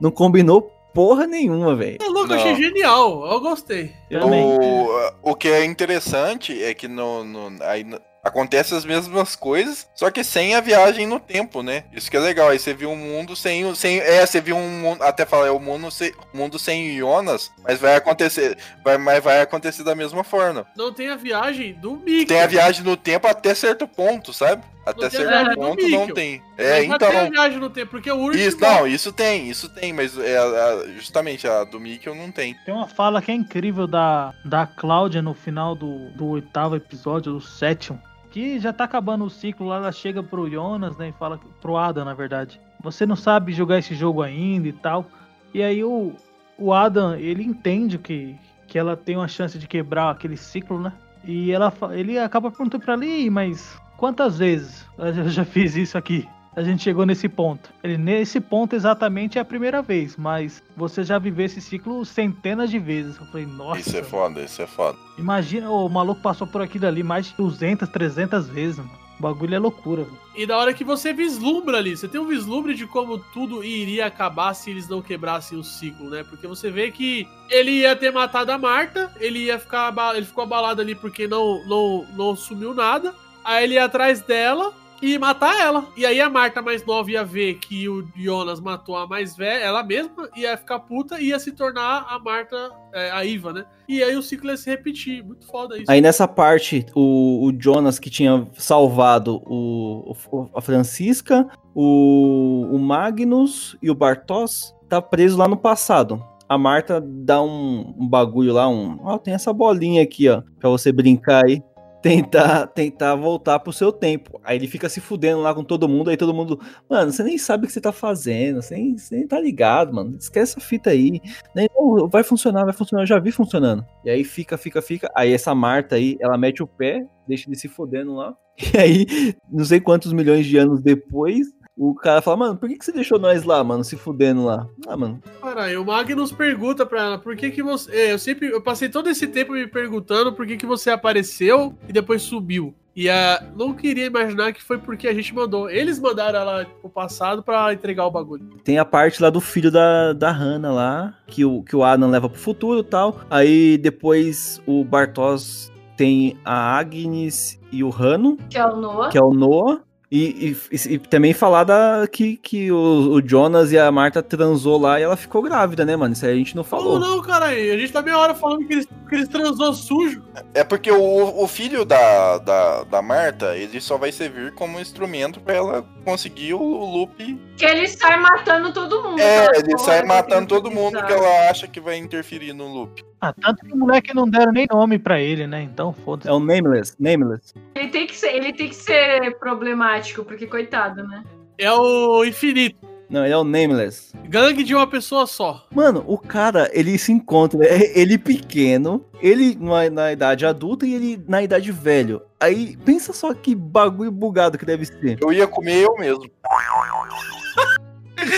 [0.00, 1.98] não combinou porra nenhuma, velho.
[2.00, 3.26] É louco, eu achei genial.
[3.30, 3.92] Eu gostei.
[4.10, 4.44] Também.
[4.44, 9.86] O, o que é interessante é que no, no- aí no- acontece as mesmas coisas,
[9.94, 11.84] só que sem a viagem no tempo, né?
[11.92, 12.48] Isso que é legal.
[12.48, 13.74] Aí você viu um mundo sem o.
[13.76, 15.02] Sem, é, você viu um mundo.
[15.02, 18.56] Até falar, é o mundo, sem, mundo sem Jonas, mas vai acontecer.
[18.82, 20.66] Vai, mas vai acontecer da mesma forma.
[20.76, 22.24] Não tem a viagem do Mickey.
[22.26, 24.62] Tem a viagem no tempo até certo ponto, sabe?
[24.86, 26.42] Até Não tem certo ponto não tem.
[26.56, 27.10] Mas É, já então.
[27.10, 28.38] tem a viagem no tempo, porque o Urso.
[28.38, 32.54] Isso, não, isso tem, isso tem, mas é, a- justamente a do Mikkel não tem.
[32.66, 37.32] Tem uma fala que é incrível da, da Cláudia no final do, do oitavo episódio,
[37.32, 37.98] do sétimo.
[38.30, 41.08] Que já tá acabando o ciclo lá, ela chega pro Jonas, né?
[41.08, 42.60] E fala pro Adam, na verdade.
[42.82, 45.06] Você não sabe jogar esse jogo ainda e tal.
[45.54, 46.12] E aí o,
[46.58, 48.34] o Adam, ele entende que,
[48.66, 50.92] que ela tem uma chance de quebrar aquele ciclo, né?
[51.24, 56.28] E ela, ele acaba perguntando pra ali, mas quantas vezes eu já fiz isso aqui?
[56.54, 57.72] A gente chegou nesse ponto.
[57.82, 62.70] Ele, nesse ponto exatamente é a primeira vez, mas você já viveu esse ciclo centenas
[62.70, 63.16] de vezes.
[63.18, 63.80] Eu falei, nossa.
[63.80, 64.98] Isso é foda, isso é foda.
[65.18, 68.90] Imagina, o maluco passou por aquilo ali mais de 200, 300 vezes, mano.
[69.18, 70.18] O bagulho é loucura, velho.
[70.36, 74.06] E da hora que você vislumbra ali, você tem um vislumbre de como tudo iria
[74.06, 76.24] acabar se eles não quebrassem o ciclo, né?
[76.24, 80.44] Porque você vê que ele ia ter matado a Marta, ele ia ficar ele ficou
[80.44, 83.14] abalado ali porque não não não sumiu nada.
[83.44, 84.72] Aí ele ia atrás dela
[85.02, 85.86] e matar ela.
[85.96, 89.62] E aí a Marta mais nova ia ver que o Jonas matou a mais velha,
[89.62, 93.66] ela mesma, ia ficar puta e ia se tornar a Marta, é, a Iva, né?
[93.86, 95.22] E aí o ciclo ia se repetir.
[95.22, 95.90] Muito foda isso.
[95.90, 102.78] Aí nessa parte, o, o Jonas que tinha salvado o, o- a Francisca, o, o
[102.78, 106.24] Magnus e o Bartos, tá preso lá no passado.
[106.48, 108.98] A Marta dá um, um bagulho lá, um.
[109.02, 111.62] Ó, tem essa bolinha aqui, ó, pra você brincar aí.
[112.04, 114.38] Tentar, tentar voltar pro seu tempo.
[114.44, 116.10] Aí ele fica se fudendo lá com todo mundo.
[116.10, 118.60] Aí todo mundo, mano, você nem sabe o que você tá fazendo.
[118.60, 120.14] Você nem, você nem tá ligado, mano.
[120.18, 121.18] Esquece essa fita aí.
[121.56, 121.66] Né?
[121.74, 123.04] Não, vai funcionar, vai funcionar.
[123.04, 123.86] Eu já vi funcionando.
[124.04, 125.10] E aí fica, fica, fica.
[125.16, 128.36] Aí essa Marta aí, ela mete o pé, deixa ele se fodendo lá.
[128.74, 129.06] E aí,
[129.50, 132.92] não sei quantos milhões de anos depois, o cara fala, mano, por que, que você
[132.92, 134.66] deixou nós lá, mano, se fudendo lá?
[134.86, 137.90] Ah, mano, Caralho, o Magnus pergunta pra ela por que que você.
[137.90, 138.48] é, Eu sempre.
[138.50, 142.74] Eu passei todo esse tempo me perguntando por que que você apareceu e depois subiu.
[142.96, 145.68] E ah, não queria imaginar que foi porque a gente mandou.
[145.68, 148.46] Eles mandaram ela pro passado pra entregar o bagulho.
[148.62, 152.08] tem a parte lá do filho da, da Hannah lá, que o, que o Adam
[152.08, 153.18] leva pro futuro e tal.
[153.28, 159.08] Aí depois o Bartos tem a Agnes e o Rano, Que é o Noah.
[159.10, 159.80] que é o Noah.
[160.16, 164.78] E, e- e também falar da, que, que o, o Jonas e a Marta transou
[164.80, 166.12] lá e ela ficou grávida, né, mano?
[166.14, 167.00] Isso aí a gente não falou.
[167.00, 167.72] Falou não, caralho.
[167.74, 170.22] A gente tá meia hora falando que eles, que eles transou sujo.
[170.52, 175.40] É porque o, o filho da, da, da Marta, ele só vai servir como instrumento
[175.40, 177.40] pra ela conseguir o, o loop.
[177.56, 179.20] Que ele sai matando todo mundo.
[179.20, 183.04] É, ele porra sai matando todo mundo que ela acha que vai interferir no loop.
[183.20, 185.62] Ah, tanto que o moleque não deram nem nome pra ele, né?
[185.62, 186.28] Então, foda-se.
[186.28, 187.54] É o Nameless, Nameless.
[187.74, 191.22] Ele tem que ser, ele tem que ser problemático, porque coitado, né?
[191.56, 192.76] É o infinito.
[193.14, 194.12] Não, ele é o Nameless.
[194.28, 195.68] Gangue de uma pessoa só.
[195.72, 200.94] Mano, o cara, ele se encontra, é ele pequeno, ele na, na idade adulta e
[200.94, 202.20] ele na idade velho.
[202.40, 205.16] Aí, pensa só que bagulho bugado que deve ser.
[205.22, 206.28] Eu ia comer eu mesmo.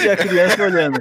[0.05, 1.01] E a criança olhando.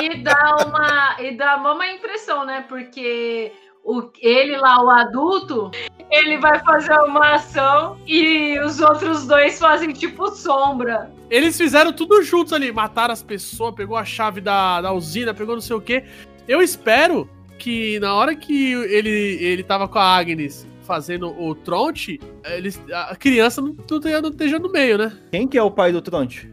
[0.00, 2.64] E dá uma, e dá uma má impressão, né?
[2.66, 3.52] Porque
[3.84, 5.70] o, ele lá, o adulto,
[6.10, 11.10] ele vai fazer uma ação e os outros dois fazem tipo sombra.
[11.30, 12.70] Eles fizeram tudo juntos ali.
[12.70, 16.04] Mataram as pessoas, pegou a chave da, da usina, pegou não sei o quê.
[16.46, 17.28] Eu espero
[17.58, 23.14] que na hora que ele, ele tava com a Agnes fazendo o Tronte, eles, a
[23.16, 25.12] criança não, não esteja- não esteja no meio, né?
[25.30, 26.52] Quem que é o pai do Tronte?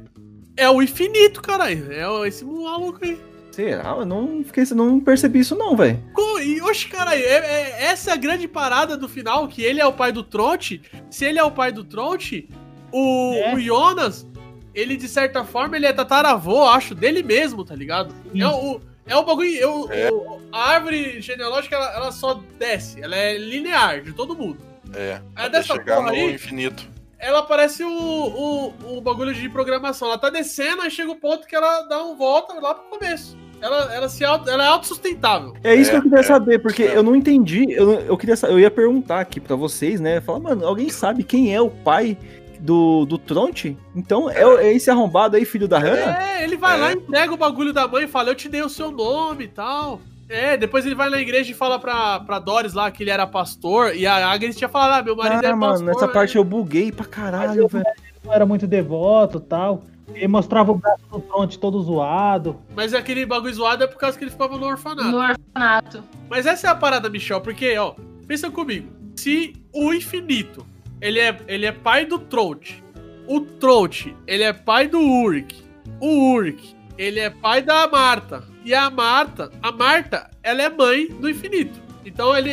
[0.55, 1.91] É o infinito, caralho.
[1.91, 3.19] É esse maluco aí.
[3.63, 3.89] Será?
[3.97, 6.01] Eu não, fiquei, não percebi isso não, velho.
[6.41, 9.85] E, oxe, caralho, é, é- essa é a grande parada do final, que ele é
[9.85, 10.81] o pai do Tronte.
[11.09, 12.47] Se ele é o pai do Tronte,
[12.91, 13.53] O, É.
[13.53, 14.25] o Jonas,
[14.73, 18.15] ele de certa forma, ele é tataravô, acho, dele mesmo, tá ligado?
[18.31, 18.41] Sim.
[18.41, 19.49] É o, é o bagulho.
[19.53, 20.09] eu- É.
[20.11, 24.57] o- a árvore genealógica, ela, ela só desce, ela é linear de todo mundo.
[24.95, 25.21] É.
[25.35, 26.87] Até dessa chegar no aí- infinito.
[27.19, 30.07] Ela parece o, o, o bagulho de programação.
[30.07, 33.37] Ela tá descendo, aí chega o ponto que ela dá um volta lá pro começo.
[33.61, 35.53] Ela, ela, se auto, ela é autossustentável.
[35.63, 36.23] É isso É, que eu queria é.
[36.23, 36.95] saber, porque É.
[36.97, 37.65] eu não entendi.
[37.71, 40.21] Eu, eu queria eu ia perguntar aqui pra vocês, né?
[40.21, 42.17] Falar, mano, alguém sabe quem é o pai
[42.59, 43.77] do, do Tronte?
[43.95, 46.23] Então é, o- é esse arrombado aí, filho da Hannah?
[46.23, 46.81] É, ele vai É.
[46.81, 49.49] lá, entrega o bagulho da mãe e fala: Eu te dei o seu nome e
[49.49, 49.99] tal.
[50.31, 53.25] É, depois ele vai na igreja e fala pra, pra Doris lá que ele era
[53.25, 53.95] pastor.
[53.95, 55.87] E a Agnes tinha falado: Ah, meu marido é Ah, mano, pastor.
[55.87, 56.13] nessa né?
[56.13, 57.83] parte eu buguei pra caralho, velho.
[58.23, 59.81] Não era muito devoto e tal.
[60.13, 62.59] Ele mostrava o braço do fronte todo zoado.
[62.75, 65.09] Mas aquele bagulho zoado é por causa que ele ficava no orfanato.
[65.09, 66.03] No orfanato.
[66.29, 67.95] Mas essa é a parada, Michel, porque, ó,
[68.27, 68.89] pensa comigo.
[69.15, 70.65] Se o infinito,
[71.01, 72.83] ele é, ele é pai do Trout,
[73.27, 75.55] o Trout, ele é pai do Urk,
[75.99, 81.07] o Urk, ele é pai da Marta, e a Marta, a Marta, ela é mãe
[81.07, 81.79] do infinito.
[82.05, 82.51] Então ele,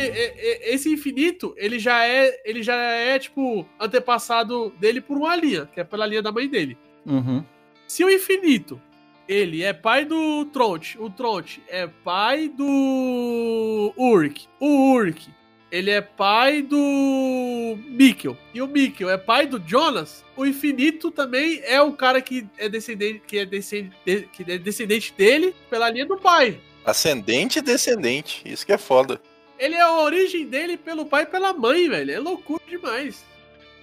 [0.61, 5.79] esse infinito, ele já é, ele já é tipo antepassado dele por uma linha, que
[5.79, 6.77] é pela linha da mãe dele.
[7.07, 7.43] Uhum.
[7.87, 8.79] Se o infinito,
[9.27, 15.29] ele é pai do Tronte, o Tronte é pai do Urk, o Urk,
[15.71, 21.61] ele é pai do Mikkel, e o Mikkel é pai do Jonas, o infinito também
[21.63, 26.05] é o cara que é descendente, que é descendente, que é descendente dele pela linha
[26.05, 26.59] do pai.
[26.85, 28.41] Ascendente e descendente.
[28.45, 29.19] Isso que é foda.
[29.59, 32.11] Ele é a origem dele pelo pai e pela mãe, velho.
[32.11, 33.25] É loucura demais.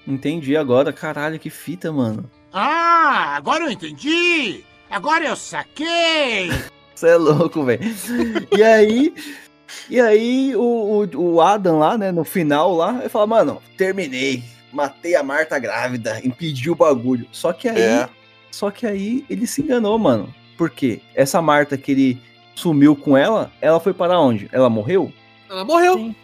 [0.07, 2.31] Entendi agora, caralho, que fita, mano.
[2.57, 4.63] Ah, agora eu entendi!
[4.89, 6.51] Agora eu saquei!
[6.95, 7.83] Você é louco, velho.
[8.57, 9.13] E aí.
[9.91, 14.45] E aí, o, o, o Adam lá, né, no final lá, ele fala, mano, terminei.
[14.73, 17.27] Matei a Marta grávida, impedi o bagulho.
[17.33, 17.81] Só que aí.
[17.81, 18.09] É.
[18.53, 20.33] Só que aí ele se enganou, mano.
[20.57, 21.01] Por quê?
[21.13, 22.23] Essa Marta que ele
[22.55, 24.49] sumiu com ela, ela foi para onde?
[24.53, 25.13] Ela morreu?
[25.51, 25.95] Ela morreu.
[25.95, 26.15] Sim.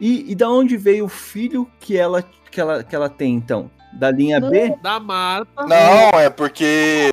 [0.00, 3.70] E, e da onde veio o filho que ela, que ela, que ela tem, então?
[3.96, 4.74] Da linha B?
[4.82, 5.64] Da Marta.
[5.66, 7.12] Não, é porque.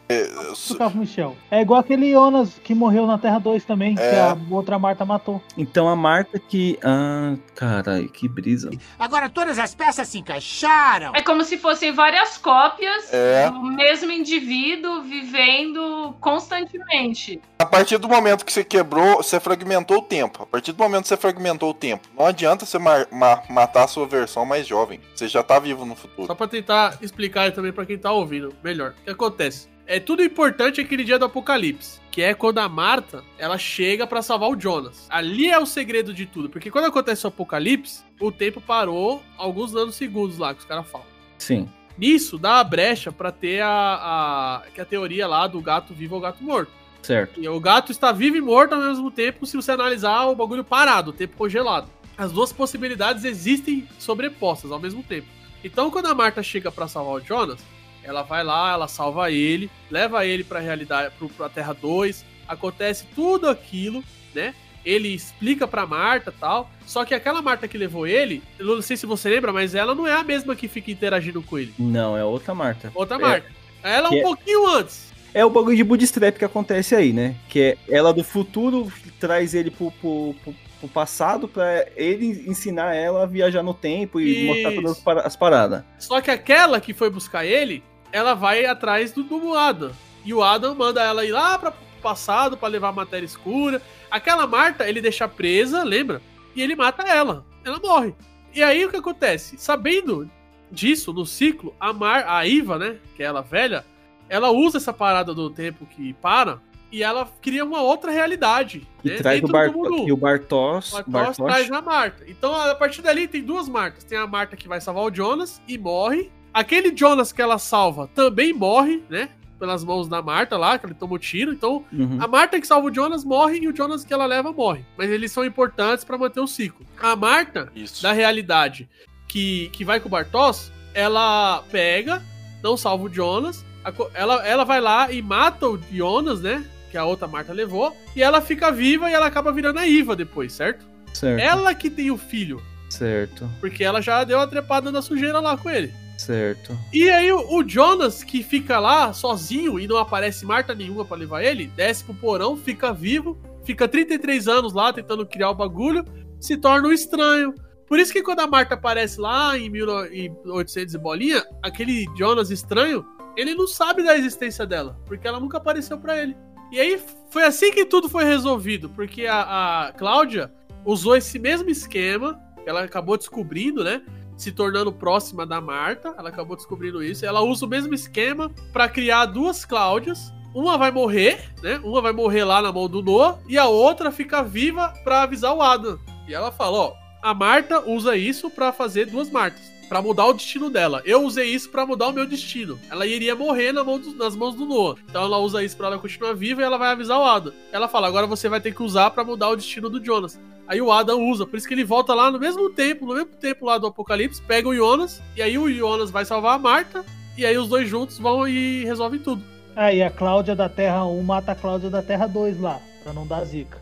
[0.56, 1.36] Ficava o Michel.
[1.50, 4.20] É igual aquele Jonas que morreu na Terra 2 também, que É.
[4.22, 5.42] a outra Marta matou.
[5.58, 6.78] Então a Marta que.
[6.84, 8.70] Ah, caralho, que brisa.
[9.00, 11.12] Agora todas as peças se encaixaram!
[11.16, 13.50] É como se fossem várias cópias É.
[13.50, 17.42] do mesmo indivíduo vivendo constantemente.
[17.60, 20.44] A partir do momento que você quebrou, você fragmentou o tempo.
[20.44, 23.84] A partir do momento que você fragmentou o tempo, não adianta você ma- ma- matar
[23.86, 25.00] a sua versão mais jovem.
[25.16, 26.28] Você já tá vivo no futuro.
[26.28, 28.92] Só pra tentar explicar também pra quem tá ouvindo melhor.
[29.02, 29.68] O que acontece?
[29.86, 34.22] É tudo importante aquele dia do apocalipse, que é quando a Marta, ela chega pra
[34.22, 35.08] salvar o Jonas.
[35.10, 39.74] Ali é o segredo de tudo, porque quando acontece o apocalipse, o tempo parou alguns
[39.74, 41.08] nanosegundos lá que os caras falam.
[41.38, 41.68] Sim.
[41.98, 46.16] Nisso dá a brecha pra ter a, a que a teoria lá do gato vivo
[46.16, 46.72] ou gato morto.
[47.02, 47.42] Certo.
[47.42, 50.64] E o gato está vivo e morto ao mesmo tempo se você analisar o bagulho
[50.64, 51.90] parado, o tempo congelado.
[52.18, 55.28] As duas possibilidades existem sobrepostas ao mesmo tempo.
[55.64, 57.60] Então, quando a Marta chega pra salvar o Jonas,
[58.04, 63.06] ela vai lá, ela salva ele, leva ele pra realidade, pro, pra Terra 2, acontece
[63.16, 64.04] tudo aquilo,
[64.36, 64.54] né?
[64.86, 66.70] Ele explica pra Marta e tal.
[66.86, 69.96] Só que aquela Marta que levou ele, eu não sei se você lembra, mas ela
[69.96, 71.74] não é a mesma que fica interagindo com ele.
[71.80, 72.92] Não, é outra Marta.
[72.94, 73.18] Outra.
[73.18, 73.48] Marta.
[73.82, 75.14] Ela é Que um é- pouquinho antes.
[75.34, 77.36] É o bagulho de bootstrap que acontece aí, né?
[77.50, 82.94] Que é ela do futuro traz ele pro, pro, pro- pro passado pra ele ensinar
[82.94, 84.82] ela a viajar no tempo e mostrar Isso.
[84.82, 85.84] todas as para- as paradas.
[85.98, 87.82] Só que aquela que foi buscar ele,
[88.12, 89.92] ela vai atrás do, do Adam.
[90.26, 93.82] E o Adam manda ela ir lá para o passado para levar a matéria escura.
[94.12, 96.22] Aquela Marta, ele deixa presa, lembra?
[96.56, 97.46] E ele mata ela.
[97.64, 98.14] Ela morre.
[98.54, 99.58] E aí o que acontece?
[99.58, 100.30] Sabendo
[100.70, 102.98] disso, no ciclo, a, Mar, a Iva, né?
[103.16, 103.86] Que é ela velha,
[104.28, 106.60] ela usa essa parada do tempo que para
[106.94, 108.88] e ela cria uma outra realidade.
[109.04, 110.92] E né, traz o, dentro e o Bartos.
[110.92, 111.38] Bartos Bartosz.
[111.38, 112.24] traz a Marta.
[112.28, 114.04] Então, a partir dali, tem duas Martas.
[114.04, 116.32] Tem a Marta que vai salvar o Jonas e morre.
[116.54, 119.30] Aquele Jonas que ela salva também morre, né?
[119.58, 121.52] Pelas mãos da Marta lá, que ele tomou tiro.
[121.52, 122.20] Então, Uhum.
[122.22, 124.86] a Marta que salva o Jonas morre e o Jonas que ela leva morre.
[124.96, 126.86] Mas eles são importantes pra manter o ciclo.
[127.02, 128.04] A Marta, Isso.
[128.04, 128.88] da realidade,
[129.28, 132.22] que, que vai com o Bartos, ela pega,
[132.62, 133.66] não salva o Jonas.
[134.14, 136.64] Ela, ela vai lá e mata o Jonas, né?
[136.94, 137.98] Que a outra Marta levou.
[138.16, 140.86] E ela fica viva e ela acaba virando a Iva depois, certo?
[141.12, 141.42] Certo.
[141.42, 142.62] Ela que tem o filho.
[142.88, 143.50] Certo.
[143.60, 145.92] Porque ela já deu a trepada na sujeira lá com ele.
[146.20, 146.78] Certo.
[146.94, 151.44] E aí o, Jonas, que fica lá sozinho e não aparece Marta nenhuma pra levar
[151.44, 156.06] ele, desce pro porão, fica vivo, fica 33 anos lá tentando criar o bagulho,
[156.40, 157.56] se torna um estranho,
[157.88, 163.04] Por isso que quando a Marta aparece lá em 1800 e bolinha, aquele Jonas estranho,
[163.36, 166.38] ele não sabe da existência dela, porque ela nunca apareceu pra ele.
[166.74, 170.52] E aí foi assim que tudo foi resolvido, porque a, a Cláudia
[170.84, 174.02] usou esse mesmo esquema, que ela acabou descobrindo, né?
[174.36, 177.24] Se tornando próxima da Marta, ela acabou descobrindo isso.
[177.28, 180.34] Ela usa o mesmo esquema pra criar duas Cláudias.
[180.52, 181.80] Uma vai morrer, né?
[181.84, 185.54] Uma vai morrer lá na mão do Noah e a outra fica viva pra avisar
[185.54, 186.00] o Adam.
[186.28, 190.34] E ela fala, ó, a Marta usa isso pra fazer duas Martas, Pra mudar o
[190.34, 191.02] destino dela.
[191.06, 192.80] Eu usei isso pra mudar o meu destino.
[192.90, 194.98] Ela iria morrer na mão do- nas mãos do Noah.
[195.08, 197.54] Então ela usa isso pra ela continuar viva e ela vai avisar o Adam.
[197.72, 200.40] Ela fala: agora você vai ter que usar pra mudar o destino do Jonas.
[200.68, 203.32] Aí o Adam usa, por isso que ele volta lá no mesmo tempo, no mesmo
[203.36, 207.04] tempo lá do Apocalipse, pega o Jonas, e aí o Jonas vai salvar a Marta,
[207.38, 209.44] e aí os dois juntos vão e resolvem tudo.
[209.76, 213.28] Aí a Cláudia da Terra 1 mata a Cláudia da Terra 2 lá, pra não
[213.28, 213.82] dar zica.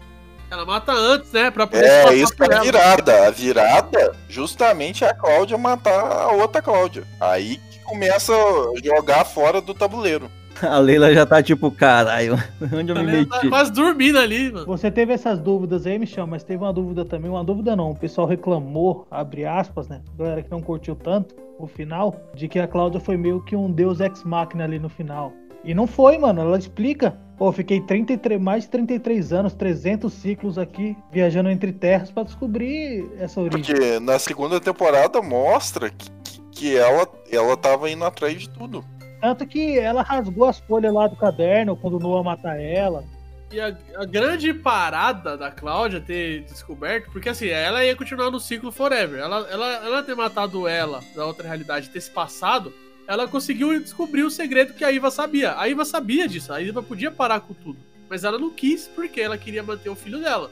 [0.52, 1.50] Ela mata antes, né?
[1.50, 3.28] Pra poder É, isso que é a virada.
[3.28, 7.06] A virada, justamente, é a Cláudia matar a outra Cláudia.
[7.22, 10.30] Aí que começa a jogar fora do tabuleiro.
[10.62, 13.50] A Leila já tá tipo, caralho, onde eu me tá meti?
[13.50, 14.66] quase dormindo ali, mano.
[14.66, 17.96] Você teve essas dúvidas aí, Michel, mas teve uma dúvida também, uma dúvida não, o
[17.96, 22.68] pessoal reclamou, abre aspas, né, galera que não curtiu tanto o final, de que a
[22.68, 25.34] Cláudia foi meio que um deus ex-máquina ali no final.
[25.64, 27.16] E não foi, mano, ela explica.
[27.42, 33.10] Pô, fiquei 33, mais de 33 anos, 300 ciclos aqui, viajando entre terras pra descobrir
[33.18, 33.64] essa origem.
[33.76, 38.86] Porque na segunda temporada mostra que, que- que ela, ela tava indo atrás de tudo.
[39.20, 43.04] Tanto que ela rasgou as folhas lá do caderno quando o Noah mata ela.
[43.52, 48.40] E a, a grande parada da Cláudia ter descoberto, porque assim, ela ia continuar no
[48.40, 49.20] ciclo Forever.
[49.20, 52.72] Ela, ela, ela ter matado ela da outra realidade, ter se passado,
[53.12, 55.60] ela conseguiu descobrir o segredo que a Iva sabia.
[55.60, 57.78] A Iva sabia disso, a Iva podia parar com tudo.
[58.10, 60.50] Mas ela não quis porque ela queria manter o filho dela.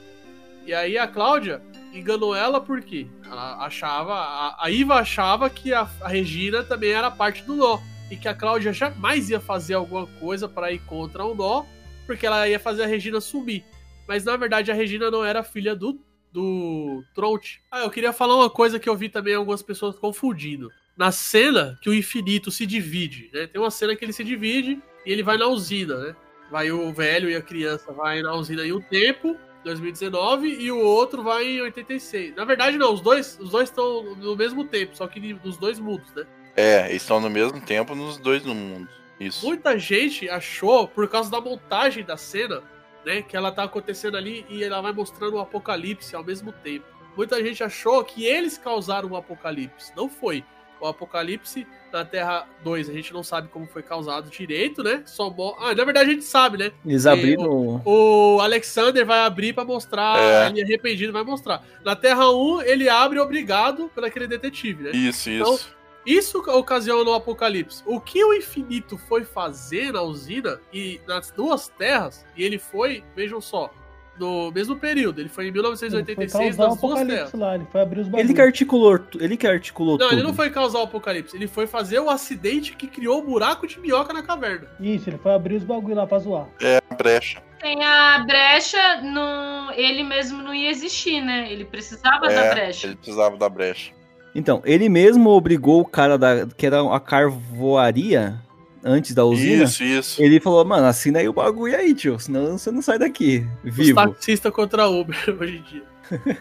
[0.66, 1.62] E aí a Cláudia
[1.94, 7.10] enganou ela porque ela achava, a, a Iva achava que a, a Regina também era
[7.10, 7.80] parte do nó.
[8.12, 11.64] E que a Cláudia jamais ia fazer alguma coisa para ir contra o nó,
[12.06, 13.64] porque ela ia fazer a Regina sumir.
[14.06, 15.98] Mas na verdade a Regina não era filha do,
[16.30, 17.62] do Tronte.
[17.72, 20.70] Ah, eu queria falar uma coisa que eu vi também algumas pessoas confundindo.
[21.00, 23.48] Na cena que o infinito se divide, né?
[23.48, 26.16] Tem uma cena que ele se divide e ele vai na usina, né?
[26.52, 30.78] Vai o velho e a criança vai na usina em um tempo, 2019, e o
[30.78, 32.36] outro vai em 86.
[32.36, 35.80] Na verdade, não, os dois os dois estão no mesmo tempo, só que nos dois
[35.80, 36.28] mundos, né?
[36.58, 38.90] É, eles estão no mesmo tempo nos dois no mundo.
[39.18, 39.46] Isso.
[39.46, 42.62] Muita gente achou, por causa da montagem da cena,
[43.06, 46.86] né, que ela tá acontecendo ali e ela vai mostrando o apocalipse ao mesmo tempo.
[47.16, 49.94] Muita gente achou que eles causaram o apocalipse.
[49.96, 50.44] Não foi.
[50.80, 55.02] O apocalipse na Terra 2, a gente não sabe como foi causado direito, né?
[55.06, 56.72] Só mo- Ah, na verdade a gente sabe, né?
[56.86, 57.82] Eles abriram.
[57.84, 60.48] O Alexander vai abrir pra mostrar, É.
[60.50, 61.64] ele arrependido vai mostrar.
[61.84, 64.92] Na Terra 1, ele abre obrigado pelo aquele detetive, né?
[64.92, 65.76] Isso, Então, isso.
[66.06, 67.82] isso ocasiona o apocalipse.
[67.86, 73.04] O que o infinito foi fazer na usina e nas duas terras, e ele foi,
[73.16, 73.72] vejam só,
[74.20, 77.10] no mesmo período, ele foi em Ele foi 1986 causar o nas duas terras.
[77.30, 80.16] apocalipse lá, ele foi abrir os Ele que articulou, ele que articulou Não, tudo.
[80.20, 83.66] ele não foi causar o apocalipse, ele foi fazer o acidente que criou o buraco
[83.66, 84.68] de minhoca na caverna.
[84.80, 86.48] Isso, ele foi abrir os bagulhos lá pra zoar.
[86.62, 87.42] É, brecha.
[87.60, 89.72] Tem a brecha, no...
[89.74, 91.52] ele mesmo não ia existir, né?
[91.52, 92.88] Ele precisava da É, brecha.
[92.88, 93.92] ele precisava da brecha.
[94.34, 98.40] Então, ele mesmo obrigou o cara da que era a carvoaria
[98.84, 99.64] antes da usina.
[99.64, 100.22] Isso, isso.
[100.22, 103.76] Ele falou, mano, assina aí o bagulho aí, tio, senão você não sai daqui, Os
[103.76, 103.96] vivo.
[103.96, 105.84] taxistas contra Uber hoje em dia.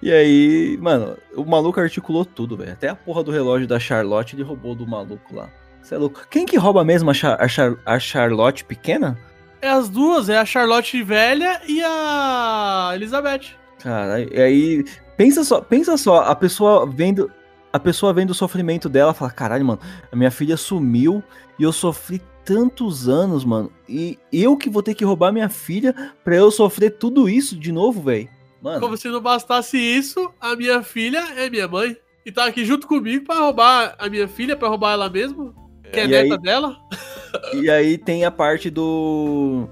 [0.00, 2.72] E aí, mano, o maluco articulou tudo, velho.
[2.72, 5.48] Até a porra do relógio da Charlotte ele roubou do maluco lá.
[5.82, 6.24] Você é louco.
[6.30, 9.18] Quem que rouba mesmo a, Char- a Char- a Charlotte pequena?
[9.60, 13.56] É as duas, é a Charlotte velha e a Elizabeth.
[13.80, 14.84] Cara, e aí,
[15.16, 17.30] pensa só, pensa só, a pessoa vendo,
[17.72, 19.80] a pessoa vendo o sofrimento dela, fala, caralho, mano,
[20.10, 21.22] a minha filha sumiu
[21.58, 25.94] e eu sofri tantos anos, mano, e eu que vou ter que roubar minha filha
[26.24, 28.28] pra eu sofrer tudo isso de novo, velho.
[28.60, 31.96] Mano, Como se não bastasse isso, a minha filha é minha mãe.
[32.24, 35.52] E tá aqui junto comigo pra roubar a minha filha, pra roubar ela mesma.
[35.92, 36.76] Que é E neta aí- dela.
[37.54, 39.68] e aí tem a parte do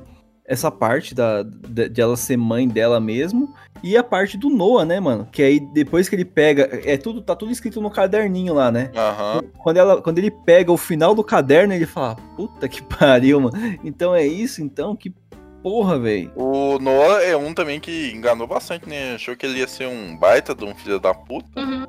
[0.51, 3.55] essa parte da de, de ela ser mãe dela mesmo
[3.85, 5.29] e a parte do Noah, né, mano?
[5.31, 8.91] Que aí depois que ele pega, é tudo tá tudo escrito no caderninho lá, né?
[8.97, 9.43] Aham.
[9.63, 13.57] Quando, ela, quando ele pega o final do caderno, ele fala: Puta que pariu, mano.
[13.85, 14.97] Então é isso, então?
[14.97, 15.15] Que
[15.63, 16.33] porra, velho.
[16.35, 19.15] O Noah é um também que enganou bastante, né?
[19.15, 21.61] Achou que ele ia ser um baita de um filho da puta.
[21.61, 21.87] Uhum.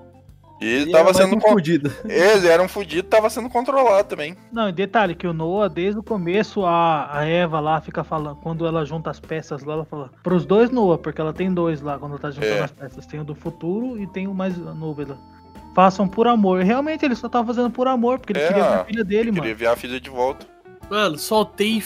[0.62, 1.36] E ele tava sendo.
[1.36, 1.92] um con- fudido.
[2.06, 4.36] Ele era um fudido, tava sendo controlado também.
[4.52, 8.36] Não, e detalhe, que o Noah, desde o começo, a, a Eva lá fica falando,
[8.38, 11.82] quando ela junta as peças lá, ela fala, pros dois Noah, porque ela tem dois
[11.82, 12.60] lá, quando ela tá juntando É.
[12.64, 13.06] as peças.
[13.08, 15.18] Tem o do futuro e tem o mais novo lá.
[15.74, 16.62] Façam por amor.
[16.62, 19.04] E realmente ele só tava fazendo por amor, porque ele É, queria ver a filha
[19.04, 19.56] dele, Queria mano.
[19.56, 20.46] ver a filha de volta.
[20.90, 21.80] Mano, só tem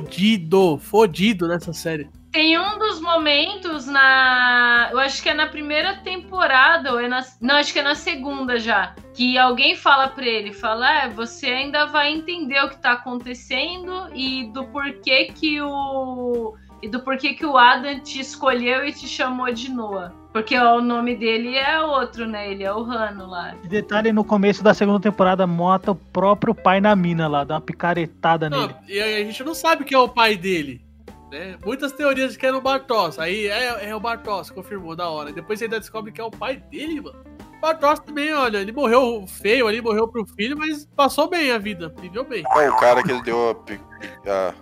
[0.00, 2.08] fodido, fodido nessa série.
[2.36, 4.90] Tem um dos momentos na.
[4.92, 7.24] Eu acho que é na primeira temporada, ou é na.
[7.40, 8.94] Não, acho que é na segunda já.
[9.14, 14.10] Que alguém fala pra ele, fala, é, você ainda vai entender o que tá acontecendo
[14.14, 16.54] e do porquê que o.
[16.82, 20.12] E do porquê que o Adam te escolheu e te chamou de Noah.
[20.30, 22.52] Porque ó, o nome dele é outro, né?
[22.52, 23.54] Ele é o Rano lá.
[23.64, 27.54] E detalhe, no começo da segunda temporada, mata o próprio pai na mina lá, dá
[27.54, 28.74] uma picaretada Não, nele.
[28.88, 30.85] e a gente não sabe quem é o pai dele.
[31.30, 31.56] Né?
[31.64, 33.18] Muitas teorias de que era o Bartos.
[33.18, 35.32] Aí é, é o Bartos, confirmou da hora.
[35.32, 37.18] Depois você ainda descobre que é o pai dele, mano.
[37.56, 41.58] O Bartos também, olha, ele morreu feio ali, morreu pro filho, mas passou bem a
[41.58, 42.44] vida, viveu bem.
[42.54, 44.54] Ó, o cara que ele deu a, a-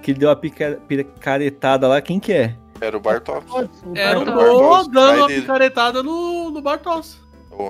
[0.00, 2.56] Que ele deu uma pica- picaretada lá, quem que é?
[2.80, 3.42] Era o Bartok.
[3.94, 5.40] Era o Bartos, Noah dando dele.
[5.40, 7.18] picaretada no, no Bartos.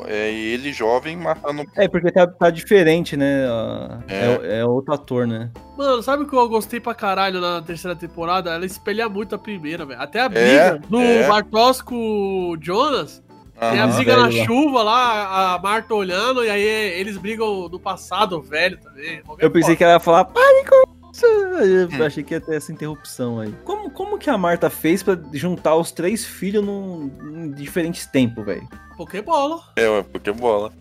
[0.09, 1.65] É ele jovem matando.
[1.77, 3.47] É, porque tá, tá diferente, né?
[3.49, 4.57] Ah, É.
[4.57, 4.59] É.
[4.61, 5.51] é outro ator, né?
[5.77, 8.51] Mano, sabe o que eu gostei pra caralho na terceira temporada?
[8.51, 10.01] Ela espelha muito a primeira, velho.
[10.01, 11.29] Até a É, briga do é.
[11.29, 13.23] Bartos com o Jonas.
[13.59, 18.43] Tem a briga na chuva lá, a Marta olhando, e aí eles brigam no passado,
[18.43, 19.23] velho também.
[19.39, 20.96] Eu pensei que ela ia falar, pare com!
[21.25, 22.05] Eu Hum.
[22.05, 23.53] achei que ia ter essa interrupção aí.
[23.65, 28.45] Como, como que a Marta fez pra juntar os três filhos num, em diferentes tempos,
[28.45, 28.69] velho?
[28.97, 29.61] Pokébola.
[29.77, 30.73] É, ué, Pokébola.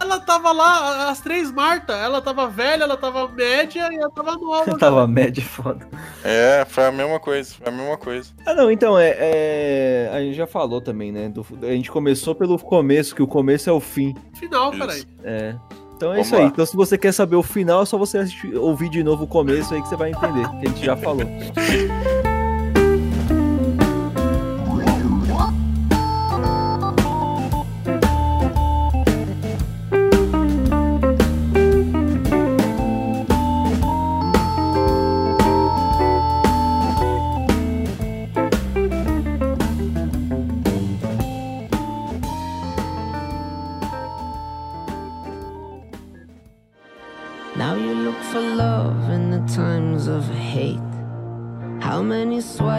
[0.00, 1.92] Ela tava lá, as três Marta.
[1.92, 4.76] Ela tava velha, ela tava média e ela tava nova.
[4.76, 5.86] Tava média foda.
[6.24, 7.54] É, foi a mesma coisa.
[7.54, 8.28] Foi a mesma coisa.
[8.44, 11.28] Ah, não, então, é, é- A gente já falou também, né?
[11.28, 14.14] do- a gente começou pelo começo, que o começo é o fim.
[14.34, 14.78] Final, Isso.
[14.80, 15.04] caralho.
[15.22, 15.54] É.
[15.96, 16.42] Então é Vamos isso aí.
[16.42, 16.48] lá.
[16.48, 19.26] Então, se você quer saber o final, é só você assistir- ouvir de novo o
[19.26, 21.24] começo aí que você vai entender, que a gente já falou.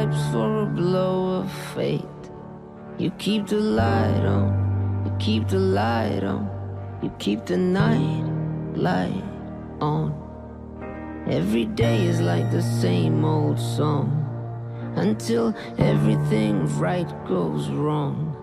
[0.06, 2.02] swipes for a blow of fate?
[2.98, 6.50] You keep the light on, you keep the light on,
[7.02, 8.24] you keep the night
[8.76, 9.24] light
[9.82, 10.14] on.
[11.28, 14.22] Every day is like the same old song
[14.96, 18.36] until everything right goes wrong.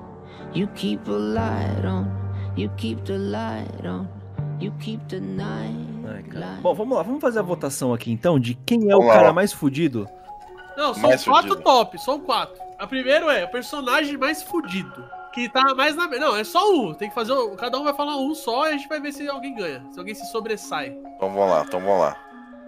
[0.53, 2.11] You keep a light on,
[2.57, 4.09] you keep the light on,
[4.61, 6.61] you keep the night Ai.
[6.61, 9.15] Bom, vamos lá, vamos fazer a votação aqui então de quem é o Vamos lá,
[9.15, 9.33] cara ó.
[9.33, 10.09] mais fudido.
[10.77, 11.65] Não, são Mais quatro fudido.
[11.65, 12.61] top, são quatro.
[12.79, 15.05] A primeiro é o personagem mais fudido.
[15.33, 16.07] Que tá mais na.
[16.09, 16.93] Não, é só um.
[16.93, 17.35] Tem que fazer.
[17.57, 19.83] Cada um vai falar um só e a gente vai ver se alguém ganha.
[19.91, 20.97] Se alguém se sobressai.
[21.17, 22.17] Então vamos lá, então vamos lá.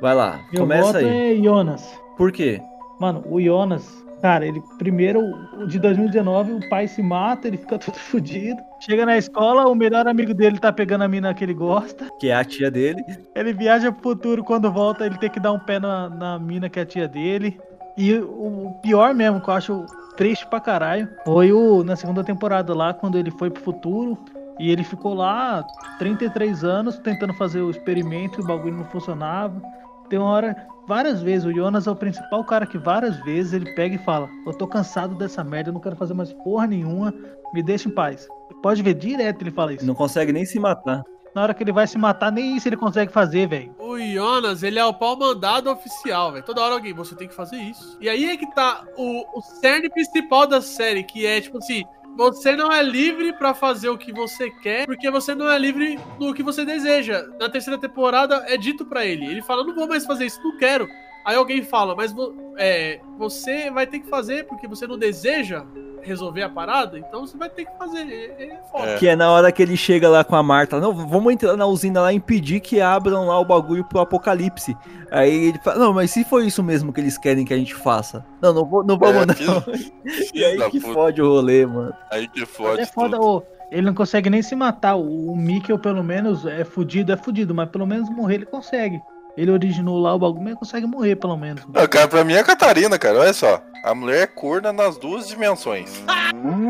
[0.01, 1.39] Vai lá, Meu começa voto aí.
[1.39, 2.01] é Jonas.
[2.17, 2.61] Por quê?
[2.99, 3.87] Mano, o Jonas,
[4.23, 8.61] cara, ele primeiro, o de 2019, o pai se mata, ele fica todo fudido.
[8.81, 12.09] Chega na escola, o melhor amigo dele tá pegando a mina que ele gosta.
[12.19, 13.03] Que é a tia dele.
[13.35, 16.69] Ele viaja pro futuro, quando volta, ele tem que dar um pé na, na mina
[16.71, 17.61] que é a tia dele.
[17.97, 22.75] E o pior mesmo, que eu acho triste pra caralho, foi o na segunda temporada
[22.75, 24.19] lá, quando ele foi pro futuro.
[24.59, 25.65] E ele ficou lá
[25.99, 29.61] 33 anos tentando fazer o experimento e o bagulho não funcionava.
[30.09, 33.75] Tem uma hora, várias vezes, o Jonas é o principal cara que várias vezes ele
[33.75, 37.12] pega e fala: Eu tô cansado dessa merda, eu não quero fazer mais porra nenhuma,
[37.53, 38.29] me deixa em paz.
[38.62, 39.85] Pode ver direto ele fala isso.
[39.85, 41.03] Não consegue nem se matar.
[41.35, 43.74] Na hora que ele vai se matar, nem isso ele consegue fazer, velho.
[43.78, 46.44] O Jonas, ele é o pau mandado oficial, velho.
[46.44, 47.98] Toda hora alguém, você tem que fazer isso.
[48.01, 51.82] E aí é que tá o, o cerne principal da série, que é tipo assim.
[52.16, 55.98] Você não é livre pra fazer o que você quer, porque você não é livre
[56.20, 57.27] no que você deseja.
[57.40, 59.27] Na terceira temporada é dito pra ele.
[59.27, 60.86] Ele fala: "Não vou mais fazer isso, não quero".
[61.24, 62.15] Aí alguém fala: "Mas
[62.56, 65.66] é, você vai ter que fazer porque você não deseja
[66.05, 68.01] resolver a parada, então você vai ter que fazer".
[68.09, 68.97] É, é foda.
[68.97, 70.81] Que é na hora que ele chega lá com a Marta.
[70.81, 74.77] Não, vamos entrar na usina lá e impedir que abram lá o bagulho pro apocalipse.
[75.11, 77.75] Aí ele fala, não, mas se for isso mesmo que eles querem que a gente
[77.75, 78.25] faça.
[78.41, 79.65] Não, não, vou, não vamos É, não.
[80.35, 80.93] E aí que puta.
[80.93, 81.95] fode o rolê, mano.
[82.11, 82.83] Aí que fode.
[82.83, 83.27] É foda, tudo.
[83.27, 84.97] ô, ele não consegue nem se matar.
[84.97, 89.01] O, o Mikkel, pelo menos, é fudido, é fudido, mas pelo menos morrer ele consegue.
[89.36, 91.65] Ele originou lá o bagulho, mas consegue morrer pelo menos.
[91.74, 93.19] Ah, cara, pra mim é a Catarina, cara.
[93.19, 93.61] Olha só.
[93.82, 95.90] A mulher é corna nas duas dimensões.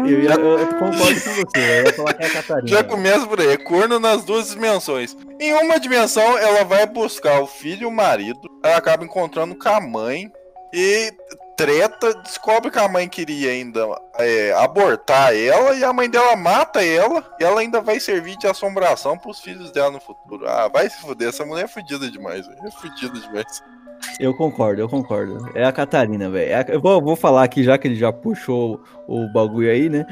[0.06, 2.68] Eu, ia- eu- eu concordo com você, eu ia falar que é a Catarina.
[2.68, 5.16] Já começa por aí, é corno nas duas dimensões.
[5.38, 9.68] Em uma dimensão, ela vai buscar o filho e o marido, ela acaba encontrando com
[9.68, 10.30] a mãe
[10.72, 11.12] e
[11.56, 13.80] treta, descobre que a mãe queria ainda
[14.18, 18.46] é, abortar ela e a mãe dela mata ela e ela ainda vai servir de
[18.46, 20.48] assombração pros filhos dela no futuro.
[20.48, 22.58] Ah, vai se fuder, essa mulher é fudida demais, velho.
[22.66, 23.62] É fudida demais.
[24.18, 25.50] Eu concordo, eu concordo.
[25.54, 26.52] É a Catarina, velho.
[26.52, 30.06] É Eu vou, vou falar aqui, já que ele já puxou o bagulho aí, né?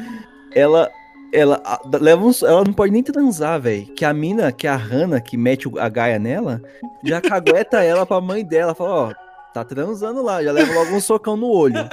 [0.55, 0.91] Ela.
[1.35, 1.63] Ela
[1.99, 3.87] leva uns, ela não pode nem transar, velho.
[3.95, 6.61] Que a mina, que a Hannah, que mete a gaia nela,
[7.03, 8.75] já cagueta ela pra mãe dela.
[8.75, 9.13] Fala, ó,
[9.53, 11.89] tá transando lá, já leva logo um socão no olho.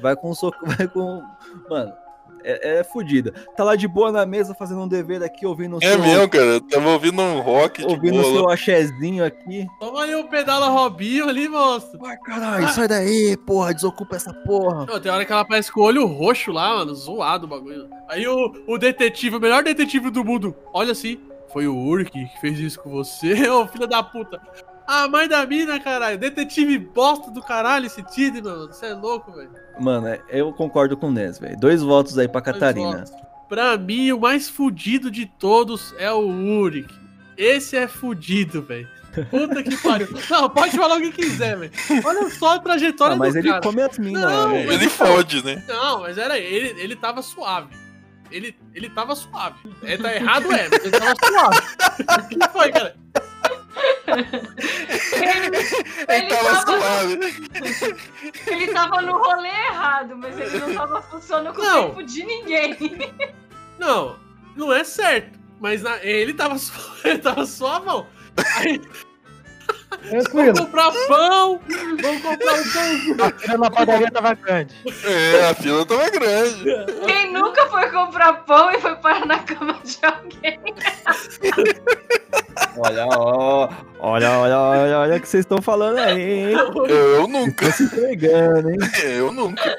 [0.00, 1.22] Vai com um soco, vai com.
[1.70, 1.92] Mano,
[2.42, 3.32] é, é fodida.
[3.56, 5.98] Tá lá de boa na mesa fazendo um dever aqui, ouvindo o É seu.
[5.98, 6.44] mesmo, cara.
[6.44, 9.66] Eu tava ouvindo um rock de Ouvindo o seu axézinho aqui.
[9.80, 11.96] Toma aí o pedala Robinho ali, moço.
[11.98, 14.84] Vai, caralho, sai daí, porra, desocupa essa porra.
[14.84, 17.88] Não, tem hora que ela aparece com o olho roxo lá, mano, zoado o bagulho.
[18.08, 21.18] Aí o, o detetive, o melhor detetive do mundo, olha assim,
[21.50, 24.38] foi o Urk que fez isso com você, ô filho da puta.
[24.86, 29.32] A mãe da mina, caralho, detetive bosta do caralho esse Tid, mano, você é louco,
[29.32, 29.50] velho.
[29.80, 31.56] Mano, eu concordo com o Nes, velho.
[31.58, 32.98] Dois votos aí pra Catarina.
[32.98, 33.12] votos.
[33.48, 36.92] Pra mim, o mais fudido de todos é o Urik.
[37.36, 38.88] Esse é fudido, velho.
[39.30, 40.08] Puta que pariu.
[40.28, 41.72] Não, pode falar o que quiser, velho.
[42.04, 43.62] Olha só a trajetória Ah, mas do ele cara.
[43.62, 44.66] come as minas Não, velho.
[44.66, 45.62] mas Ele fode, né?
[45.68, 47.68] Não, mas era ele, ele tava suave.
[48.30, 49.56] Ele, ele tava suave.
[49.82, 52.24] É, tá errado, é, mas ele tava suave.
[52.24, 52.96] O que foi, cara?
[56.08, 57.18] Ele tava suave.
[58.46, 61.88] Ele tava no rolê errado, mas ele não tava funcionando com o Não.
[61.90, 62.76] tempo de ninguém.
[63.78, 64.16] Não,
[64.56, 65.38] não é certo.
[65.60, 68.06] Mas na- ele tava suave, ele tava suavão.
[68.56, 68.80] Aí,
[70.10, 70.58] vamos Tranquilo.
[70.58, 71.60] comprar pão,
[72.02, 73.26] vamos comprar um pão.
[73.26, 74.74] A fila na padaria tava grande.
[75.04, 76.64] É, a fila tava grande.
[77.06, 80.60] Quem nunca foi comprar pão e foi parar na cama de alguém?
[82.76, 83.68] Olha, ó,
[83.98, 86.56] olha, olha, olha, olha o que vocês estão falando aí, hein?
[86.88, 87.70] Eu nunca.
[87.72, 88.78] Se entregando, hein?
[89.02, 89.78] Eu nunca.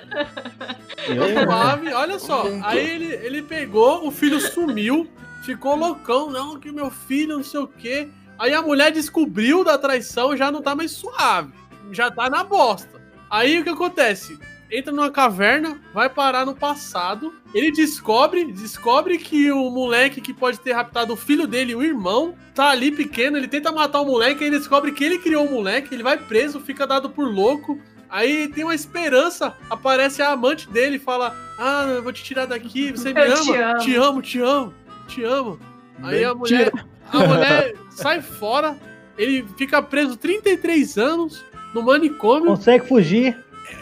[1.07, 2.45] Eu, olha só.
[2.63, 5.07] Aí ele, ele pegou, o filho sumiu,
[5.43, 8.09] ficou loucão, não, que meu filho, não sei o quê.
[8.37, 11.53] Aí a mulher descobriu da traição e já não tá mais suave.
[11.91, 13.01] Já tá na bosta.
[13.29, 14.37] Aí o que acontece?
[14.71, 17.33] Entra numa caverna, vai parar no passado.
[17.53, 22.35] Ele descobre, descobre que o moleque que pode ter raptado o filho dele, o irmão,
[22.53, 23.37] tá ali pequeno.
[23.37, 25.93] Ele tenta matar o moleque, aí ele descobre que ele criou o moleque.
[25.93, 27.79] Ele vai preso, fica dado por louco.
[28.09, 32.45] Aí tem uma esperança, aparece a amante dele e fala: Ah, eu vou te tirar
[32.45, 33.43] daqui, você me Eu ama?
[33.43, 34.73] te amo." te amo, te amo,
[35.07, 35.59] te amo.
[36.03, 36.71] Aí a mulher,
[37.11, 38.77] a mulher sai fora,
[39.17, 41.43] ele fica preso 33 anos
[41.73, 43.37] no manicômio, Consegue fugir.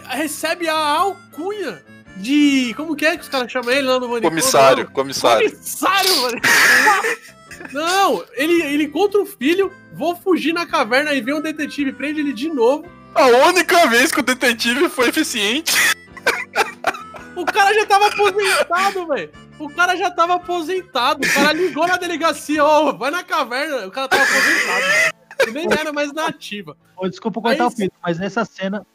[0.08, 1.82] recebe a alcunha
[2.18, 2.74] de.
[2.76, 4.30] Como que é que os caras chamam ele lá no manicômio?
[4.30, 5.50] Comissário, comissário.
[5.52, 6.42] Comissário, mano.
[7.72, 12.20] Não, ele, ele encontra o filho, vou fugir na caverna e vem um detetive, prende
[12.20, 12.86] ele de novo.
[13.16, 15.72] A única vez que o detetive foi eficiente.
[17.36, 19.30] O cara já tava aposentado, velho.
[19.60, 21.26] O cara já tava aposentado.
[21.26, 23.88] O cara ligou na delegacia, ó, vai na caverna.
[23.88, 25.54] O cara tava aposentado.
[25.54, 26.76] Nem era mais na ativa.
[26.98, 28.86] Ô, desculpa cortar Aí- o filho, mas nessa cena,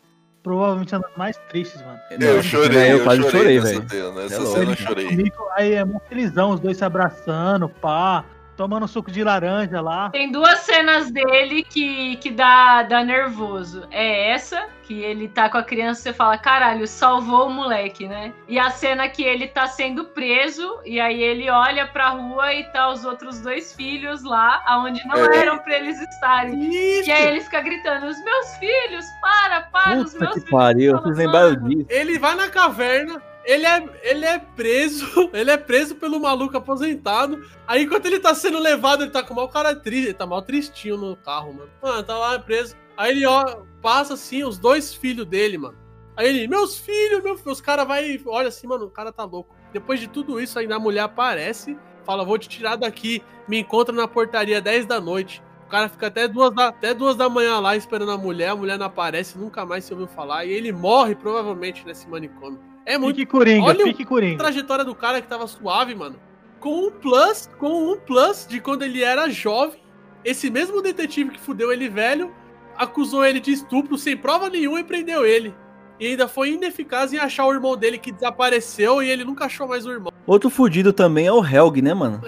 [0.43, 1.98] provavelmente é uma das mais tristes, mano.
[2.20, 3.89] Eu chorei, eu eu quase chorei nessa velho.
[3.89, 4.12] cena.
[4.22, 5.32] Nessa É cena eu chorei.
[5.56, 8.24] Aí é mó felizão, os dois se abraçando, pá,
[8.59, 10.10] tomando suco de laranja lá.
[10.10, 13.86] Tem duas cenas dele que, que dá, dá nervoso.
[13.90, 18.09] É essa, que ele tá com a criança e você fala, caralho, salvou o moleque,
[18.09, 18.32] né?
[18.48, 22.64] E a cena que ele tá sendo preso, e aí ele olha pra rua e
[22.72, 25.36] tá os outros dois filhos lá, aonde não É.
[25.36, 26.59] eram pra eles estarem.
[26.68, 27.09] Isso.
[27.09, 30.51] E aí ele fica gritando, os meus filhos, para, para, os Puta meus que filhos.
[30.51, 31.86] pariu, vocês lembraram "Mano, disso.
[31.89, 37.43] Ele vai na caverna, ele é, ele é preso, ele é preso pelo maluco aposentado.
[37.66, 40.43] Aí enquanto ele tá sendo levado, ele tá com mal cara triste, ele tá mal
[40.43, 41.70] tristinho no carro, mano.
[41.83, 42.77] Mano, tá lá preso.
[42.95, 45.79] Aí ele ó, passa assim, os dois filhos dele, mano.
[46.15, 49.57] Aí ele, meus filhos, meu os caras vai, olha assim, mano, o cara tá louco.
[49.73, 53.95] Depois de tudo isso, ainda a mulher aparece, fala, vou te tirar daqui, me encontra
[53.95, 55.43] na portaria 10 da noite.
[55.66, 58.57] O cara fica até duas, da, até duas da manhã lá esperando a mulher, a
[58.57, 60.45] mulher não aparece, nunca mais se ouviu falar.
[60.45, 62.68] E ele morre provavelmente nesse manicômio.
[62.89, 63.16] É muito.
[63.16, 64.39] Fique coringa, Olha o- fique A coringa.
[64.39, 66.16] trajetória do cara que tava suave, mano.
[66.59, 69.81] Com um plus, com um plus de quando ele era jovem,
[70.24, 72.32] esse mesmo detetive que fudeu ele velho
[72.77, 75.55] acusou ele de estupro sem prova nenhuma e prendeu ele.
[76.01, 79.66] E ainda foi ineficaz em achar o irmão dele que desapareceu e ele nunca achou
[79.69, 80.12] mais o irmão.
[80.27, 82.23] Outro fudido também é o Helg, né, mano?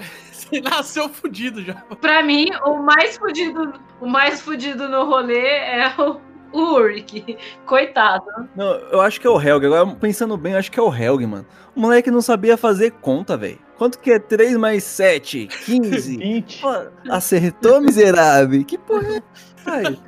[0.52, 1.74] Ele nasceu fudido já.
[2.00, 6.20] Pra mim, o mais fudido, o mais fudido no rolê é o,
[6.52, 7.36] o Ulrich.
[7.66, 8.24] Coitado.
[8.56, 9.64] Não, eu acho que é o Helg.
[9.66, 11.46] Agora, pensando bem, eu acho que é o Helg, mano.
[11.74, 13.58] O moleque não sabia fazer conta, velho.
[13.78, 15.46] Quanto que é 3 mais 7?
[15.46, 16.16] 15?
[16.18, 16.60] 20.
[16.60, 16.68] Pô,
[17.10, 18.62] acertou, miserável?
[18.64, 19.22] Que porra é?
[19.66, 19.98] Ai.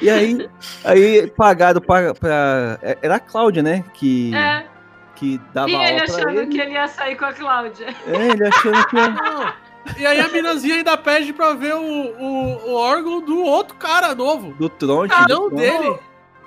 [0.00, 0.48] E aí,
[0.84, 3.84] aí pagado pra, pra- Era a Cláudia, né?
[3.94, 4.64] Que, É.
[5.14, 6.46] que dava E ele achando ele.
[6.46, 7.86] que ele ia sair com a Cláudia.
[8.08, 8.96] É, ele achando que.
[9.98, 14.14] E aí a minazinha ainda pede pra ver o, o, o órgão do outro cara
[14.14, 14.54] novo.
[14.54, 15.12] Do tronte.
[15.14, 15.98] Ah, não dele.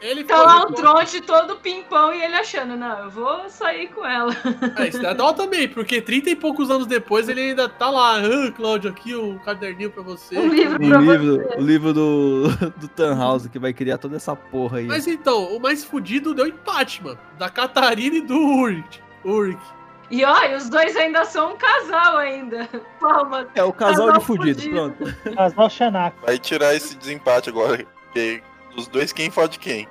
[0.01, 4.05] Ele Tá lá o tronte todo pimpão e ele achando, não, eu vou sair com
[4.05, 4.35] ela.
[4.77, 8.17] É, isso é dó também, porque 30 e poucos anos depois ele ainda tá lá.
[8.17, 10.37] Ah, Cláudio, aqui o caderninho pra você.
[10.37, 11.57] Um livro pra livro, você.
[11.57, 14.85] o livro do, do Tannhauser, que vai criar toda essa porra aí.
[14.85, 17.17] Mas então, o mais fudido deu empate, mano.
[17.39, 19.01] Da Catarina e do Ulrich.
[19.23, 19.61] Ulrich.
[20.09, 22.69] E ó, e os dois ainda são um casal ainda.
[22.99, 23.47] Palmas.
[23.55, 24.75] É o casal Casal de fudido, fudido.
[24.75, 25.35] pronto.
[25.35, 26.25] Casal Xanaco.
[26.25, 27.85] Vai tirar esse desempate agora.
[28.13, 28.41] que
[28.75, 29.87] Dos dois, quem fode quem?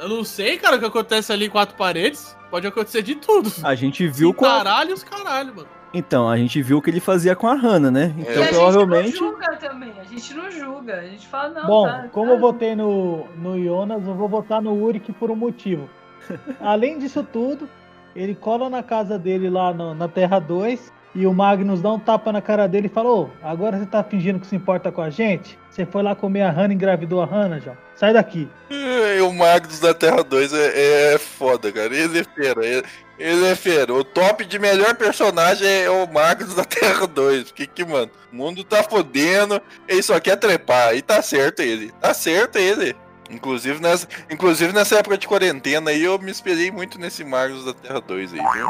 [0.00, 2.36] Eu não sei, cara, o que acontece ali em quatro paredes.
[2.50, 3.52] Pode acontecer de tudo.
[3.62, 4.48] A gente viu Sim, com a...
[4.48, 5.68] caralho os caralho, mano.
[5.94, 8.14] Então, a gente viu o que ele fazia com a Hannah, né?
[8.16, 9.10] Então, e a provavelmente.
[9.10, 9.92] gente não julga também.
[10.00, 10.94] A gente não julga.
[10.96, 12.32] A gente fala, não, Bom, tá, como tá.
[12.32, 15.90] eu votei no, no Jonas, eu vou votar no Uric por um motivo.
[16.60, 17.68] Além disso tudo,
[18.14, 21.98] ele cola na casa dele lá no- na Terra 2 e o Magnus dá um
[21.98, 25.02] tapa na cara dele e fala: Ô, agora você tá fingindo que se importa com
[25.02, 25.58] a gente?
[25.70, 27.72] Você foi lá comer a Hannah e engravidou a Hannah, já?
[27.96, 28.48] Sai daqui.
[28.70, 31.94] É, o Magnus da Terra 2 é, é foda, cara.
[31.94, 32.64] Ele é fera.
[32.66, 32.82] Ele,
[33.18, 33.92] ele é fera.
[33.94, 37.44] O top de melhor personagem é o Magnus da Terra 2.
[37.44, 40.94] Porque que, mano, o mundo tá fodendo, ele só quer trepar.
[40.94, 41.92] E tá certo ele.
[42.00, 42.96] Tá certo ele.
[43.32, 47.72] Inclusive nessa, inclusive nessa época de quarentena aí, eu me esperei muito nesse Magnus da
[47.72, 48.68] Terra 2 aí, viu?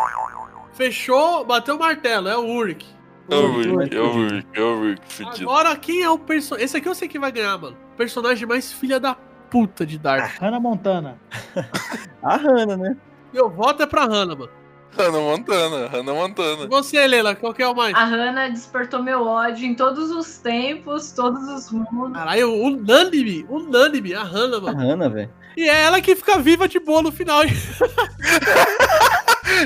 [0.72, 2.86] Fechou, bateu o martelo, é o Ulrich.
[3.28, 5.50] É o Rick, é o Rick, é o Rick, fudido.
[5.50, 6.64] Agora, quem é o personagem.
[6.64, 7.76] Esse aqui eu sei que vai ganhar, mano.
[7.94, 9.14] O personagem mais filha da
[9.48, 10.40] puta de Dark.
[10.40, 11.18] Hannah Montana.
[12.22, 12.96] A Hannah, né?
[13.32, 14.50] Meu voto é pra Hannah, mano.
[14.96, 16.66] Hannah Montana, Hannah Montana.
[16.68, 17.94] você, Leila, qual que é o mais?
[17.94, 22.12] A Hannah despertou meu ódio em todos os tempos, todos os mundos.
[22.12, 24.78] Caralho, unânime, unânime, a Hannah, A mano.
[24.78, 25.30] Hannah, velho.
[25.56, 27.42] E é ela que fica viva de boa no final.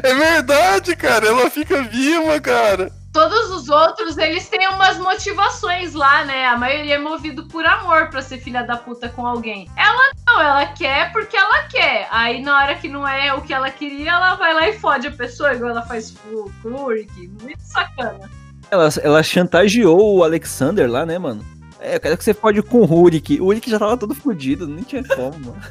[0.02, 1.28] É verdade, cara.
[1.28, 2.90] Ela fica viva, cara.
[3.16, 6.44] Todos os outros, eles têm umas motivações lá, né?
[6.44, 9.70] A maioria é movido por amor pra ser filha da puta com alguém.
[9.74, 12.08] Ela não, ela quer porque ela quer.
[12.10, 15.06] Aí na hora que não é o que ela queria, ela vai lá e fode
[15.06, 17.30] a pessoa, igual ela faz com o Ulrich.
[17.40, 18.30] Muito sacana.
[18.70, 21.42] Ela, ela chantageou o Alexander lá, né, mano?
[21.80, 23.40] É, eu quero que você fode com o Rurik.
[23.40, 25.62] O Rurik já tava todo fudido, nem tinha como, mano.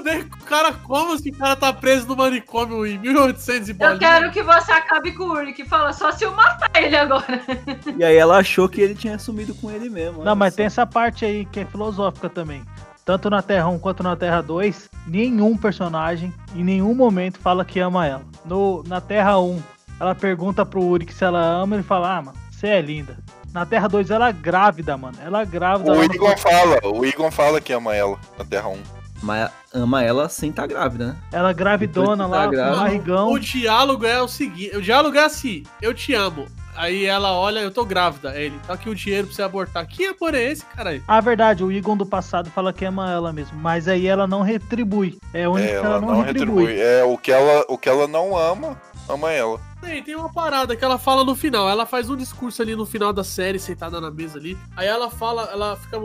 [0.00, 3.72] Fuder com o cara como se o cara tá preso no manicômio em 1800 e
[3.72, 3.98] Eu bolinha.
[3.98, 5.64] quero que você acabe com o Ulrich.
[5.66, 7.40] Fala só se eu matar ele agora.
[7.98, 10.24] E aí ela achou que ele tinha sumido com ele mesmo.
[10.24, 12.62] Não, mas tem essa parte aí que é filosófica também.
[13.04, 17.80] Tanto na Terra 1 quanto na Terra 2, nenhum personagem em nenhum momento fala que
[17.80, 18.22] ama ela.
[18.44, 19.62] No, na Terra 1,
[19.98, 23.18] ela pergunta pro Uric se ela ama, ele fala, ah, mano, você é linda.
[23.52, 25.18] Na Terra 2, ela é grávida, mano.
[25.24, 25.90] Ela é grávida.
[25.92, 28.99] O Egon fala, o Egon fala que ama ela na Terra 1.
[29.22, 31.16] Mas ama ela sem estar grávida, né?
[31.32, 32.76] Ela gravidona tá lá, com grávida.
[32.76, 33.32] barrigão.
[33.32, 36.46] O diálogo é o seguinte: o diálogo é assim, eu te amo.
[36.76, 38.30] Aí ela olha, eu tô grávida.
[38.30, 39.86] Aí ele, tá aqui o dinheiro pra você abortar.
[39.86, 41.02] Que amor é esse, caralho?
[41.06, 43.58] Ah, verdade, o Egon do passado fala que ama ela mesmo.
[43.60, 45.18] Mas aí ela não retribui.
[45.34, 46.66] É onde É, ela, ela não, não retribui.
[46.66, 46.80] retribui.
[46.80, 49.60] É, o que ela, o que ela não ama, ama ela.
[49.82, 51.68] Tem, tem uma parada que ela fala no final.
[51.68, 54.56] Ela faz um discurso ali no final da série, sentada na mesa ali.
[54.76, 55.98] Aí ela fala, ela fica.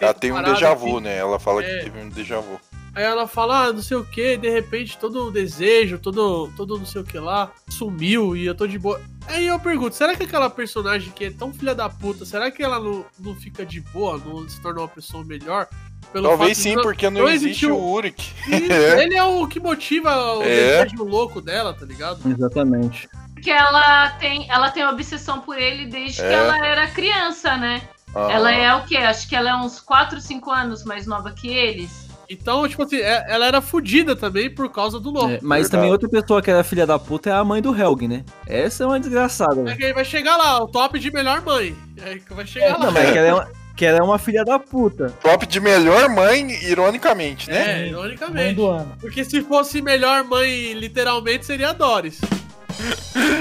[0.00, 1.00] Ela tem um déjà vu, assim.
[1.04, 1.16] né?
[1.16, 1.78] Ela fala É.
[1.78, 2.60] que teve um déjà vu.
[2.94, 6.76] Aí ela fala, ah, não sei o que, de repente todo o desejo, todo, todo
[6.78, 9.00] não sei o que lá, sumiu e eu tô de boa.
[9.28, 12.60] Aí eu pergunto, será que aquela personagem que é tão filha da puta, será que
[12.62, 15.68] ela não, não fica de boa, não se torna uma pessoa melhor?
[16.12, 18.32] Pelo Talvez fato de sim, porque não, existe existiu- o Uric.
[18.50, 19.02] É.
[19.04, 20.82] Ele é o que motiva o É.
[20.84, 22.18] desejo louco dela, tá ligado?
[22.28, 23.08] Exatamente.
[23.34, 26.32] Porque ela tem, ela tem obsessão por ele desde que É.
[26.32, 27.82] ela era criança, né?
[28.18, 28.30] Aham.
[28.32, 28.96] Ela é o quê?
[28.96, 32.08] Acho que ela é uns 4, 5 anos mais nova que eles.
[32.30, 35.30] Então, tipo assim, é- ela era fodida também por causa do louco.
[35.30, 38.06] É, mas também outra pessoa que era filha da puta é a mãe do Helg,
[38.06, 38.22] né?
[38.46, 39.76] Essa é uma desgraçada, É velho.
[39.78, 41.74] que aí vai chegar lá, o top de melhor mãe.
[41.96, 42.84] É que vai chegar lá.
[42.84, 45.08] Não, mas que ela, é uma, que ela é uma filha da puta.
[45.22, 47.56] Top de melhor mãe, ironicamente, né?
[47.62, 48.54] É, Mãe ironicamente.
[48.56, 48.92] do ano.
[49.00, 52.20] Porque se fosse melhor mãe, literalmente, seria a Doris.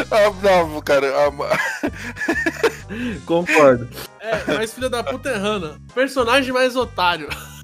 [0.09, 1.07] Ah, não, cara.
[1.15, 1.29] ah,
[3.25, 3.87] Concordo.
[4.19, 5.75] É, mas filha da puta é Hannah.
[5.93, 7.29] Personagem mais otário.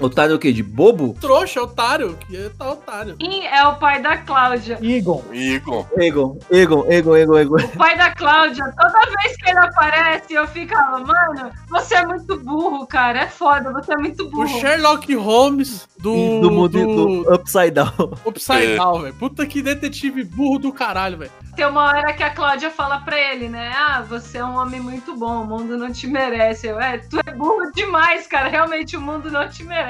[0.00, 0.52] Otário é o quê?
[0.52, 1.16] De bobo?
[1.20, 3.16] Trouxa, otário, que tá otário.
[3.16, 4.78] Quem é o pai da Cláudia?
[4.82, 5.22] Egon.
[5.32, 5.86] Egon.
[5.96, 7.56] Egon, Egon, Egon, Egon, Egon.
[7.56, 12.36] O pai da Cláudia, toda vez que ele aparece, eu ficava, mano, você é muito
[12.40, 13.20] burro, cara.
[13.22, 14.48] É foda, você é muito O burro.
[14.60, 17.92] Sherlock Holmes do, Do mundo do do Upside Down.
[18.26, 18.76] Upside É.
[18.76, 19.14] Down, velho.
[19.14, 21.30] Puta que detetive burro do caralho, velho.
[21.56, 23.72] Tem uma hora que a Cláudia fala pra ele, né?
[23.76, 26.66] Ah, você é um homem muito bom, o mundo não te merece.
[26.66, 28.48] Eu, é, tu é burro demais, cara.
[28.48, 29.83] Realmente o mundo não te merece.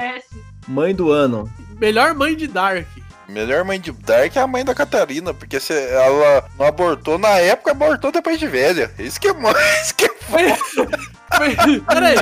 [0.67, 1.51] Mãe do ano.
[1.79, 2.87] Melhor mãe de Dark.
[3.29, 7.31] Melhor mãe de Dark é a mãe da Catarina, porque se ela não abortou na
[7.39, 8.91] época, abortou depois de velha.
[8.99, 9.55] Isso que é mãe.
[9.83, 10.15] Isso que é
[11.87, 12.17] Peraí,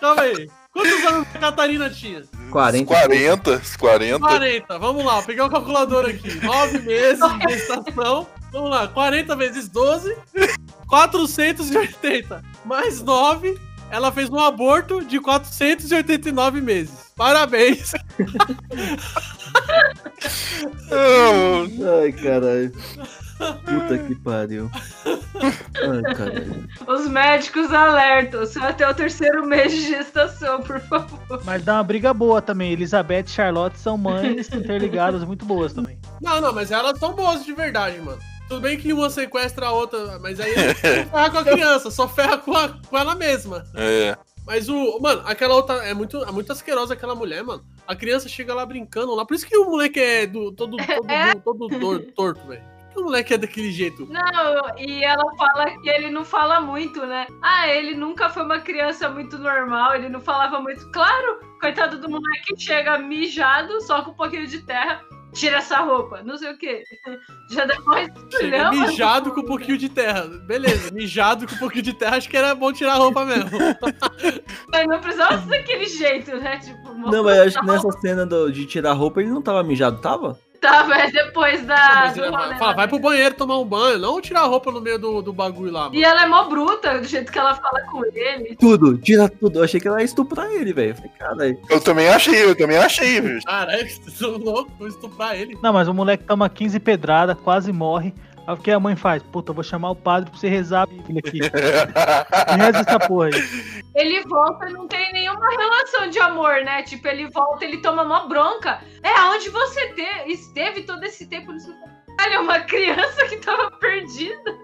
[0.00, 0.50] calma aí.
[0.72, 2.22] Quantos anos a Catarina tinha?
[2.50, 2.86] 40.
[2.86, 4.18] 40, 40.
[4.18, 4.78] 40.
[4.78, 6.34] Vamos lá, vou pegar o calculador aqui.
[6.42, 8.26] 9 meses de gestação.
[8.50, 10.16] Vamos lá, 40 vezes 12,
[10.88, 12.42] 480.
[12.64, 13.58] Mais 9,
[13.92, 17.12] ela fez um aborto de 489 meses.
[17.14, 17.92] Parabéns.
[20.90, 22.72] Ai, caralho.
[23.66, 24.70] Puta que pariu.
[25.04, 26.68] Ai, caralho.
[26.86, 31.42] Os médicos alertam, vai ter o terceiro mês de gestação, por favor.
[31.44, 32.72] Mas dá uma briga boa também.
[32.72, 35.98] Elizabeth e Charlotte são mães interligadas muito boas também.
[36.22, 38.22] Não, não, mas elas são boas de verdade, mano.
[38.48, 40.74] Tudo bem que uma sequestra a outra, mas aí não
[41.10, 43.64] ferra com a criança, só ferra com, a- com ela mesma.
[43.74, 44.16] É.
[44.46, 44.98] Mas o.
[45.00, 45.76] Mano, aquela outra.
[45.86, 47.64] É muito, é muito asquerosa aquela mulher, mano.
[47.86, 49.24] A criança chega lá brincando lá.
[49.24, 50.76] Por isso que o moleque é do, todo,
[51.44, 52.62] todo, todo, tor- torto, velho.
[52.62, 54.06] Por que o moleque é daquele jeito?
[54.10, 57.26] Não, e ela fala que ele não fala muito, né?
[57.40, 60.90] Ah, ele nunca foi uma criança muito normal, ele não falava muito.
[60.90, 65.02] Claro, coitado do moleque chega mijado, só com um pouquinho de terra,
[65.32, 66.82] tira essa roupa, não sei o quê.
[67.50, 70.22] Já depois Chega mijado com um pouquinho de terra.
[70.46, 73.50] Beleza, mijado com um pouquinho de terra, acho que era bom tirar a roupa mesmo.
[74.70, 76.58] Mas não precisava ser daquele jeito, né?
[76.58, 79.42] Tipo, Não, mas eu acho que nessa cena do- de tirar a roupa ele não
[79.42, 80.38] tava mijado, tava?
[80.62, 81.74] Tá, mas depois da.
[81.74, 84.80] Mas rolê vai, fala, vai pro banheiro tomar um banho, não tirar a roupa no
[84.80, 85.96] meio do, do bagulho lá, mano.
[85.96, 88.54] E ela é mó bruta, do jeito que ela fala com ele.
[88.54, 89.58] Tudo, tira tudo.
[89.58, 90.90] Eu achei que ela ia estuprar ele, velho.
[90.90, 91.58] Eu Falei, caralho.
[91.68, 93.40] Eu também achei, eu também achei, viu?
[93.44, 95.58] Caralho, vocês são loucos, vou estuprar ele.
[95.60, 98.14] Não, mas o moleque toma 15 pedradas, quase morre.
[98.46, 99.22] Aí o que a mãe faz?
[99.22, 101.38] Puta, eu vou chamar o padre pra você rezar a Bíblia aqui.
[102.56, 103.82] Reza essa porra aí.
[103.94, 106.82] Ele volta e não tem nenhuma relação de amor, né?
[106.82, 108.80] Tipo, ele volta, ele toma uma bronca.
[109.02, 111.52] É aonde você te- esteve todo esse tempo.
[112.20, 114.56] Olha, uma criança que tava perdida.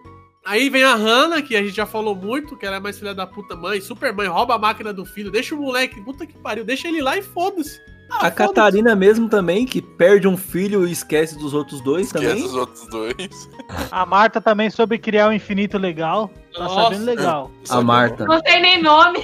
[0.44, 3.14] Aí vem a Hannah, que a gente já falou muito, que ela é mais filha
[3.14, 6.38] da puta mãe, super mãe, rouba a máquina do filho, deixa o moleque, puta que
[6.38, 7.78] pariu, deixa ele lá e foda-se.
[8.10, 12.26] Ah, A Catarina mesmo também, que perde um filho e esquece dos outros dois Esquece
[12.26, 12.44] também.
[12.44, 13.50] os outros dois.
[13.92, 16.30] A Marta também soube criar um infinito legal.
[16.54, 16.74] Tá Nossa.
[16.84, 17.50] sabendo legal.
[17.68, 18.24] A Marta.
[18.24, 19.20] Não tem nem nome.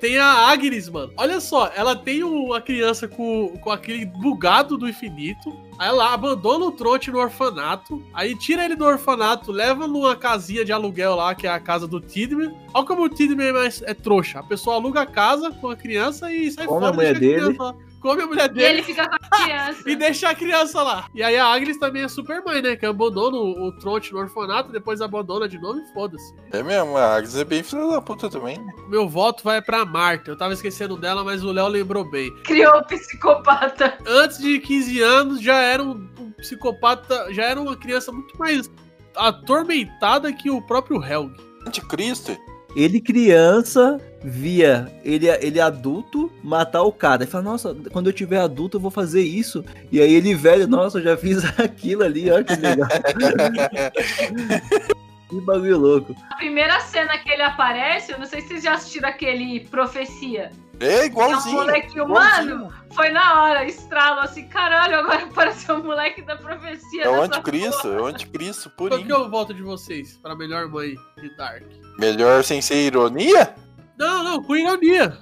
[0.00, 1.12] Tem a Agnes, mano.
[1.16, 5.54] Olha só, ela tem uma criança com, com aquele bugado do infinito.
[5.78, 8.02] Aí ela abandona o trote no orfanato.
[8.12, 11.86] Aí tira ele do orfanato, leva numa casinha de aluguel lá, que é a casa
[11.86, 12.52] do Tidman.
[12.74, 14.40] Olha como o Tidman é, mais- é trouxa.
[14.40, 16.92] A pessoa aluga a casa com a criança e sai Come fora.
[16.92, 17.54] a mulher deixa dele.
[17.56, 17.74] criança lá.
[18.00, 18.68] Come a mulher E dele.
[18.78, 19.82] ele fica com a criança.
[19.90, 21.06] E deixa a criança lá.
[21.14, 22.76] E aí a Agnes também é super mãe, né?
[22.76, 26.34] Que abandona o, o trote no orfanato, depois abandona de novo e foda-se.
[26.52, 28.58] É mesmo, a Agnes é bem filha da puta também.
[28.88, 30.30] Meu voto vai pra Marta.
[30.30, 32.34] Eu tava esquecendo dela, mas o Léo lembrou bem.
[32.44, 33.98] Criou o psicopata.
[34.06, 38.70] Antes de 15 anos já era um, um psicopata, já era uma criança muito mais
[39.16, 41.32] atormentada que o próprio Helg.
[41.66, 42.36] Anticristo?
[42.76, 47.22] Ele criança via ele, ele adulto matar o cara.
[47.22, 49.64] Ele fala, nossa, quando eu tiver adulto eu vou fazer isso.
[49.90, 52.88] E aí ele velho, nossa, eu já fiz aquilo ali, olha que legal.
[55.28, 56.14] que bagulho louco.
[56.30, 60.50] A primeira cena que ele aparece, eu não sei se vocês já assistiram aquele Profecia.
[60.80, 61.56] É É um igualzinho.
[61.56, 62.72] molequinho, igualzinho.
[62.94, 67.04] foi na hora, estralo assim, caralho, agora apareceu o moleque da profecia.
[67.04, 67.94] É o anticristo, porra.
[67.94, 69.16] é o anticristo Qual que é purinho.
[69.20, 71.62] o voto de vocês pra melhor mãe de Dark?
[71.98, 73.54] Melhor sem ser ironia?
[73.98, 75.18] Não, não, com ironia.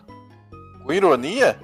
[0.84, 1.58] Com ironia?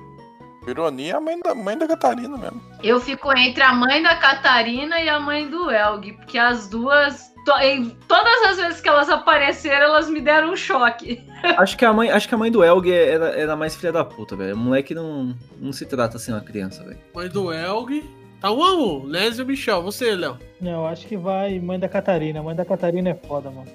[0.65, 2.61] Com ironia é a mãe da, mãe da Catarina mesmo.
[2.83, 7.33] Eu fico entre a mãe da Catarina e a mãe do Elg, porque as duas,
[7.61, 11.23] em todas as vezes que elas apareceram, elas me deram um choque.
[11.59, 14.03] Acho que a mãe, acho que a mãe do Elg era, era mais filha da
[14.03, 14.55] puta, velho.
[14.55, 16.99] O moleque não, não se trata assim uma criança, velho.
[17.15, 18.03] Mãe do Helg.
[18.41, 19.05] Tá um a um.
[19.05, 19.83] Lésio e Michel.
[19.83, 20.39] Você, Léo.
[20.61, 22.43] Não, eu acho que vai mãe da Catarina.
[22.43, 23.71] Mãe da Catarina é foda, mano.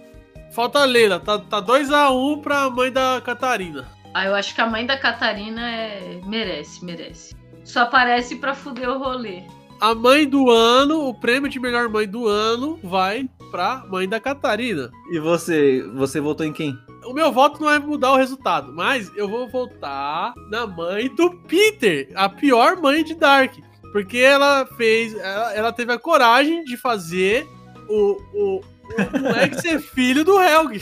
[0.52, 1.20] Falta a Leila.
[1.20, 3.88] Tá 2x tá dois a 1 um pra mãe da Catarina.
[4.14, 6.20] Ah, eu acho que a mãe da Catarina é...
[6.26, 7.36] merece, merece.
[7.64, 9.44] Só aparece pra fuder o rolê.
[9.80, 14.20] a mãe do ano, o prêmio de melhor mãe do ano vai pra mãe da
[14.20, 14.92] Catarina.
[15.12, 16.78] E você, você votou em quem?
[17.06, 21.32] O meu voto não vai mudar o resultado, mas eu vou votar na mãe do
[21.48, 23.54] Peter, a pior mãe de Dark.
[23.92, 25.16] Porque ela fez.
[25.16, 27.48] Ela, ela teve a coragem de fazer
[27.88, 30.80] o, o, o moleque ser filho do Helg.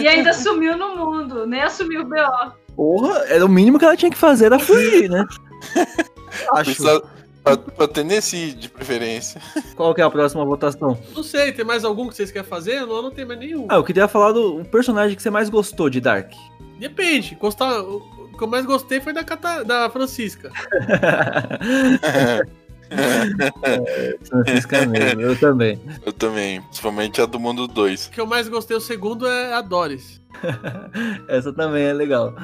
[0.00, 2.52] E ainda sumiu no mundo, nem assumiu o BO.
[2.74, 5.26] Porra, era o mínimo que ela tinha que fazer era fugir, né?
[6.52, 6.64] Acho.
[6.64, 7.02] Precisa,
[7.46, 9.40] pra, pra Tennessee, de preferência.
[9.76, 10.98] Qual que é a próxima votação?
[11.14, 12.80] Não sei, tem mais algum que vocês querem fazer?
[12.86, 13.66] Não, não tem mais nenhum.
[13.68, 16.32] Ah, eu queria falar do personagem que você mais gostou de Dark.
[16.78, 17.36] Depende.
[17.40, 20.52] Gostar, o o que eu mais gostei foi da, Cata, da Francisca.
[24.28, 25.80] Francisca mesmo, eu também.
[26.04, 28.08] Eu também, principalmente a do Mundo 2.
[28.08, 30.20] O que eu mais gostei, o segundo, é a Doris.
[31.28, 32.34] Essa também é legal.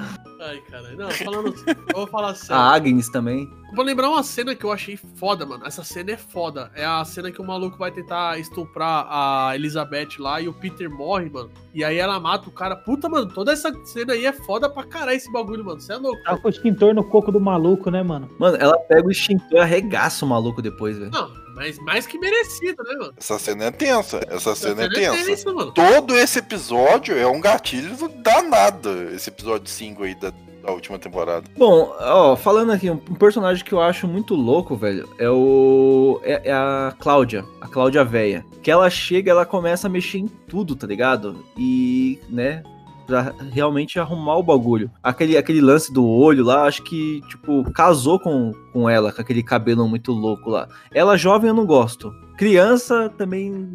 [0.44, 0.96] Ai, caralho.
[0.96, 1.54] Não, falando.
[1.66, 2.56] eu vou falar sério.
[2.56, 3.48] A Agnes também.
[3.74, 5.64] Vou lembrar uma cena que eu achei foda, mano.
[5.64, 6.70] Essa cena é foda.
[6.74, 10.90] É a cena que o maluco vai tentar estuprar a Elizabeth lá e o Peter
[10.90, 11.50] morre, mano.
[11.72, 12.76] E aí ela mata o cara.
[12.76, 15.80] Puta, mano, toda essa cena aí é foda pra caralho esse bagulho, mano.
[15.80, 16.22] Você é louco.
[16.24, 18.28] Tá com o extintor no coco do maluco, né, mano?
[18.38, 21.10] Mano, ela pega o extintor e arregaça o maluco depois, velho.
[21.10, 23.14] Não, mas mais que merecido, né, mano?
[23.16, 24.20] Essa cena é tensa.
[24.28, 25.52] Essa cena é cena é tensa.
[25.52, 25.72] mano.
[25.72, 29.10] Todo esse episódio é um gatilho danado.
[29.14, 31.44] Esse episódio 5 aí da, da última temporada.
[31.56, 36.20] Bom, ó, falando aqui, um um personagem que eu acho muito louco, velho, é o.
[36.22, 38.44] É, é a Cláudia, a Cláudia Véia.
[38.62, 41.44] Que ela chega, ela começa a mexer em tudo, tá ligado?
[41.56, 42.62] E, né,
[43.06, 44.90] pra realmente arrumar o bagulho.
[45.02, 49.42] Aquele, aquele lance do olho lá, acho que, tipo, casou com, com ela, com aquele
[49.42, 50.68] cabelo muito louco lá.
[50.92, 52.12] Ela jovem eu não gosto.
[52.36, 53.72] Criança também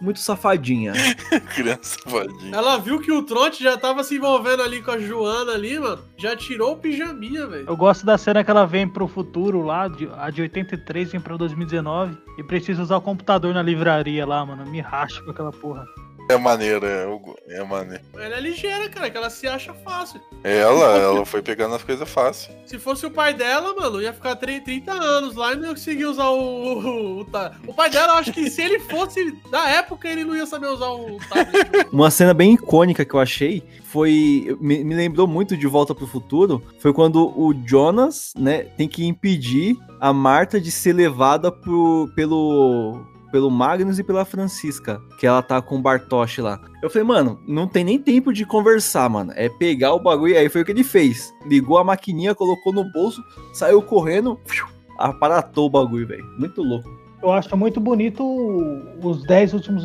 [0.00, 0.92] muito safadinha.
[1.54, 2.54] Criança vadinha.
[2.56, 6.02] Ela viu que o Tronte já tava se envolvendo ali com a Joana ali, mano.
[6.18, 7.66] Já tirou o pijaminha, velho.
[7.68, 11.20] Eu gosto da cena que ela vem pro futuro lá, de- a de 83 vem
[11.20, 14.66] pra 2019, e precisa usar o computador na livraria lá, mano.
[14.66, 15.84] Me racha com aquela porra.
[16.28, 17.06] É maneiro, é,
[17.48, 18.02] é maneiro.
[18.14, 20.20] Ela é ligeira, cara, que ela se acha fácil.
[20.42, 22.52] Ela, ela foi pegando as coisas fácil.
[22.66, 25.70] Se fosse o pai dela, mano, ia ficar 30 30 anos lá e não ia
[25.70, 26.62] conseguir usar o.
[26.82, 30.46] O, o, pai dela, eu acho que se ele fosse da época, ele não ia
[30.46, 31.88] saber usar o tablet.
[31.92, 34.56] Uma cena bem icônica que eu achei foi.
[34.60, 36.62] Me, me lembrou muito de Volta pro Futuro.
[36.78, 43.00] Foi quando o Jonas, né, tem que impedir a Marta de ser levada pro, pelo.
[43.32, 46.60] Pelo Magnus e pela Francisca, que ela tá com o Bartosz lá.
[46.82, 49.32] Eu falei, mano, não tem nem tempo de conversar, mano.
[49.34, 50.34] É pegar o bagulho.
[50.34, 51.32] E aí foi o que ele fez.
[51.46, 54.38] Ligou a maquininha, colocou no bolso, saiu correndo,
[54.98, 56.24] aparatou o bagulho, velho.
[56.38, 56.88] Muito louco.
[57.22, 58.22] Eu acho muito bonito
[59.02, 59.84] os 10 últimos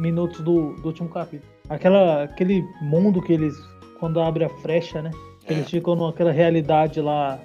[0.00, 1.50] minutos do, do último capítulo.
[1.68, 3.54] Aquela, aquele mundo que eles,
[4.00, 5.10] quando abre a frecha, né?
[5.46, 7.38] Que Eles ficam naquela realidade lá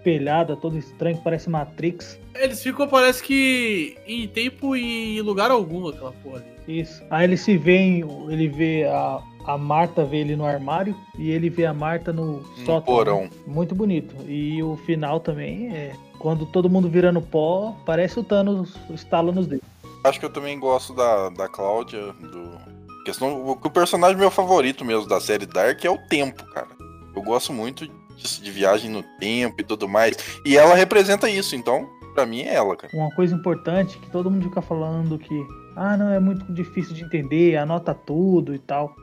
[0.00, 2.18] espelhada, todo estranho, que parece Matrix.
[2.34, 6.80] Eles ficam, parece que em tempo e em lugar algum, aquela porra ali.
[6.80, 7.02] Isso.
[7.10, 11.30] Aí ele se vê, em- ele vê a, a Marta vê ele no armário e
[11.30, 12.82] ele vê a Marta no sótão.
[12.94, 13.28] porão.
[13.46, 14.14] Muito bonito.
[14.26, 19.46] E o final também é quando todo mundo virando pó, parece o Thanos estala nos
[19.46, 19.66] dedos.
[20.04, 22.70] Acho que eu também gosto da, da Cláudia, do.
[23.04, 26.68] Questão, o, o personagem meu favorito mesmo da série Dark é o tempo, cara.
[27.16, 27.90] Eu gosto muito
[28.20, 30.16] disso, de viagem no tempo e tudo mais.
[30.44, 32.92] E ela representa isso, então, pra mim é ela, cara.
[32.94, 35.34] Uma coisa importante que todo mundo fica falando que
[35.76, 38.94] ah, não é muito difícil de entender, anota tudo e tal.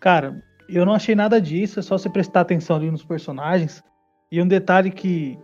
[0.00, 3.82] Cara, eu não achei nada disso, é só você prestar atenção ali nos personagens.
[4.32, 5.38] E um detalhe que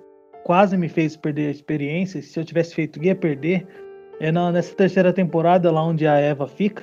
[0.45, 3.67] quase me fez perder a experiência, se eu tivesse feito ia perder,
[4.19, 6.83] é na- nessa terceira temporada lá onde a Eva fica,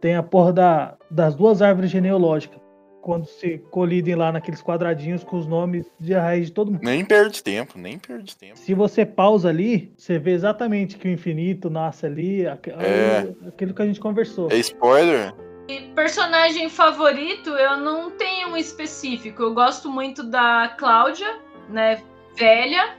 [0.00, 2.60] tem a porra da- das duas árvores genealógicas.
[3.02, 6.84] Quando se colidem lá naqueles quadradinhos com os nomes de raiz de todo mundo.
[6.84, 8.56] Nem perde tempo, nem perde tempo.
[8.56, 13.34] Se você pausa ali, você vê exatamente que o infinito nasce ali, É.
[13.48, 14.48] aquilo que a gente conversou.
[14.52, 15.34] É spoiler?
[15.68, 19.42] E personagem favorito, eu não tenho um específico.
[19.42, 21.38] Eu gosto muito da Cláudia,
[21.68, 22.00] né?
[22.36, 22.96] Velha.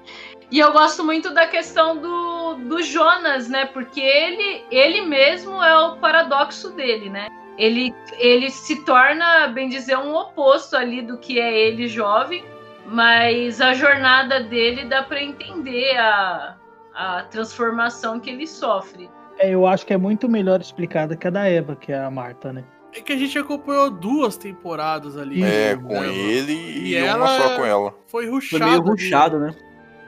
[0.51, 3.65] E eu gosto muito da questão do, do Jonas, né?
[3.65, 7.27] Porque ele, ele mesmo é o paradoxo dele, né?
[7.57, 12.43] Ele, ele se torna, bem dizer, um oposto ali do que é ele jovem,
[12.85, 16.55] mas a jornada dele dá para entender a,
[16.93, 19.09] a transformação que ele sofre.
[19.37, 22.09] É, eu acho que é muito melhor explicada que a da Eva, que é a
[22.09, 22.63] Marta, né?
[22.95, 25.43] É que a gente acompanhou duas temporadas ali.
[25.43, 27.95] É, né, com ele e, E uma ela só com ela.
[28.05, 28.65] Foi Foi ruxado.
[28.65, 29.55] meio ruchado, né?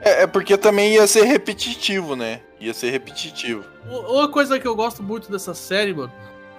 [0.00, 2.40] É, é porque também ia ser repetitivo, né?
[2.60, 3.64] Ia ser repetitivo.
[3.88, 6.12] Uma coisa que eu gosto muito dessa série, mano,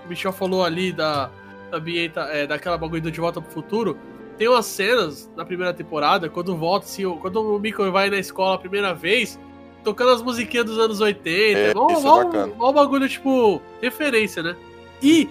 [0.08, 1.30] Michel falou ali da,
[1.72, 3.98] da ambienta, é, daquela bagulho do De Volta pro Futuro,
[4.38, 8.18] tem umas cenas na primeira temporada, quando volta, assim, o- quando o Michael vai na
[8.18, 9.40] escola a primeira vez,
[9.84, 11.60] tocando as musiquinhas dos anos 80.
[11.60, 12.54] É, mó- isso é mó- bacana.
[12.56, 14.56] mó bagulho, tipo, referência, né?
[15.02, 15.28] E,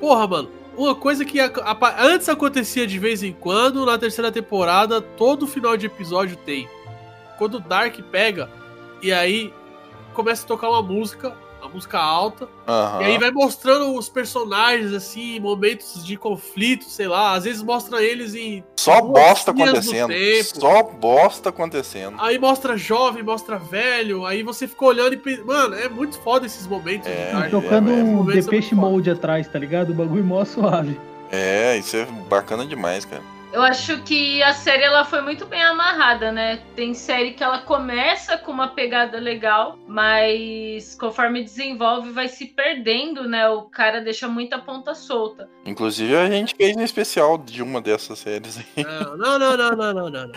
[0.00, 4.30] porra, mano, uma coisa que a- a- antes acontecia de vez em quando, na terceira
[4.32, 6.68] temporada, todo final de episódio tem.
[7.36, 8.48] Quando o Dark pega,
[9.02, 9.52] e aí
[10.14, 11.36] começa a tocar uma música,
[11.68, 13.02] uma música alta, Aham.
[13.02, 17.34] e aí vai mostrando os personagens, assim, momentos de conflito, sei lá.
[17.34, 18.64] Às vezes mostra eles em.
[18.76, 20.12] Só bosta acontecendo.
[20.44, 22.16] Só bosta acontecendo.
[22.18, 24.24] Aí mostra jovem, mostra velho.
[24.24, 25.44] Aí você fica olhando e pensa.
[25.44, 27.08] Mano, é muito foda esses momentos.
[27.08, 27.50] É, cara.
[27.50, 29.90] Tocando é, é, um momentos Depeche Mode atrás, tá ligado?
[29.90, 30.98] O bagulho mó suave.
[31.30, 33.22] É, isso é bacana demais, cara.
[33.50, 36.60] Eu acho que a série ela foi muito bem amarrada, né?
[36.76, 43.26] Tem série que ela começa com uma pegada legal, mas conforme desenvolve vai se perdendo,
[43.26, 43.48] né?
[43.48, 45.48] O cara deixa muita ponta solta.
[45.64, 48.84] Inclusive a gente fez um especial de uma dessas séries aí.
[48.84, 50.32] Não, não, não, não, não, não, não.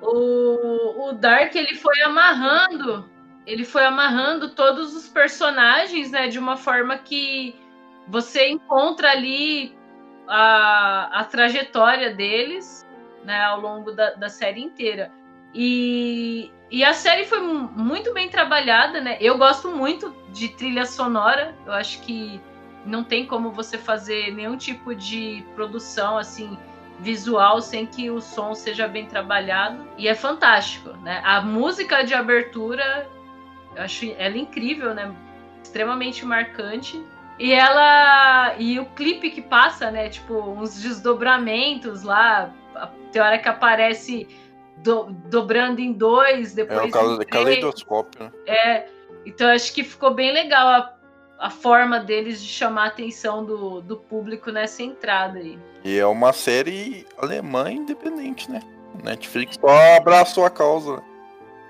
[0.00, 3.08] O, o Dark ele foi amarrando,
[3.44, 7.56] ele foi amarrando todos os personagens, né, de uma forma que
[8.08, 9.74] você encontra ali
[10.34, 12.86] a, a trajetória deles,
[13.22, 15.12] né, ao longo da, da série inteira.
[15.54, 19.18] E, e a série foi mu- muito bem trabalhada, né?
[19.20, 21.54] Eu gosto muito de trilha sonora.
[21.66, 22.40] Eu acho que
[22.86, 26.56] não tem como você fazer nenhum tipo de produção assim
[26.98, 31.20] visual sem que o som seja bem trabalhado e é fantástico, né?
[31.24, 33.06] A música de abertura,
[33.76, 35.14] eu acho ela incrível, né?
[35.62, 37.04] Extremamente marcante.
[37.42, 40.08] E ela e o clipe que passa, né?
[40.08, 42.54] Tipo uns desdobramentos lá,
[43.10, 44.28] tem hora que aparece
[44.76, 48.32] do- dobrando em dois, É depois o em cale- caleidoscópio, né?
[48.46, 48.86] É,
[49.26, 50.94] então acho que ficou bem legal a,
[51.40, 55.58] a forma deles de chamar a atenção do, do público nessa entrada aí.
[55.84, 58.60] E é uma série alemã independente, né?
[59.02, 61.02] Netflix só abraçou a causa.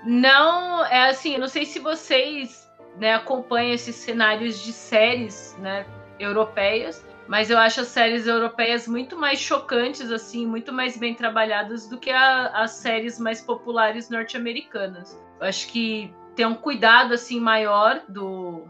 [0.03, 2.62] Não, é assim, eu não sei se vocês
[2.97, 5.85] né, acompanham esses cenários de séries né,
[6.19, 11.87] europeias, mas eu acho as séries europeias muito mais chocantes, assim, muito mais bem trabalhadas
[11.87, 15.19] do que a- as séries mais populares norte-americanas.
[15.39, 18.67] Acho que tem um cuidado assim maior do,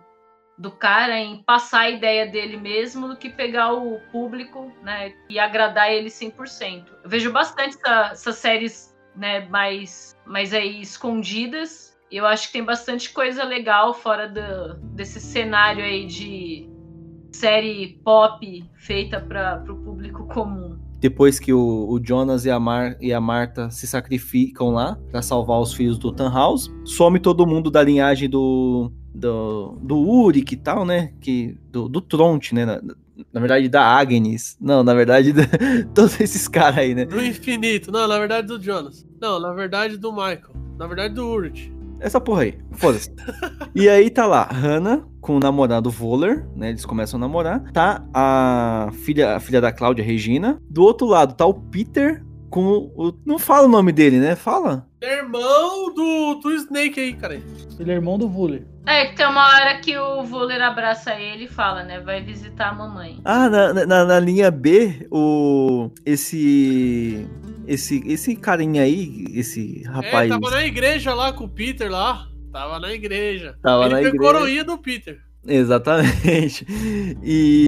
[0.57, 5.39] do cara em passar a ideia dele mesmo do que pegar o público né, e
[5.39, 6.85] agradar ele 100%.
[7.03, 11.92] Eu vejo bastante essa- essas séries né, mais, mais aí escondidas.
[12.14, 16.69] E eu acho que tem bastante coisa legal fora do, desse cenário aí de
[17.31, 20.77] série pop feita para o público comum.
[20.99, 25.23] Depois que o, o Jonas e a, Mar, e a Marta se sacrificam lá pra
[25.23, 30.57] salvar os filhos do Tannhaus, some todo mundo da linhagem do, do, do Uric e
[30.57, 31.14] tal, né?
[31.19, 32.64] Que, do, do Tronte, né?
[32.64, 32.80] Na,
[33.34, 34.56] na verdade, da Agnes.
[34.61, 35.48] Não, na verdade, da-
[35.95, 37.06] todos esses caras aí, né?
[37.06, 37.91] Do infinito.
[37.91, 39.03] Não, na verdade do Jonas.
[39.19, 40.53] Não, na verdade do Michael.
[40.77, 41.73] Na verdade do Urt.
[42.03, 43.09] Essa porra aí, foda-se.
[43.73, 46.69] e aí tá lá, Hannah com o namorado Voller, né?
[46.69, 47.71] Eles começam a namorar.
[47.71, 50.61] Tá a filha, a filha da Cláudia, Regina.
[50.69, 53.13] Do outro lado tá o Peter com o.
[53.25, 54.35] Não fala o nome dele, né?
[54.35, 54.85] Fala.
[55.01, 57.41] É irmão do, do Snake aí, cara.
[57.80, 58.67] Ele é irmão do Vuller.
[58.85, 62.01] É, que tem uma hora que o Vuller abraça ele e fala, né?
[62.01, 63.22] Vai visitar a mamãe.
[63.23, 65.89] Ah, na, na, na linha B, o.
[66.05, 67.27] Esse.
[67.65, 70.30] Esse, esse carinha aí, esse rapaz.
[70.30, 72.27] É, tava na igreja lá com o Peter lá.
[72.51, 73.55] Tava na igreja.
[73.64, 74.34] Tava Ele na foi igreja.
[74.34, 75.19] coroinha do Peter.
[75.47, 76.65] Exatamente.
[77.23, 77.68] E,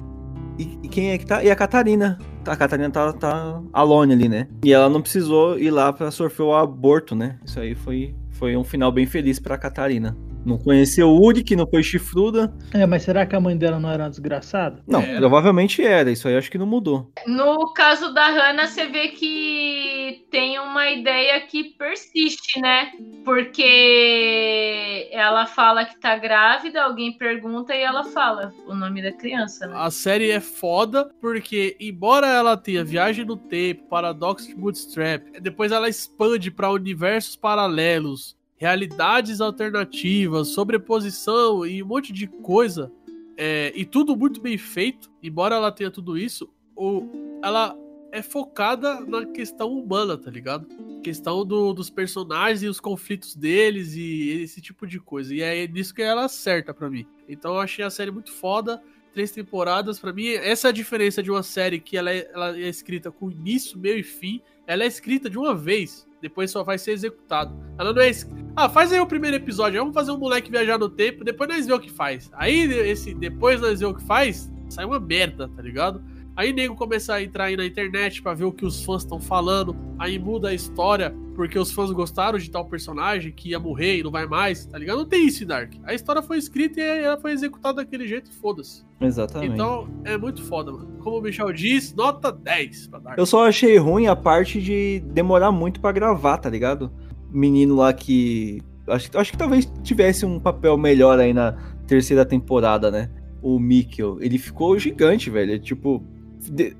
[0.58, 1.42] e, e quem é que tá?
[1.42, 2.18] E a Catarina.
[2.46, 4.48] A Catarina tá, tá alone ali, né?
[4.64, 7.38] E ela não precisou ir lá pra sofrer o aborto, né?
[7.44, 10.16] Isso aí foi, foi um final bem feliz pra Catarina.
[10.46, 12.54] Não conheceu o Uri, que não foi chifruda.
[12.72, 14.80] É, mas será que a mãe dela não era uma desgraçada?
[14.86, 16.08] Não, provavelmente era.
[16.08, 17.10] Isso aí acho que não mudou.
[17.26, 22.92] No caso da Hannah, você vê que tem uma ideia que persiste, né?
[23.24, 29.66] Porque ela fala que tá grávida, alguém pergunta e ela fala o nome da criança,
[29.66, 29.74] né?
[29.76, 35.72] A série é foda porque, embora ela tenha viagem no tempo, paradoxo de Bootstrap, depois
[35.72, 42.90] ela expande pra universos paralelos, realidades alternativas, sobreposição e um monte de coisa,
[43.36, 45.10] é, e tudo muito bem feito.
[45.22, 47.76] Embora ela tenha tudo isso, o, ela
[48.12, 50.66] é focada na questão humana, tá ligado?
[51.02, 55.34] Questão do- dos personagens e os conflitos deles e esse tipo de coisa.
[55.34, 57.06] E é nisso que ela acerta pra mim.
[57.28, 61.22] Então eu achei a série muito foda três temporadas, pra mim, essa é a diferença
[61.22, 64.42] de uma série que ela é, ela é escrita com início, meio e fim.
[64.66, 67.54] Ela é escrita de uma vez, depois só vai ser executado.
[67.78, 68.08] Ela não é.
[68.10, 71.48] es- Ah, faz aí o primeiro episódio, vamos fazer um moleque viajar no tempo, depois
[71.48, 72.30] nós vê o que faz.
[72.34, 76.02] Aí, esse, depois nós vê o que faz, sai uma merda, tá ligado?
[76.36, 79.18] Aí nego começa a entrar aí na internet pra ver o que os fãs estão
[79.18, 79.74] falando.
[79.98, 84.02] Aí muda a história porque os fãs gostaram de tal personagem que ia morrer e
[84.02, 84.98] não vai mais, tá ligado?
[84.98, 85.72] Não tem isso em Dark.
[85.84, 88.84] A história foi escrita e ela foi executada daquele jeito e foda-se.
[89.00, 89.54] Exatamente.
[89.54, 90.98] Então é muito foda, mano.
[91.00, 93.18] Como o Michel diz, nota 10 pra Dark.
[93.18, 96.92] Eu só achei ruim a parte de demorar muito pra gravar, tá ligado?
[97.30, 98.60] Menino lá que.
[98.88, 101.52] Acho, acho que talvez tivesse um papel melhor aí na
[101.86, 103.10] terceira temporada, né?
[103.42, 104.18] O Mikkel.
[104.20, 105.54] Ele ficou gigante, velho.
[105.54, 106.04] É, Tipo.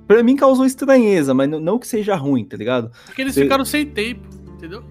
[0.07, 2.91] Pra mim causou estranheza, mas não, não que seja ruim, tá ligado?
[3.07, 4.83] Porque eles ficaram sem tempo, entendeu?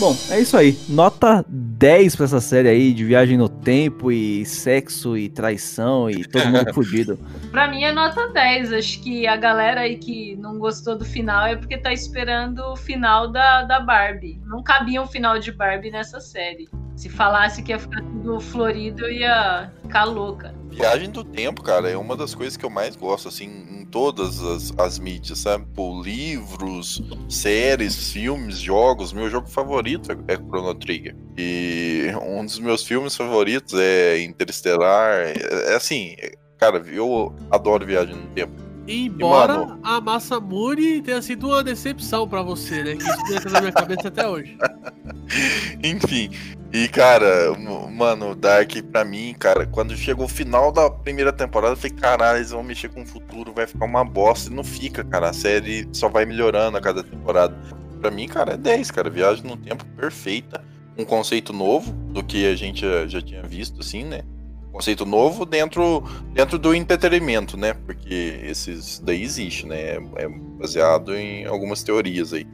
[0.00, 0.78] Bom, é isso aí.
[0.88, 6.24] Nota 10 pra essa série aí de viagem no tempo e sexo e traição e
[6.24, 7.18] todo mundo fudido.
[7.50, 8.72] Pra mim é nota 10.
[8.72, 12.76] Acho que a galera aí que não gostou do final é porque tá esperando o
[12.76, 14.40] final da, da Barbie.
[14.46, 16.66] Não cabia um final de Barbie nessa série.
[17.00, 20.54] Se falasse que ia ficar tudo florido, eu ia ficar louca.
[20.68, 24.38] Viagem do tempo, cara, é uma das coisas que eu mais gosto, assim, em todas
[24.42, 25.64] as, as mídias, sabe?
[25.74, 29.14] Pô, livros, séries, filmes, jogos.
[29.14, 31.16] Meu jogo favorito é, é Chrono Trigger.
[31.38, 35.20] E um dos meus filmes favoritos é Interestelar.
[35.20, 38.69] É, é assim, é- cara, eu adoro Viagem no Tempo.
[38.92, 42.96] Embora mano- a Massamune tenha sido uma decepção pra você, né?
[42.96, 44.56] Que isso dentro da minha cabeça até hoje.
[45.82, 46.30] Enfim,
[46.72, 47.52] e cara,
[47.90, 52.38] mano, Dark pra mim, cara, quando chegou o final da primeira temporada, eu falei, caralho,
[52.38, 54.50] eles vão mexer com o futuro, vai ficar uma bosta.
[54.50, 55.30] E não fica, cara.
[55.30, 57.56] A série só vai melhorando a cada temporada.
[58.00, 59.10] Pra mim, cara, é 10, cara.
[59.10, 60.64] Viagem no tempo perfeita.
[60.98, 64.22] Um conceito novo do que a gente já tinha visto, assim, né?
[64.72, 67.74] Conceito novo dentro, dentro do entretenimento, né?
[67.74, 69.76] Porque esses daí existe, né?
[69.76, 72.46] É, é baseado em algumas teorias aí.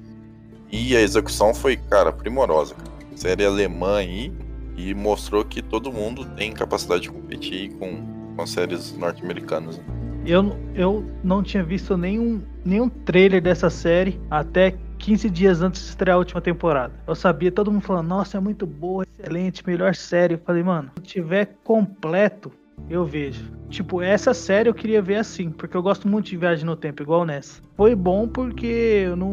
[0.72, 2.74] E a execução foi, cara, primorosa.
[2.74, 2.90] Cara.
[3.14, 4.32] Série alemã aí
[4.76, 8.02] e mostrou que todo mundo tem capacidade de competir com,
[8.36, 9.78] com séries norte-americanas.
[9.78, 9.84] né?
[10.26, 14.74] Eu, eu não tinha visto nenhum, nenhum trailer dessa série até
[15.06, 16.92] 15 dias antes de estrear a última temporada.
[17.06, 20.34] Eu sabia, todo mundo falando, nossa, é muito boa, excelente, melhor série.
[20.34, 22.50] Eu falei, mano, se tiver completo,
[22.90, 23.44] eu vejo.
[23.68, 27.04] Tipo, essa série eu queria ver assim, porque eu gosto muito de viagem no tempo,
[27.04, 27.62] igual nessa.
[27.76, 29.30] Foi bom porque eu não,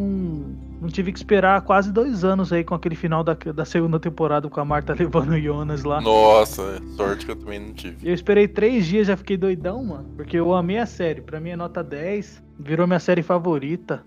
[0.80, 4.48] não tive que esperar quase dois anos aí com aquele final da, da segunda temporada
[4.48, 6.00] com a Marta levando o Jonas lá.
[6.00, 7.98] Nossa, sorte que eu também não tive.
[8.08, 10.06] Eu esperei três dias, já fiquei doidão, mano.
[10.16, 11.22] Porque eu amei a série.
[11.22, 12.44] Pra mim é nota 10.
[12.60, 14.04] Virou minha série favorita.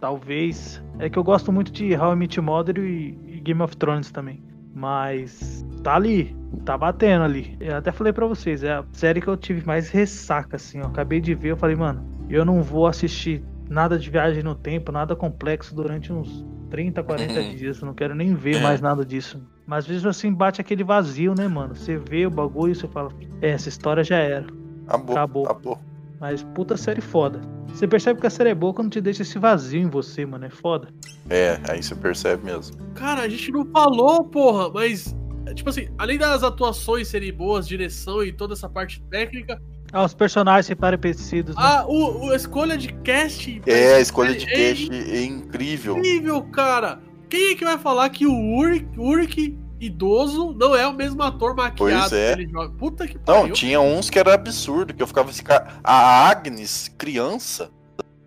[0.00, 0.82] Talvez.
[0.98, 3.76] É que eu gosto muito de How I Met Your Mother e, e Game of
[3.76, 4.42] Thrones também.
[4.74, 6.36] Mas tá ali.
[6.64, 7.56] Tá batendo ali.
[7.60, 10.78] Eu até falei pra vocês, é a série que eu tive mais ressaca, assim.
[10.78, 14.54] Eu acabei de ver, eu falei, mano, eu não vou assistir nada de viagem no
[14.54, 17.80] tempo, nada complexo durante uns 30, 40 dias.
[17.80, 19.40] Eu não quero nem ver mais nada disso.
[19.66, 21.74] Mas às vezes assim bate aquele vazio, né, mano?
[21.74, 23.10] Você vê o bagulho e você fala,
[23.42, 24.46] é, essa história já era.
[24.86, 25.16] Acabou.
[25.16, 25.44] Acabou.
[25.44, 25.78] acabou.
[26.20, 27.40] Mas puta série foda.
[27.68, 30.44] Você percebe que a série é boa quando te deixa esse vazio em você, mano.
[30.46, 30.88] É foda.
[31.30, 32.76] É, aí você percebe mesmo.
[32.94, 35.14] Cara, a gente não falou, porra, mas.
[35.54, 39.58] Tipo assim, além das atuações serem boas, direção e toda essa parte técnica,
[39.92, 41.62] Ah, os personagens se parecidos, né?
[41.62, 43.62] a, o, o- a escolha de casting.
[43.66, 45.96] É, a escolha de é cast é incrível.
[45.96, 47.00] incrível, cara.
[47.30, 51.54] Quem é que vai falar que o Uric, Uric idoso não é o mesmo ator
[51.54, 52.34] maquiado Pois é.
[52.34, 52.74] que ele joga?
[52.76, 53.52] Puta que Não, pariu.
[53.54, 57.70] tinha uns que era absurdo, que eu ficava assim, cara, a Agnes, criança,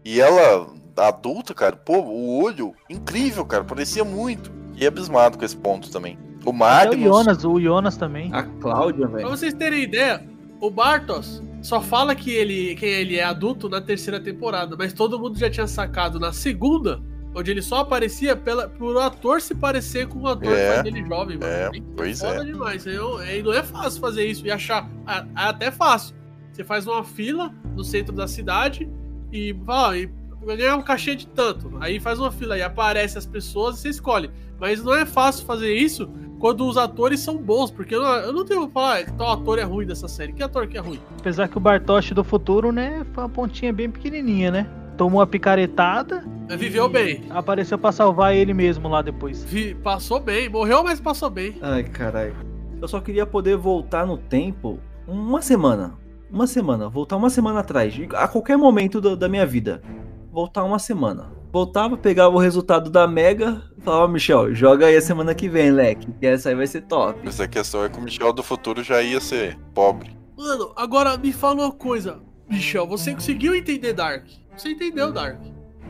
[0.04, 0.68] e ela,
[0.98, 4.52] adulta, cara, pô, o olho, incrível, cara, parecia muito.
[4.76, 6.18] E abismado com esse ponto também.
[6.44, 8.34] O Até o Magnus, Jonas, o Jonas também.
[8.34, 9.30] A Cláudia, Pra velho.
[9.30, 10.26] vocês terem ideia,
[10.60, 15.20] o Bartos só fala que ele, quem ele é adulto na terceira temporada, mas todo
[15.20, 17.00] mundo já tinha sacado na segunda,
[17.34, 21.06] onde ele só aparecia pela, por o ator se parecer com o ator É, dele
[21.06, 21.52] jovem, mano.
[21.52, 22.46] é, pois foda é.
[22.46, 22.86] demais.
[22.86, 24.90] Eu, e não é fácil fazer isso e achar.
[25.08, 26.16] É é até fácil.
[26.52, 28.90] Você faz uma fila no centro da cidade
[29.32, 30.10] e fala, e
[30.44, 31.72] vai ganhar um cachê de tanto.
[31.80, 34.30] Aí faz uma fila e aparece as pessoas e você escolhe.
[34.60, 36.10] Mas não é fácil fazer isso
[36.40, 39.32] quando os atores são bons, porque eu não, eu não tenho que falar que tal
[39.32, 40.34] ator é ruim dessa série.
[40.34, 41.00] Que ator que é ruim?
[41.20, 44.68] Apesar que o Bartoshi do futuro, né, foi uma pontinha bem pequenininha, né?
[44.98, 46.24] Tomou uma picaretada.
[46.52, 47.24] Mas viveu bem.
[47.30, 49.42] Apareceu pra salvar ele mesmo lá depois.
[49.46, 51.58] Vi- passou bem, morreu, mas passou bem.
[51.62, 52.36] Ai, caralho.
[52.82, 55.98] Eu só queria poder voltar no tempo uma semana.
[56.30, 56.90] Uma semana.
[56.90, 57.94] Voltar uma semana atrás.
[58.16, 59.82] A qualquer momento do- da minha vida.
[60.30, 61.32] Voltar uma semana.
[61.54, 63.62] Voltava, pegava o resultado da Mega.
[63.80, 66.08] Falava, Michel, joga aí a semana que vem, leque.
[66.20, 67.28] Que essa aí vai ser top.
[67.28, 70.16] essa questão é que o Michel do futuro já ia ser pobre.
[70.38, 72.20] Mano, agora me fala uma coisa,
[72.50, 72.86] Michel.
[72.88, 74.26] Você conseguiu entender Dark?
[74.58, 75.40] Você entendeu Dark?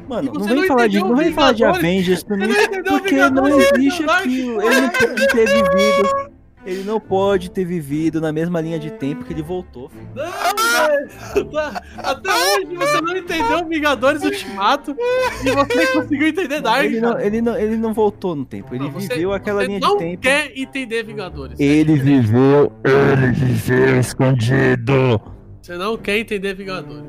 [0.08, 1.64] Mano, não você vem não falar de, não vem falar de?
[1.64, 2.54] Avengers pra Você mim,
[2.86, 4.62] não porque não existe aquilo.
[4.62, 6.32] Ele não te- não teve vida.
[6.64, 9.90] Ele não pode ter vivido na mesma linha de tempo que ele voltou.
[9.90, 10.08] filho.
[10.16, 11.50] Não.
[11.52, 14.96] Tá- Até hoje você não entendeu Vingadores Ultimato
[15.44, 16.84] e você conseguiu entender Dark.
[16.86, 19.68] Ele não, ele, não, ele não voltou no tempo, ele Não, você- viveu aquela você
[19.68, 20.22] linha não de tempo.
[20.22, 21.60] quer entender Vingadores.
[21.60, 22.72] Ele viveu.
[22.84, 25.20] Ele viveu escondido.
[25.62, 27.06] Você não quer entender Vingadores.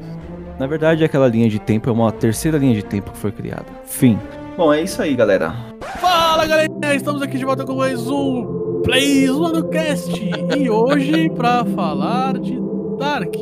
[0.58, 3.66] Na verdade, aquela linha de tempo é uma terceira linha de tempo que foi criada.
[3.84, 4.18] Fim.
[4.56, 5.54] Bom, é isso aí, galera.
[6.00, 9.26] Fala galerinha, estamos aqui de volta com mais um Play
[9.70, 10.12] Cast
[10.58, 12.60] e hoje pra falar de
[12.98, 13.34] Dark,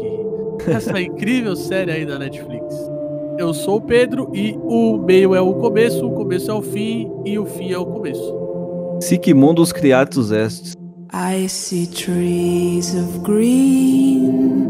[0.66, 2.74] essa incrível série aí da Netflix.
[3.38, 7.10] Eu sou o Pedro e o meio é o começo, o começo é o fim
[7.24, 8.34] e o fim é o começo.
[9.00, 10.74] Sic mundus creatus est.
[11.12, 14.69] I see trees of green,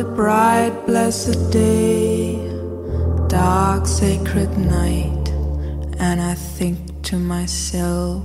[0.00, 2.34] the bright blessed day,
[3.28, 5.28] dark sacred night,
[5.98, 8.24] and I think to myself,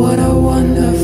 [0.00, 0.97] what a wonderful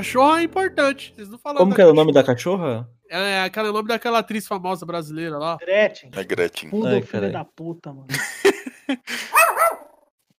[0.00, 0.40] cachorra?
[0.40, 1.12] É importante.
[1.14, 2.88] Vocês não falaram Como que era o nome da cachorra?
[3.08, 5.56] É aquele nome daquela atriz famosa brasileira lá.
[5.56, 6.10] Gretchen.
[6.14, 6.70] É Gretchen.
[6.70, 8.06] Pudo Ai, filho da puta, mano.